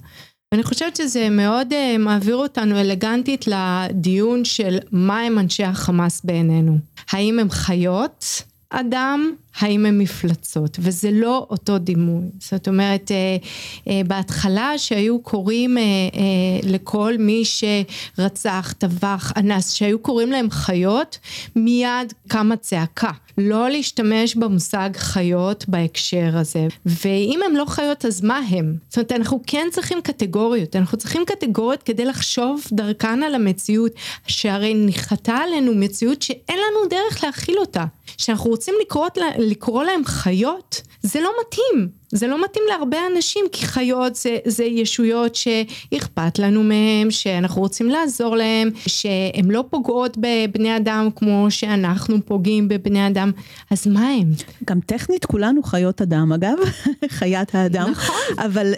אני 0.55 0.63
חושבת 0.63 0.97
שזה 0.97 1.29
מאוד 1.31 1.73
uh, 1.73 1.99
מעביר 1.99 2.37
אותנו 2.37 2.81
אלגנטית 2.81 3.45
לדיון 3.47 4.45
של 4.45 4.79
מה 4.93 5.21
הם 5.21 5.39
אנשי 5.39 5.65
החמאס 5.65 6.25
בעינינו. 6.25 6.79
האם 7.11 7.39
הם 7.39 7.51
חיות 7.51 8.43
אדם? 8.71 9.33
האם 9.59 9.87
הם 9.87 9.99
מפלצות, 9.99 10.79
וזה 10.81 11.11
לא 11.13 11.47
אותו 11.51 11.79
דימוי. 11.79 12.25
זאת 12.41 12.69
אומרת, 12.69 13.11
אה, 13.11 13.37
אה, 13.89 14.01
בהתחלה 14.07 14.79
שהיו 14.79 15.19
קוראים 15.19 15.79
אה, 15.79 15.83
לכל 16.63 17.15
מי 17.19 17.43
שרצח, 17.45 18.75
טבח, 18.79 19.33
אנס, 19.37 19.73
שהיו 19.73 19.99
קוראים 19.99 20.33
להם 20.33 20.51
חיות, 20.51 21.19
מיד 21.57 22.13
קמה 22.29 22.57
צעקה. 22.57 23.11
לא 23.39 23.71
להשתמש 23.71 24.35
במושג 24.35 24.91
חיות 24.97 25.65
בהקשר 25.69 26.31
הזה. 26.33 26.67
ואם 26.87 27.41
הם 27.47 27.57
לא 27.57 27.65
חיות 27.69 28.05
אז 28.05 28.23
מה 28.23 28.41
הם? 28.49 28.77
זאת 28.89 28.97
אומרת 28.97 29.13
אנחנו 29.13 29.41
כן 29.47 29.67
צריכים 29.71 30.01
קטגוריות, 30.03 30.77
אנחנו 30.77 30.99
צריכים 30.99 31.23
קטגוריות 31.27 31.83
כדי 31.83 32.05
לחשוב 32.05 32.63
דרכן 32.73 33.23
על 33.23 33.35
המציאות, 33.35 33.93
שהרי 34.27 34.75
ניחתה 34.75 35.37
עלינו 35.37 35.75
מציאות 35.75 36.23
שאין 36.23 36.59
לנו 36.59 36.89
דרך 36.91 37.25
להכיל 37.25 37.59
אותה. 37.59 37.85
שאנחנו 38.19 38.51
רוצים 38.51 38.75
לקרוא, 38.83 39.09
לקרוא 39.45 39.85
להם 39.85 40.05
חיות, 40.05 40.83
זה 41.03 41.21
לא 41.21 41.31
מתאים. 41.41 41.89
זה 42.13 42.27
לא 42.27 42.45
מתאים 42.45 42.65
להרבה 42.69 42.99
אנשים, 43.15 43.45
כי 43.53 43.67
חיות 43.67 44.15
זה, 44.17 44.39
זה 44.47 44.65
ישויות 44.65 45.35
שאכפת 45.35 46.39
לנו 46.39 46.63
מהם, 46.63 47.11
שאנחנו 47.11 47.61
רוצים 47.63 47.89
לעזור 47.89 48.37
להם, 48.37 48.71
שהן 48.87 49.51
לא 49.51 49.65
פוגעות 49.71 50.17
בבני 50.17 50.77
אדם 50.77 51.09
כמו 51.17 51.47
שאנחנו 51.51 52.27
פוגעים 52.27 52.69
בבני 52.69 53.07
אדם, 53.07 53.31
אז 53.71 53.87
מה 53.87 54.09
הם? 54.09 54.31
גם 54.65 54.81
טכנית 54.81 55.25
כולנו 55.25 55.63
חיות 55.63 56.03
אדם 56.03 56.33
אגב, 56.33 56.57
חיית 57.19 57.55
האדם, 57.55 57.91
נכון. 57.91 58.17
אבל 58.39 58.75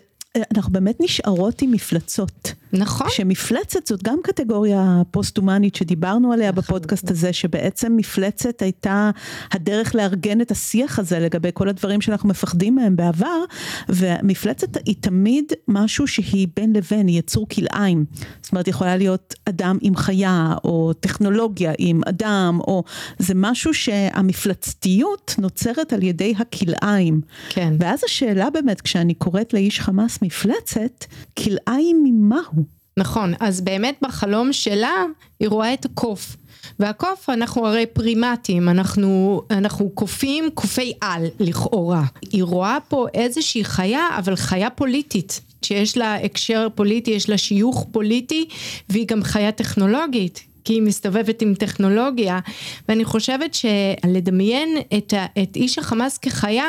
אנחנו 0.55 0.73
באמת 0.73 0.97
נשארות 1.01 1.63
עם 1.63 1.73
מפלצות. 1.73 2.53
נכון. 2.73 3.07
שמפלצת 3.11 3.87
זאת 3.87 4.03
גם 4.03 4.19
קטגוריה 4.23 5.03
פוסט-הומנית 5.11 5.75
שדיברנו 5.75 6.33
עליה 6.33 6.51
נכון. 6.51 6.63
בפודקאסט 6.65 7.11
הזה, 7.11 7.33
שבעצם 7.33 7.93
מפלצת 7.97 8.63
הייתה 8.63 9.11
הדרך 9.53 9.95
לארגן 9.95 10.41
את 10.41 10.51
השיח 10.51 10.99
הזה 10.99 11.19
לגבי 11.19 11.51
כל 11.55 11.69
הדברים 11.69 12.01
שאנחנו 12.01 12.29
מפחדים 12.29 12.75
מהם 12.75 12.97
בעבר, 12.97 13.45
ומפלצת 13.89 14.77
היא 14.85 14.95
תמיד 15.01 15.53
משהו 15.69 16.07
שהיא 16.07 16.49
בין 16.57 16.73
לבין, 16.73 17.07
היא 17.07 17.19
יצור 17.19 17.49
כלאיים. 17.49 18.05
זאת 18.43 18.53
אומרת, 18.53 18.69
יכולה 18.69 18.97
להיות 18.97 19.35
אדם 19.45 19.79
עם 19.81 19.97
חיה, 19.97 20.55
או 20.65 20.93
טכנולוגיה 21.01 21.73
עם 21.79 22.01
אדם, 22.07 22.59
או 22.61 22.85
זה 23.19 23.35
משהו 23.37 23.75
שהמפלצתיות 23.75 25.35
נוצרת 25.39 25.93
על 25.93 26.03
ידי 26.03 26.35
הכלאיים. 26.39 27.21
כן. 27.49 27.75
ואז 27.79 28.01
השאלה 28.05 28.51
באמת, 28.51 28.81
כשאני 28.81 29.15
קוראת 29.15 29.55
לאיש 29.55 29.81
חמאס 29.81 30.19
מפלצת, 30.23 31.05
כלאיים 31.39 32.01
ממהו? 32.05 32.66
נכון, 32.99 33.35
אז 33.41 33.61
באמת 33.61 33.97
בחלום 34.03 34.53
שלה 34.53 35.05
היא 35.41 35.49
רואה 35.49 35.75
את 35.75 35.85
הקוף. 35.85 36.37
והקוף 36.79 37.31
אנחנו 37.31 37.67
הרי 37.67 37.87
פרימטים, 37.87 38.69
אנחנו, 38.69 39.43
אנחנו 39.51 39.91
קופים, 39.91 40.51
קופי 40.55 40.93
על 41.01 41.27
לכאורה. 41.41 42.03
היא 42.33 42.45
רואה 42.45 42.79
פה 42.89 43.07
איזושהי 43.15 43.65
חיה, 43.65 44.09
אבל 44.19 44.37
חיה 44.37 44.71
פוליטית, 44.71 45.41
שיש 45.63 45.97
לה 45.97 46.15
הקשר 46.15 46.69
פוליטי, 46.75 47.11
יש 47.11 47.29
לה 47.29 47.39
שיוך 47.39 47.87
פוליטי, 47.93 48.49
והיא 48.89 49.07
גם 49.07 49.23
חיה 49.23 49.53
טכנולוגית. 49.53 50.41
כי 50.65 50.73
היא 50.73 50.83
מסתובבת 50.83 51.43
עם 51.43 51.55
טכנולוגיה 51.55 52.39
ואני 52.89 53.05
חושבת 53.05 53.55
שלדמיין 53.55 54.77
את, 54.99 55.15
את 55.43 55.57
איש 55.57 55.79
החמאס 55.79 56.19
כחיה 56.19 56.65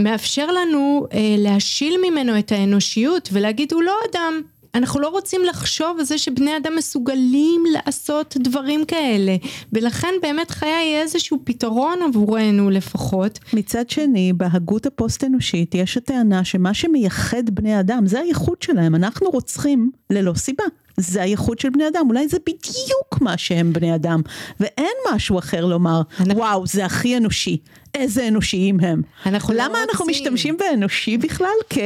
מאפשר 0.00 0.46
לנו 0.46 1.06
אה, 1.12 1.34
להשיל 1.38 1.94
ממנו 2.04 2.38
את 2.38 2.52
האנושיות 2.52 3.28
ולהגיד 3.32 3.72
הוא 3.72 3.82
לא 3.82 3.94
אדם. 4.10 4.40
אנחנו 4.74 5.00
לא 5.00 5.08
רוצים 5.08 5.40
לחשוב 5.44 5.96
על 5.98 6.04
זה 6.04 6.18
שבני 6.18 6.56
אדם 6.56 6.72
מסוגלים 6.76 7.64
לעשות 7.72 8.36
דברים 8.40 8.84
כאלה. 8.84 9.36
ולכן 9.72 10.14
באמת 10.22 10.50
חיה 10.50 10.78
היא 10.78 10.96
איזשהו 10.96 11.38
פתרון 11.44 11.98
עבורנו 12.08 12.70
לפחות. 12.70 13.38
מצד 13.52 13.90
שני 13.90 14.32
בהגות 14.32 14.86
הפוסט 14.86 15.24
אנושית 15.24 15.74
יש 15.74 15.96
הטענה 15.96 16.44
שמה 16.44 16.74
שמייחד 16.74 17.50
בני 17.50 17.80
אדם 17.80 18.06
זה 18.06 18.20
הייחוד 18.20 18.62
שלהם. 18.62 18.94
אנחנו 18.94 19.30
רוצחים 19.30 19.90
ללא 20.10 20.32
סיבה. 20.34 20.64
זה 20.96 21.22
הייחוד 21.22 21.58
של 21.58 21.70
בני 21.70 21.88
אדם, 21.88 22.06
אולי 22.08 22.28
זה 22.28 22.38
בדיוק 22.46 23.20
מה 23.20 23.38
שהם 23.38 23.72
בני 23.72 23.94
אדם, 23.94 24.20
ואין 24.60 24.92
משהו 25.14 25.38
אחר 25.38 25.66
לומר, 25.66 26.02
אנחנו... 26.20 26.36
וואו, 26.36 26.66
זה 26.66 26.84
הכי 26.84 27.16
אנושי, 27.16 27.56
איזה 27.94 28.28
אנושיים 28.28 28.80
הם. 28.80 29.02
אנחנו 29.26 29.54
לא 29.54 29.64
למה 29.64 29.78
לא 29.78 29.84
אנחנו 29.90 30.04
רוצים. 30.04 30.22
משתמשים 30.22 30.56
באנושי 30.56 31.18
בכלל 31.18 31.78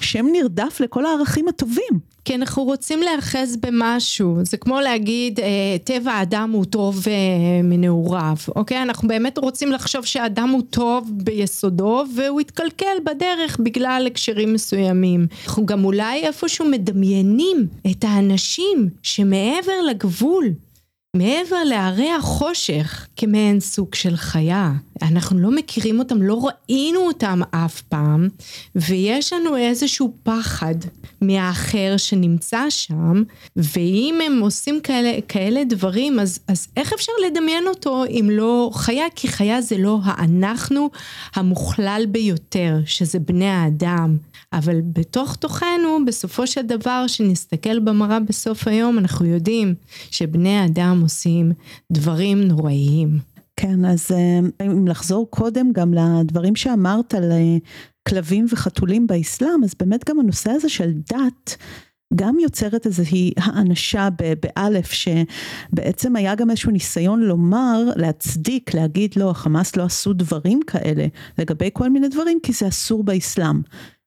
כשם 0.00 0.26
נרדף 0.32 0.80
לכל 0.80 1.06
הערכים 1.06 1.48
הטובים? 1.48 2.08
כי 2.28 2.34
אנחנו 2.34 2.64
רוצים 2.64 3.02
להיאחז 3.02 3.56
במשהו, 3.56 4.36
זה 4.42 4.56
כמו 4.56 4.80
להגיד 4.80 5.40
אה, 5.40 5.46
טבע 5.84 6.12
האדם 6.12 6.50
הוא 6.52 6.64
טוב 6.64 7.04
אה, 7.08 7.12
מנעוריו, 7.62 8.36
אוקיי? 8.56 8.82
אנחנו 8.82 9.08
באמת 9.08 9.38
רוצים 9.38 9.72
לחשוב 9.72 10.04
שהאדם 10.04 10.48
הוא 10.48 10.62
טוב 10.70 11.10
ביסודו 11.12 12.04
והוא 12.16 12.40
יתקלקל 12.40 12.96
בדרך 13.04 13.60
בגלל 13.60 14.04
הקשרים 14.06 14.52
מסוימים. 14.52 15.26
אנחנו 15.46 15.66
גם 15.66 15.84
אולי 15.84 16.26
איפשהו 16.26 16.64
מדמיינים 16.64 17.66
את 17.90 18.04
האנשים 18.08 18.88
שמעבר 19.02 19.82
לגבול 19.90 20.44
מעבר 21.18 21.64
להרי 21.64 22.10
החושך 22.12 23.06
כמעין 23.16 23.60
סוג 23.60 23.94
של 23.94 24.16
חיה. 24.16 24.72
אנחנו 25.02 25.38
לא 25.38 25.50
מכירים 25.50 25.98
אותם, 25.98 26.22
לא 26.22 26.48
ראינו 26.48 27.00
אותם 27.00 27.40
אף 27.50 27.80
פעם, 27.80 28.28
ויש 28.76 29.32
לנו 29.32 29.56
איזשהו 29.56 30.14
פחד 30.22 30.74
מהאחר 31.20 31.94
שנמצא 31.96 32.62
שם, 32.68 33.22
ואם 33.56 34.18
הם 34.26 34.40
עושים 34.40 34.80
כאלה, 34.80 35.20
כאלה 35.28 35.64
דברים, 35.64 36.20
אז, 36.20 36.38
אז 36.48 36.68
איך 36.76 36.92
אפשר 36.92 37.12
לדמיין 37.26 37.66
אותו 37.66 38.04
אם 38.04 38.28
לא 38.32 38.70
חיה? 38.74 39.04
כי 39.14 39.28
חיה 39.28 39.60
זה 39.60 39.78
לא 39.78 39.98
האנחנו 40.04 40.90
המוכלל 41.34 42.04
ביותר, 42.08 42.76
שזה 42.86 43.18
בני 43.18 43.48
האדם. 43.48 44.16
אבל 44.52 44.80
בתוך 44.92 45.36
תוכנו, 45.36 45.77
בסופו 46.04 46.46
של 46.46 46.62
דבר, 46.62 47.04
שנסתכל 47.06 47.78
במראה 47.78 48.20
בסוף 48.20 48.68
היום, 48.68 48.98
אנחנו 48.98 49.26
יודעים 49.26 49.74
שבני 50.10 50.58
האדם 50.58 51.00
עושים 51.02 51.52
דברים 51.92 52.42
נוראיים. 52.42 53.18
כן, 53.56 53.84
אז 53.84 54.10
אה, 54.12 54.66
אם 54.66 54.88
לחזור 54.88 55.30
קודם 55.30 55.72
גם 55.72 55.94
לדברים 55.94 56.56
שאמרת 56.56 57.14
על 57.14 57.32
אה, 57.32 57.56
כלבים 58.08 58.46
וחתולים 58.52 59.06
באסלאם, 59.06 59.64
אז 59.64 59.74
באמת 59.80 60.08
גם 60.10 60.20
הנושא 60.20 60.50
הזה 60.50 60.68
של 60.68 60.92
דת, 60.92 61.56
גם 62.14 62.38
יוצרת 62.38 62.86
איזושהי 62.86 63.32
האנשה 63.36 64.08
באלף 64.42 64.90
שבעצם 64.92 66.16
היה 66.16 66.34
גם 66.34 66.50
איזשהו 66.50 66.70
ניסיון 66.70 67.20
לומר, 67.20 67.82
להצדיק, 67.96 68.74
להגיד 68.74 69.14
לא, 69.16 69.30
החמאס 69.30 69.76
לא 69.76 69.82
עשו 69.82 70.12
דברים 70.12 70.60
כאלה 70.66 71.06
לגבי 71.38 71.70
כל 71.72 71.90
מיני 71.90 72.08
דברים 72.08 72.38
כי 72.42 72.52
זה 72.52 72.68
אסור 72.68 73.04
באסלאם. 73.04 73.60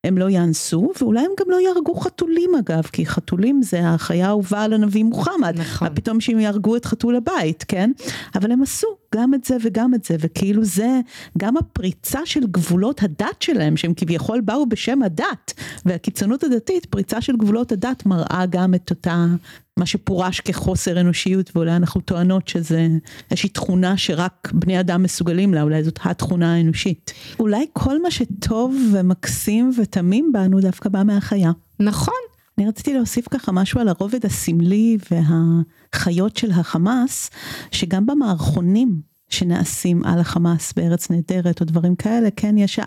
הם 0.03 0.17
לא 0.17 0.29
יאנסו, 0.29 0.91
ואולי 1.01 1.19
הם 1.19 1.31
גם 1.39 1.45
לא 1.49 1.61
יהרגו 1.61 1.95
חתולים 1.95 2.49
אגב, 2.59 2.83
כי 2.83 3.05
חתולים 3.05 3.61
זה 3.61 3.79
החיה 3.89 4.27
האהובה 4.27 4.63
על 4.63 4.73
הנביא 4.73 5.03
מוחמד. 5.03 5.55
נכון. 5.59 5.87
מה 5.87 5.95
פתאום 5.95 6.21
שהם 6.21 6.39
יהרגו 6.39 6.75
את 6.75 6.85
חתול 6.85 7.15
הבית, 7.15 7.65
כן? 7.67 7.91
אבל 8.35 8.51
הם 8.51 8.61
עשו 8.61 8.87
גם 9.15 9.33
את 9.33 9.43
זה 9.43 9.57
וגם 9.63 9.93
את 9.93 10.03
זה, 10.03 10.15
וכאילו 10.19 10.65
זה 10.65 10.99
גם 11.37 11.57
הפריצה 11.57 12.19
של 12.25 12.47
גבולות 12.51 13.03
הדת 13.03 13.41
שלהם, 13.41 13.77
שהם 13.77 13.93
כביכול 13.93 14.41
באו 14.41 14.65
בשם 14.65 15.03
הדת, 15.03 15.53
והקיצונות 15.85 16.43
הדתית, 16.43 16.85
פריצה 16.85 17.21
של 17.21 17.37
גבולות 17.37 17.71
הדת 17.71 18.05
מראה 18.05 18.45
גם 18.49 18.73
את 18.73 18.89
אותה 18.89 19.25
מה 19.77 19.85
שפורש 19.85 20.39
כחוסר 20.39 20.99
אנושיות 20.99 21.51
ואולי 21.55 21.75
אנחנו 21.75 22.01
טוענות 22.01 22.47
שזה 22.47 22.87
איזושהי 23.31 23.49
תכונה 23.49 23.97
שרק 23.97 24.51
בני 24.53 24.79
אדם 24.79 25.03
מסוגלים 25.03 25.53
לה, 25.53 25.61
אולי 25.61 25.83
זאת 25.83 25.99
התכונה 26.03 26.55
האנושית. 26.55 27.13
אולי 27.39 27.65
כל 27.73 28.01
מה 28.01 28.11
שטוב 28.11 28.75
ומקסים 28.93 29.71
ותמים 29.77 30.31
בנו 30.33 30.59
דווקא 30.59 30.89
בא 30.89 31.03
מהחיה. 31.03 31.51
נכון. 31.79 32.30
אני 32.61 32.69
רציתי 32.69 32.93
להוסיף 32.93 33.27
ככה 33.29 33.51
משהו 33.51 33.79
על 33.79 33.87
הרובד 33.87 34.25
הסמלי 34.25 34.97
והחיות 35.11 36.37
של 36.37 36.51
החמאס, 36.51 37.29
שגם 37.71 38.05
במערכונים 38.05 39.01
שנעשים 39.29 40.03
על 40.03 40.19
החמאס 40.19 40.73
בארץ 40.73 41.09
נהדרת 41.09 41.61
או 41.61 41.65
דברים 41.65 41.95
כאלה, 41.95 42.29
כן, 42.35 42.57
יש, 42.57 42.79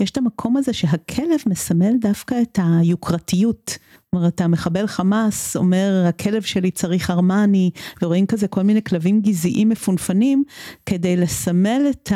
יש 0.00 0.10
את 0.10 0.16
המקום 0.16 0.56
הזה 0.56 0.72
שהכלב 0.72 1.38
מסמל 1.46 1.92
דווקא 2.00 2.34
את 2.42 2.58
היוקרתיות. 2.62 3.78
זאת 4.14 4.20
אומרת, 4.20 4.40
המחבל 4.40 4.86
חמאס 4.86 5.56
אומר, 5.56 6.04
הכלב 6.08 6.42
שלי 6.42 6.70
צריך 6.70 7.10
ארמני, 7.10 7.70
ורואים 8.02 8.26
כזה 8.26 8.48
כל 8.48 8.62
מיני 8.62 8.82
כלבים 8.82 9.20
גזעיים 9.20 9.68
מפונפנים, 9.68 10.44
כדי 10.86 11.16
לסמל 11.16 11.82
את 11.90 12.12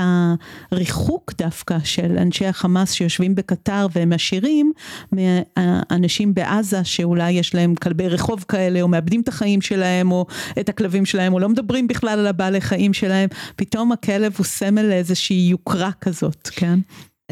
הריחוק 0.71 1.33
דווקא 1.39 1.79
של 1.85 2.19
אנשי 2.19 2.47
החמאס 2.47 2.93
שיושבים 2.93 3.35
בקטר 3.35 3.87
והם 3.93 4.13
עשירים, 4.13 4.73
מאנשים 5.13 6.35
בעזה 6.35 6.85
שאולי 6.85 7.31
יש 7.31 7.55
להם 7.55 7.75
כלבי 7.75 8.09
רחוב 8.09 8.45
כאלה, 8.49 8.83
או 8.83 8.89
מאבדים 8.89 9.21
את 9.21 9.29
החיים 9.29 9.61
שלהם, 9.61 10.13
או 10.13 10.27
את 10.61 10.69
הכלבים 10.69 11.07
שלהם, 11.07 11.35
או 11.35 11.39
לא 11.39 11.49
מדברים 11.49 11.89
בכלל 11.89 12.19
על 12.19 12.27
הבעלי 12.27 12.61
חיים 12.61 12.93
שלהם, 12.93 13.29
פתאום 13.57 13.93
הכלב 13.93 14.35
הוא 14.39 14.47
סמל 14.47 14.83
לאיזושהי 14.83 15.49
יוקרה 15.51 15.91
כזאת, 16.01 16.49
כן? 16.53 16.79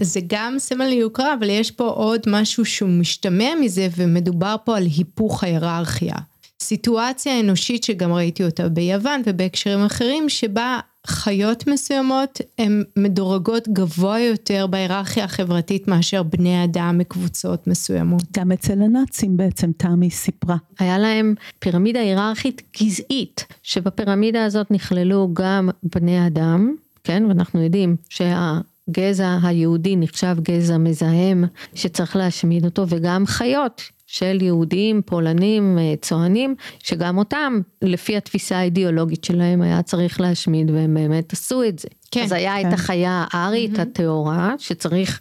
זה 0.01 0.21
גם 0.27 0.55
סמל 0.59 0.85
ליוקרה, 0.85 1.35
אבל 1.35 1.51
יש 1.51 1.71
פה 1.71 1.89
עוד 1.89 2.21
משהו 2.27 2.65
שהוא 2.65 2.91
משתמע 2.91 3.51
מזה, 3.61 3.89
ומדובר 3.97 4.57
פה 4.65 4.77
על 4.77 4.85
היפוך 4.85 5.45
ההיררכיה. 5.45 6.15
סיטואציה 6.61 7.41
אנושית 7.41 7.85
שגם 7.85 8.13
ראיתי 8.13 8.45
אותה 8.45 8.69
ביוון 8.69 9.23
ובהקשרים 9.27 9.85
אחרים, 9.85 10.29
שבה 10.29 10.81
חיות 11.07 11.67
מסוימות 11.67 12.41
הן 12.59 12.83
מדורגות 12.97 13.69
גבוה 13.69 14.21
יותר 14.21 14.67
בהיררכיה 14.67 15.25
החברתית 15.25 15.89
מאשר 15.89 16.23
בני 16.23 16.65
אדם 16.65 16.99
מקבוצות 16.99 17.67
מסוימות. 17.67 18.23
גם 18.39 18.53
אצל 18.53 18.83
הנאצים 18.83 19.37
בעצם 19.37 19.71
תמי 19.77 20.11
סיפרה. 20.11 20.57
היה 20.79 20.99
להם 20.99 21.35
פירמידה 21.59 22.01
היררכית 22.01 22.63
גזעית, 22.83 23.47
שבפירמידה 23.63 24.45
הזאת 24.45 24.71
נכללו 24.71 25.31
גם 25.33 25.69
בני 25.83 26.27
אדם, 26.27 26.75
כן, 27.05 27.25
ואנחנו 27.29 27.63
יודעים 27.63 27.97
שה... 28.09 28.59
גזע 28.91 29.39
היהודי 29.43 29.97
נחשב 29.97 30.37
גזע 30.43 30.79
מזהם 30.79 31.45
שצריך 31.75 32.17
להשמיד 32.17 32.65
אותו 32.65 32.85
וגם 32.89 33.27
חיות 33.27 33.83
של 34.07 34.39
יהודים, 34.43 35.03
פולנים, 35.07 35.79
אה, 35.79 35.95
צוענים, 36.03 36.55
שגם 36.79 37.19
אותם, 37.19 37.61
לפי 37.83 38.17
התפיסה 38.17 38.59
האידיאולוגית 38.59 39.25
שלהם, 39.25 39.63
היה 39.63 39.83
צריך 39.83 40.21
להשמיד, 40.21 40.71
והם 40.71 40.95
באמת 40.95 41.33
עשו 41.33 41.63
את 41.65 41.79
זה. 41.79 41.89
כן. 42.11 42.23
אז 42.23 42.33
היה 42.33 42.55
כן. 42.63 42.69
את 42.69 42.73
החיה 42.73 43.25
הארית 43.31 43.79
mm-hmm. 43.79 43.83
הטהורה, 43.83 44.55
שצריך 44.59 45.21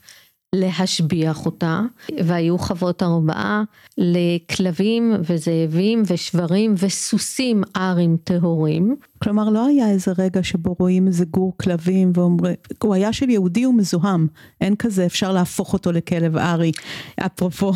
להשביח 0.56 1.46
אותה, 1.46 1.82
והיו 2.26 2.58
חוות 2.58 3.04
ארבעה 3.04 3.64
לכלבים 3.98 5.14
וזאבים 5.22 6.04
ושברים 6.08 6.74
וסוסים 6.78 7.64
ארים 7.78 8.18
טהורים. 8.24 8.96
כלומר 9.24 9.50
לא 9.50 9.66
היה 9.66 9.90
איזה 9.90 10.12
רגע 10.18 10.44
שבו 10.44 10.76
רואים 10.80 11.08
איזה 11.08 11.26
גור 11.26 11.54
כלבים 11.58 12.12
ואומרים, 12.16 12.56
הוא 12.84 12.96
היה 12.96 13.14
של 13.14 13.30
יהודי 13.30 13.66
ומזוהם, 13.66 14.28
אין 14.62 14.76
כזה 14.76 15.06
אפשר 15.06 15.32
להפוך 15.32 15.74
אותו 15.74 15.92
לכלב 15.92 16.38
ארי, 16.38 16.72
אפרופו. 17.20 17.72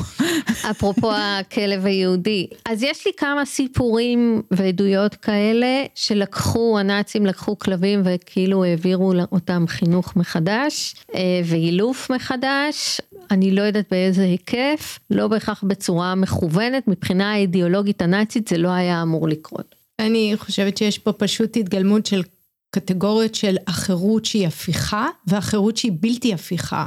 אפרופו 0.71 1.11
הכלב 1.13 1.85
היהודי. 1.85 2.47
אז 2.65 2.83
יש 2.83 3.07
לי 3.07 3.11
כמה 3.17 3.45
סיפורים 3.45 4.41
ועדויות 4.51 5.15
כאלה 5.15 5.83
שלקחו, 5.95 6.79
הנאצים 6.79 7.25
לקחו 7.25 7.59
כלבים 7.59 8.01
וכאילו 8.05 8.63
העבירו 8.63 9.13
אותם 9.31 9.65
חינוך 9.67 10.15
מחדש 10.15 10.95
אה, 11.15 11.41
ואילוף 11.45 12.11
מחדש. 12.11 13.01
אני 13.31 13.51
לא 13.51 13.61
יודעת 13.61 13.85
באיזה 13.91 14.23
היקף, 14.23 14.99
לא 15.09 15.27
בהכרח 15.27 15.63
בצורה 15.67 16.15
מכוונת, 16.15 16.87
מבחינה 16.87 17.35
אידיאולוגית 17.35 18.01
הנאצית 18.01 18.47
זה 18.47 18.57
לא 18.57 18.69
היה 18.69 19.01
אמור 19.01 19.27
לקרות. 19.27 19.82
אני 20.05 20.33
חושבת 20.37 20.77
שיש 20.77 20.99
פה 20.99 21.11
פשוט 21.11 21.57
התגלמות 21.57 22.05
של 22.05 22.23
קטגוריות 22.71 23.35
של 23.35 23.57
החירות 23.67 24.25
שהיא 24.25 24.47
הפיכה 24.47 25.07
והחירות 25.27 25.77
שהיא 25.77 25.91
בלתי 25.99 26.33
הפיכה. 26.33 26.85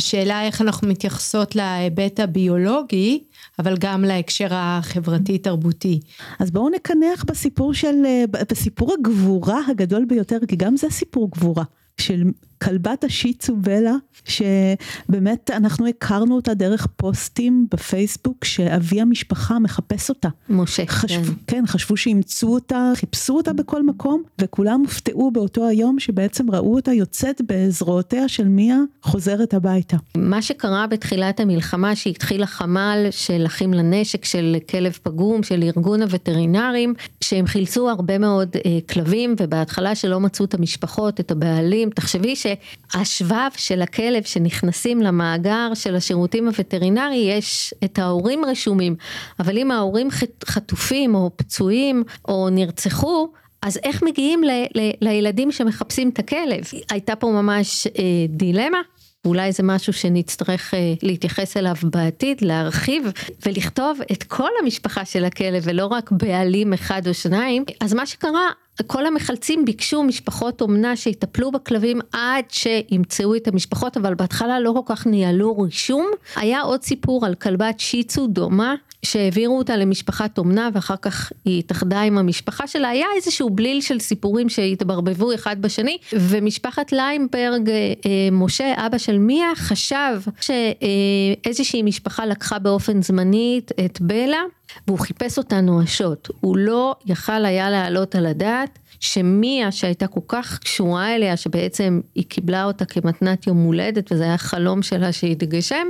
השאלה 0.00 0.42
איך 0.42 0.60
אנחנו 0.62 0.88
מתייחסות 0.88 1.54
להיבט 1.56 2.20
הביולוגי, 2.20 3.24
אבל 3.58 3.76
גם 3.80 4.04
להקשר 4.04 4.48
החברתי-תרבותי. 4.50 6.00
אז 6.38 6.50
בואו 6.50 6.68
נקנח 6.68 7.24
בסיפור 7.26 7.74
של, 7.74 7.94
בסיפור 8.30 8.94
הגבורה 8.98 9.60
הגדול 9.68 10.04
ביותר, 10.04 10.38
כי 10.48 10.56
גם 10.56 10.76
זה 10.76 10.90
סיפור 10.90 11.30
גבורה. 11.30 11.64
של 12.00 12.22
כלבת 12.62 13.04
השיצו 13.04 13.56
בלה, 13.56 13.94
שבאמת 14.24 15.50
אנחנו 15.50 15.86
הכרנו 15.86 16.36
אותה 16.36 16.54
דרך 16.54 16.86
פוסטים 16.96 17.66
בפייסבוק, 17.70 18.44
שאבי 18.44 19.00
המשפחה 19.00 19.58
מחפש 19.58 20.08
אותה. 20.08 20.28
משה, 20.48 20.86
חשב, 20.86 21.24
כן. 21.24 21.32
כן, 21.46 21.64
חשבו 21.66 21.96
שאימצו 21.96 22.48
אותה, 22.48 22.92
חיפשו 22.94 23.36
אותה 23.36 23.52
בכל 23.52 23.82
מקום, 23.82 24.22
וכולם 24.40 24.80
הופתעו 24.80 25.30
באותו 25.30 25.66
היום 25.66 25.98
שבעצם 25.98 26.50
ראו 26.50 26.74
אותה 26.74 26.92
יוצאת 26.92 27.40
בזרועותיה 27.46 28.28
של 28.28 28.48
מיה, 28.48 28.78
חוזרת 29.02 29.54
הביתה. 29.54 29.96
מה 30.16 30.42
שקרה 30.42 30.86
בתחילת 30.86 31.40
המלחמה, 31.40 31.96
שהתחיל 31.96 32.42
החמ"ל 32.42 33.06
של 33.10 33.42
אחים 33.46 33.74
לנשק, 33.74 34.24
של 34.24 34.56
כלב 34.70 34.98
פגום, 35.02 35.42
של 35.42 35.62
ארגון 35.62 36.02
הווטרינרים, 36.02 36.94
שהם 37.20 37.46
חילצו 37.46 37.90
הרבה 37.90 38.18
מאוד 38.18 38.56
אה, 38.56 38.78
כלבים, 38.90 39.34
ובהתחלה 39.40 39.94
שלא 39.94 40.20
מצאו 40.20 40.44
את 40.44 40.54
המשפחות, 40.54 41.20
את 41.20 41.30
הבעלים, 41.30 41.90
תחשבי 41.90 42.36
ש... 42.36 42.46
שהשבב 42.92 43.50
של 43.56 43.82
הכלב 43.82 44.22
שנכנסים 44.22 45.02
למאגר 45.02 45.70
של 45.74 45.96
השירותים 45.96 46.46
הווטרינרי 46.46 47.16
יש 47.16 47.74
את 47.84 47.98
ההורים 47.98 48.44
רשומים, 48.44 48.96
אבל 49.40 49.58
אם 49.58 49.70
ההורים 49.70 50.08
חטופים 50.44 51.14
או 51.14 51.30
פצועים 51.36 52.02
או 52.28 52.48
נרצחו, 52.50 53.28
אז 53.62 53.78
איך 53.82 54.02
מגיעים 54.02 54.44
ל, 54.44 54.50
ל, 54.74 54.90
לילדים 55.00 55.52
שמחפשים 55.52 56.08
את 56.08 56.18
הכלב? 56.18 56.64
הייתה 56.90 57.16
פה 57.16 57.26
ממש 57.26 57.86
אה, 57.86 58.26
דילמה. 58.28 58.78
אולי 59.24 59.52
זה 59.52 59.62
משהו 59.62 59.92
שנצטרך 59.92 60.74
אה, 60.74 60.94
להתייחס 61.02 61.56
אליו 61.56 61.74
בעתיד, 61.82 62.38
להרחיב 62.40 63.04
ולכתוב 63.46 64.00
את 64.12 64.22
כל 64.22 64.48
המשפחה 64.62 65.04
של 65.04 65.24
הכלב 65.24 65.62
ולא 65.66 65.86
רק 65.86 66.10
בעלים 66.10 66.72
אחד 66.72 67.06
או 67.08 67.14
שניים. 67.14 67.64
אז 67.80 67.94
מה 67.94 68.06
שקרה, 68.06 68.50
כל 68.86 69.06
המחלצים 69.06 69.64
ביקשו 69.64 70.02
משפחות 70.02 70.60
אומנה 70.60 70.96
שיטפלו 70.96 71.50
בכלבים 71.50 72.00
עד 72.12 72.44
שימצאו 72.48 73.34
את 73.36 73.48
המשפחות, 73.48 73.96
אבל 73.96 74.14
בהתחלה 74.14 74.60
לא 74.60 74.74
כל 74.84 74.94
כך 74.94 75.06
ניהלו 75.06 75.58
רישום. 75.58 76.06
היה 76.36 76.60
עוד 76.60 76.82
סיפור 76.82 77.26
על 77.26 77.34
כלבת 77.34 77.80
שיצו 77.80 78.26
דומה, 78.26 78.74
שהעבירו 79.02 79.58
אותה 79.58 79.76
למשפחת 79.76 80.38
אומנה 80.38 80.68
ואחר 80.74 80.96
כך 81.02 81.32
היא 81.44 81.58
התאחדה 81.58 82.00
עם 82.00 82.18
המשפחה 82.18 82.66
שלה, 82.66 82.88
היה 82.88 83.06
איזשהו 83.16 83.50
בליל 83.50 83.80
של 83.80 83.98
סיפורים 83.98 84.48
שהתברבבו 84.48 85.34
אחד 85.34 85.62
בשני, 85.62 85.98
ומשפחת 86.12 86.92
ליימברג, 86.92 87.70
אה, 87.70 87.74
אה, 87.74 88.28
משה, 88.32 88.86
אבא 88.86 88.98
של 88.98 89.18
מיה, 89.18 89.52
חשב 89.56 90.20
שאיזושהי 90.40 91.82
משפחה 91.82 92.26
לקחה 92.26 92.58
באופן 92.58 93.02
זמני 93.02 93.60
את 93.84 94.00
בלה. 94.00 94.42
והוא 94.86 94.98
חיפש 94.98 95.38
אותה 95.38 95.60
נואשות, 95.60 96.28
הוא 96.40 96.56
לא 96.56 96.94
יכל 97.06 97.44
היה 97.44 97.70
להעלות 97.70 98.14
על 98.14 98.26
הדעת 98.26 98.78
שמיה 99.00 99.72
שהייתה 99.72 100.06
כל 100.06 100.20
כך 100.28 100.58
קשורה 100.58 101.14
אליה 101.14 101.36
שבעצם 101.36 102.00
היא 102.14 102.24
קיבלה 102.28 102.64
אותה 102.64 102.84
כמתנת 102.84 103.46
יום 103.46 103.64
הולדת 103.64 104.12
וזה 104.12 104.24
היה 104.24 104.38
חלום 104.38 104.82
שלה 104.82 105.12
שהתגשם, 105.12 105.86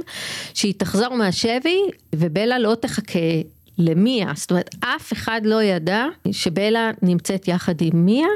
שהיא 0.54 0.74
תחזור 0.76 1.14
מהשבי 1.16 1.80
ובלה 2.14 2.58
לא 2.58 2.74
תחכה 2.80 3.18
למיה, 3.78 4.32
זאת 4.34 4.50
אומרת 4.50 4.74
אף 4.80 5.12
אחד 5.12 5.40
לא 5.44 5.62
ידע 5.62 6.04
שבלה 6.32 6.90
נמצאת 7.02 7.48
יחד 7.48 7.74
עם 7.80 8.06
מיה 8.06 8.26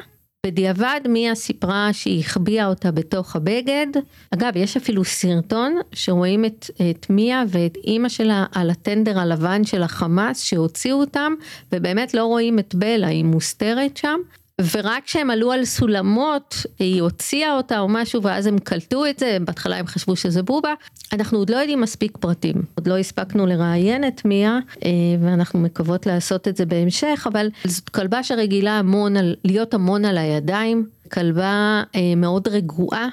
בדיעבד 0.46 1.00
מיה 1.08 1.34
סיפרה 1.34 1.92
שהיא 1.92 2.20
החביאה 2.20 2.66
אותה 2.66 2.90
בתוך 2.90 3.36
הבגד. 3.36 3.86
אגב, 4.30 4.52
יש 4.56 4.76
אפילו 4.76 5.04
סרטון 5.04 5.76
שרואים 5.92 6.44
את, 6.44 6.70
את 6.90 7.06
מיה 7.10 7.44
ואת 7.48 7.76
אימא 7.76 8.08
שלה 8.08 8.46
על 8.52 8.70
הטנדר 8.70 9.18
הלבן 9.18 9.64
של 9.64 9.82
החמאס 9.82 10.42
שהוציאו 10.42 11.00
אותם, 11.00 11.32
ובאמת 11.72 12.14
לא 12.14 12.24
רואים 12.24 12.58
את 12.58 12.74
בלה, 12.74 13.06
היא 13.06 13.24
מוסתרת 13.24 13.96
שם. 13.96 14.18
ורק 14.60 15.04
כשהם 15.04 15.30
עלו 15.30 15.52
על 15.52 15.64
סולמות, 15.64 16.56
היא 16.78 17.02
הוציאה 17.02 17.56
אותה 17.56 17.78
או 17.78 17.88
משהו, 17.88 18.22
ואז 18.22 18.46
הם 18.46 18.58
קלטו 18.58 19.06
את 19.06 19.18
זה, 19.18 19.38
בהתחלה 19.40 19.76
הם 19.76 19.86
חשבו 19.86 20.16
שזה 20.16 20.42
בובה. 20.42 20.74
אנחנו 21.12 21.38
עוד 21.38 21.50
לא 21.50 21.56
יודעים 21.56 21.80
מספיק 21.80 22.16
פרטים, 22.16 22.54
עוד 22.74 22.88
לא 22.88 22.98
הספקנו 22.98 23.46
לראיין 23.46 24.08
את 24.08 24.24
מיה, 24.24 24.58
אה, 24.84 24.90
ואנחנו 25.22 25.60
מקוות 25.60 26.06
לעשות 26.06 26.48
את 26.48 26.56
זה 26.56 26.66
בהמשך, 26.66 27.26
אבל 27.32 27.48
זאת 27.64 27.88
כלבה 27.88 28.22
שרגילה 28.22 28.78
המון 28.78 29.16
על, 29.16 29.34
להיות 29.44 29.74
המון 29.74 30.04
על 30.04 30.18
הידיים, 30.18 30.86
כלבה 31.12 31.82
אה, 31.94 32.14
מאוד 32.16 32.48
רגועה, 32.48 33.08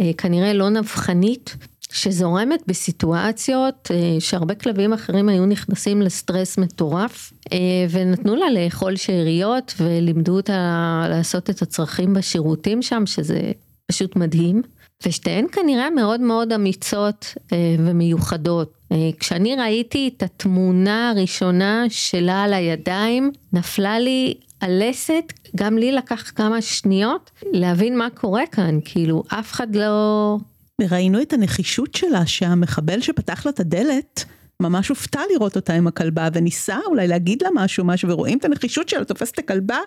אה, 0.00 0.10
כנראה 0.18 0.52
לא 0.52 0.68
נבחנית, 0.68 1.56
שזורמת 1.92 2.62
בסיטואציות 2.66 3.90
אה, 3.90 4.20
שהרבה 4.20 4.54
כלבים 4.54 4.92
אחרים 4.92 5.28
היו 5.28 5.46
נכנסים 5.46 6.02
לסטרס 6.02 6.58
מטורף 6.58 7.32
אה, 7.52 7.58
ונתנו 7.90 8.36
לה 8.36 8.50
לאכול 8.50 8.96
שאריות 8.96 9.74
ולימדו 9.80 10.36
אותה 10.36 11.06
לעשות 11.08 11.50
את 11.50 11.62
הצרכים 11.62 12.14
בשירותים 12.14 12.82
שם 12.82 13.02
שזה 13.06 13.52
פשוט 13.86 14.16
מדהים 14.16 14.62
ושתיהן 15.06 15.46
כנראה 15.52 15.90
מאוד 15.90 16.20
מאוד 16.20 16.52
אמיצות 16.52 17.34
אה, 17.52 17.74
ומיוחדות. 17.78 18.72
כשאני 19.20 19.56
ראיתי 19.56 20.10
את 20.16 20.22
התמונה 20.22 21.10
הראשונה 21.10 21.84
שלה 21.88 22.42
על 22.42 22.54
הידיים 22.54 23.32
נפלה 23.52 23.98
לי 23.98 24.34
הלסת, 24.60 25.32
גם 25.56 25.78
לי 25.78 25.92
לקח 25.92 26.30
כמה 26.34 26.62
שניות 26.62 27.30
להבין 27.52 27.98
מה 27.98 28.08
קורה 28.14 28.42
כאן, 28.52 28.78
כאילו 28.84 29.22
אף 29.28 29.52
אחד 29.52 29.76
לא, 29.76 30.36
ראינו 30.80 31.22
את 31.22 31.32
הנחישות 31.32 31.94
שלה 31.94 32.26
שהמחבל 32.26 33.00
שפתח 33.00 33.46
לה 33.46 33.52
את 33.52 33.60
הדלת 33.60 34.24
ממש 34.60 34.88
הופתע 34.88 35.20
לראות 35.32 35.56
אותה 35.56 35.74
עם 35.74 35.86
הכלבה 35.86 36.28
וניסה 36.32 36.78
אולי 36.86 37.08
להגיד 37.08 37.42
לה 37.42 37.48
משהו 37.54 37.84
משהו 37.84 38.08
ורואים 38.08 38.38
את 38.38 38.44
הנחישות 38.44 38.88
שלה 38.88 39.04
תופסת 39.04 39.34
את 39.34 39.38
הכלבה 39.38 39.78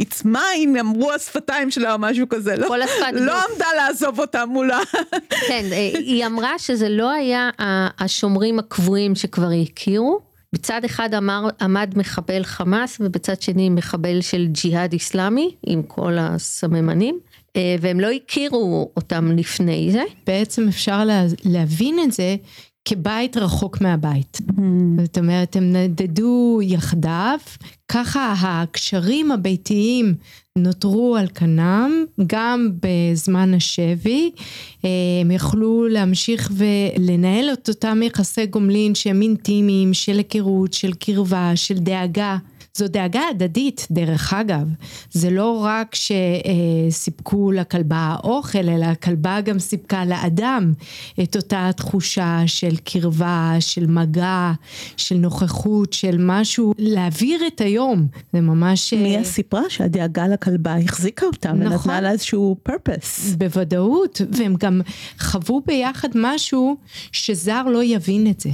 it's 0.00 0.24
mine 0.24 0.80
אמרו 0.80 1.12
השפתיים 1.12 1.70
שלה 1.70 1.92
או 1.92 1.98
משהו 1.98 2.28
כזה 2.28 2.56
לא, 2.56 2.76
לא 3.12 3.32
עמדה 3.44 3.66
לעזוב 3.76 4.20
אותה 4.20 4.46
מולה. 4.46 4.80
כן 5.48 5.64
היא 5.94 6.26
אמרה 6.26 6.58
שזה 6.58 6.88
לא 6.88 7.10
היה 7.10 7.50
השומרים 7.98 8.58
הקבועים 8.58 9.14
שכבר 9.14 9.48
הכירו 9.62 10.20
בצד 10.52 10.84
אחד 10.84 11.14
אמר, 11.14 11.48
עמד 11.60 11.92
מחבל 11.96 12.44
חמאס 12.44 12.96
ובצד 13.00 13.42
שני 13.42 13.70
מחבל 13.70 14.20
של 14.20 14.46
ג'יהאד 14.46 14.92
איסלאמי 14.92 15.54
עם 15.66 15.82
כל 15.82 16.16
הסממנים. 16.20 17.20
אה, 17.56 17.76
והם 17.80 18.00
לא 18.00 18.10
הכירו 18.10 18.90
אותם 18.96 19.32
לפני 19.36 19.88
זה. 19.92 20.02
בעצם 20.26 20.68
אפשר 20.68 21.04
לה, 21.04 21.24
להבין 21.44 21.98
את 22.04 22.12
זה 22.12 22.36
כבית 22.84 23.36
רחוק 23.36 23.80
מהבית. 23.80 24.40
Mm. 24.48 24.62
זאת 25.02 25.18
אומרת, 25.18 25.56
הם 25.56 25.72
נדדו 25.72 26.60
יחדיו, 26.62 27.38
ככה 27.88 28.34
הקשרים 28.36 29.32
הביתיים 29.32 30.14
נותרו 30.58 31.16
על 31.16 31.26
כנם, 31.28 32.04
גם 32.26 32.70
בזמן 32.82 33.54
השבי. 33.54 34.30
הם 35.20 35.30
יכלו 35.30 35.88
להמשיך 35.88 36.52
ולנהל 36.56 37.52
את 37.52 37.68
אותם 37.68 38.00
יחסי 38.02 38.46
גומלין 38.46 38.94
שהם 38.94 39.22
אינטימיים, 39.22 39.94
של 39.94 40.18
היכרות, 40.18 40.72
של 40.72 40.92
קרבה, 40.92 41.52
של 41.54 41.78
דאגה. 41.78 42.36
זו 42.76 42.88
דאגה 42.88 43.20
הדדית 43.30 43.86
דרך 43.90 44.32
אגב, 44.32 44.66
זה 45.10 45.30
לא 45.30 45.60
רק 45.64 45.94
שסיפקו 45.94 47.52
לכלבה 47.52 48.16
אוכל, 48.24 48.68
אלא 48.68 48.84
הכלבה 48.84 49.40
גם 49.40 49.58
סיפקה 49.58 50.04
לאדם 50.04 50.72
את 51.22 51.36
אותה 51.36 51.70
תחושה 51.76 52.42
של 52.46 52.76
קרבה, 52.76 53.56
של 53.60 53.86
מגע, 53.86 54.52
של 54.96 55.14
נוכחות, 55.14 55.92
של 55.92 56.16
משהו, 56.18 56.74
להעביר 56.78 57.46
את 57.46 57.60
היום, 57.60 58.06
זה 58.32 58.40
ממש... 58.40 58.94
מיה 58.94 59.18
אה, 59.18 59.24
סיפרה 59.24 59.62
שהדאגה 59.68 60.28
לכלבה 60.28 60.76
החזיקה 60.76 61.26
אותה, 61.26 61.52
נכון, 61.52 61.72
ונתנה 61.72 62.00
לה 62.00 62.10
איזשהו 62.10 62.56
purpose. 62.68 63.36
בוודאות, 63.38 64.20
והם 64.32 64.54
גם 64.54 64.80
חוו 65.18 65.62
ביחד 65.66 66.08
משהו 66.14 66.76
שזר 67.12 67.62
לא 67.62 67.84
יבין 67.84 68.26
את 68.26 68.40
זה. 68.40 68.50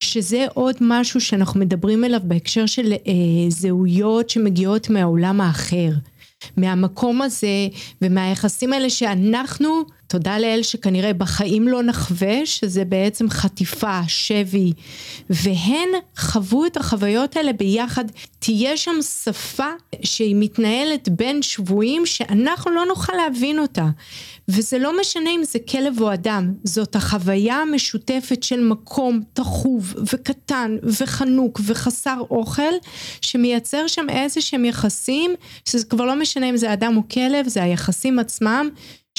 שזה 0.00 0.46
עוד 0.54 0.76
משהו 0.80 1.20
שאנחנו 1.20 1.60
מדברים 1.60 2.04
אליו 2.04 2.20
בהקשר 2.24 2.66
של 2.66 2.92
אה, 2.92 3.12
זהויות 3.48 4.30
שמגיעות 4.30 4.90
מהעולם 4.90 5.40
האחר. 5.40 5.90
מהמקום 6.56 7.22
הזה 7.22 7.68
ומהיחסים 8.02 8.72
האלה 8.72 8.90
שאנחנו, 8.90 9.84
תודה 10.06 10.38
לאל 10.38 10.62
שכנראה 10.62 11.12
בחיים 11.12 11.68
לא 11.68 11.82
נחווה, 11.82 12.46
שזה 12.46 12.84
בעצם 12.84 13.30
חטיפה, 13.30 14.00
שבי, 14.08 14.72
והן 15.30 15.88
חוו 16.16 16.66
את 16.66 16.76
החוויות 16.76 17.36
האלה 17.36 17.52
ביחד. 17.52 18.04
תהיה 18.38 18.76
שם 18.76 19.02
שפה 19.22 19.70
שהיא 20.02 20.36
מתנהלת 20.38 21.08
בין 21.08 21.42
שבויים 21.42 22.06
שאנחנו 22.06 22.70
לא 22.70 22.86
נוכל 22.86 23.12
להבין 23.12 23.58
אותה. 23.58 23.86
וזה 24.48 24.78
לא 24.78 25.00
משנה 25.00 25.30
אם 25.30 25.44
זה 25.44 25.58
כלב 25.70 26.00
או 26.00 26.14
אדם, 26.14 26.52
זאת 26.64 26.96
החוויה 26.96 27.56
המשותפת 27.56 28.42
של 28.42 28.60
מקום 28.60 29.22
תחוב 29.32 29.94
וקטן 30.12 30.76
וחנוק 30.82 31.60
וחסר 31.66 32.18
אוכל, 32.30 32.72
שמייצר 33.20 33.86
שם 33.86 34.06
איזה 34.10 34.40
שהם 34.40 34.64
יחסים, 34.64 35.34
שזה 35.64 35.84
כבר 35.84 36.04
לא 36.04 36.16
משנה 36.16 36.50
אם 36.50 36.56
זה 36.56 36.72
אדם 36.72 36.96
או 36.96 37.02
כלב, 37.08 37.48
זה 37.48 37.62
היחסים 37.62 38.18
עצמם, 38.18 38.68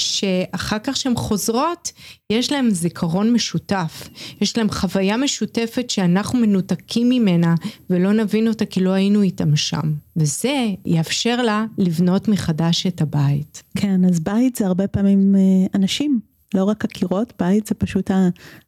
שאחר 0.00 0.76
כך 0.84 0.96
שהן 0.96 1.16
חוזרות, 1.16 1.92
יש 2.32 2.52
להם 2.52 2.70
זיכרון 2.70 3.32
משותף, 3.32 4.08
יש 4.40 4.58
להם 4.58 4.70
חוויה 4.70 5.16
משותפת 5.16 5.90
שאנחנו 5.90 6.38
מנותקים 6.38 7.08
ממנה 7.08 7.54
ולא 7.90 8.12
נבין 8.12 8.48
אותה 8.48 8.64
כי 8.64 8.80
לא 8.80 8.90
היינו 8.90 9.22
איתם 9.22 9.56
שם. 9.56 9.94
וזה 10.16 10.66
יאפשר 10.86 11.42
לה 11.42 11.64
לבנות 11.78 12.28
מחדש 12.28 12.86
את 12.86 13.00
הבית. 13.00 13.62
כן, 13.78 14.04
אז 14.04 14.20
בית 14.20 14.56
זה 14.56 14.66
הרבה 14.66 14.86
פעמים 14.86 15.34
אה, 15.36 15.40
אנשים, 15.74 16.20
לא 16.54 16.64
רק 16.64 16.84
הקירות, 16.84 17.32
בית 17.38 17.66
זה 17.66 17.74
פשוט 17.74 18.10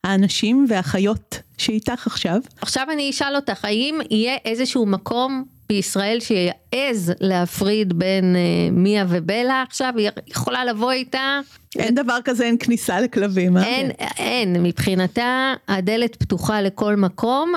האנשים 0.05 0.67
והחיות 0.69 1.39
שאיתך 1.59 2.07
עכשיו. 2.07 2.41
עכשיו 2.61 2.87
אני 2.93 3.11
אשאל 3.11 3.37
אותך, 3.37 3.65
האם 3.65 3.99
יהיה 4.11 4.37
איזשהו 4.45 4.87
מקום 4.87 5.45
בישראל 5.71 6.19
שיעז 6.21 7.13
להפריד 7.21 7.99
בין 7.99 8.37
uh, 8.37 8.75
מיה 8.75 9.05
ובלה 9.09 9.63
עכשיו, 9.69 9.93
היא 9.97 10.11
יכולה 10.27 10.65
לבוא 10.65 10.93
איתה. 10.93 11.41
אין 11.79 11.95
דבר 11.95 12.19
כזה, 12.25 12.45
אין 12.45 12.57
כניסה 12.59 13.01
לכלבים. 13.01 13.57
אה? 13.57 13.65
אין, 13.65 13.91
אין, 14.19 14.63
מבחינתה 14.63 15.55
הדלת 15.69 16.17
פתוחה 16.17 16.63
לכל 16.63 16.97
מקום, 16.97 17.53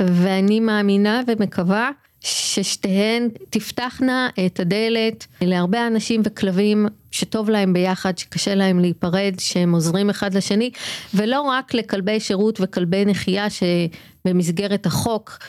ואני 0.00 0.60
מאמינה 0.60 1.20
ומקווה 1.26 1.90
ששתיהן 2.20 3.28
תפתחנה 3.50 4.28
את 4.46 4.60
הדלת 4.60 5.26
להרבה 5.40 5.86
אנשים 5.86 6.22
וכלבים 6.24 6.86
שטוב 7.10 7.50
להם 7.50 7.72
ביחד, 7.72 8.18
שקשה 8.18 8.54
להם 8.54 8.78
להיפרד, 8.80 9.34
שהם 9.38 9.72
עוזרים 9.74 10.10
אחד 10.10 10.34
לשני, 10.34 10.70
ולא 11.14 11.40
רק 11.40 11.74
לכלבי 11.74 12.20
שירות 12.20 12.58
וכלבי 12.60 13.04
נחייה 13.04 13.46
שבמסגרת 13.50 14.86
החוק 14.86 15.38
אה, 15.40 15.44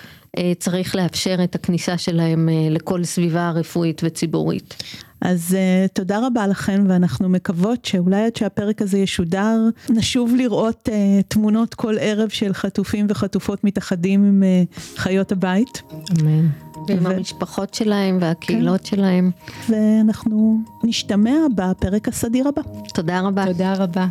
צריך 0.59 0.95
לאפשר 0.95 1.43
את 1.43 1.55
הכניסה 1.55 1.97
שלהם 1.97 2.49
אה, 2.49 2.69
לכל 2.69 3.03
סביבה 3.03 3.51
רפואית 3.51 4.01
וציבורית. 4.03 4.83
אז 5.21 5.57
uh, 5.57 5.87
תודה 5.93 6.27
רבה 6.27 6.47
לכן 6.47 6.83
ואנחנו 6.87 7.29
מקוות 7.29 7.85
שאולי 7.85 8.25
עד 8.25 8.35
שהפרק 8.35 8.81
הזה 8.81 8.97
ישודר 8.97 9.59
נשוב 9.89 10.35
לראות 10.35 10.89
uh, 10.89 11.23
תמונות 11.27 11.73
כל 11.73 11.95
ערב 11.99 12.29
של 12.29 12.53
חטופים 12.53 13.05
וחטופות 13.09 13.63
מתאחדים 13.63 14.25
עם 14.25 14.43
uh, 14.43 14.79
חיות 14.97 15.31
הבית. 15.31 15.81
אמן. 15.91 16.47
ועם 16.87 17.05
ו... 17.05 17.09
המשפחות 17.09 17.73
שלהם 17.73 18.17
והקהילות 18.21 18.81
כן. 18.81 18.85
שלהם. 18.85 19.31
ואנחנו 19.69 20.57
נשתמע 20.83 21.37
בפרק 21.55 22.07
הסדיר 22.07 22.47
הבא. 22.47 22.61
תודה 22.93 23.21
רבה. 23.21 23.45
תודה 23.45 23.73
רבה. 23.73 24.07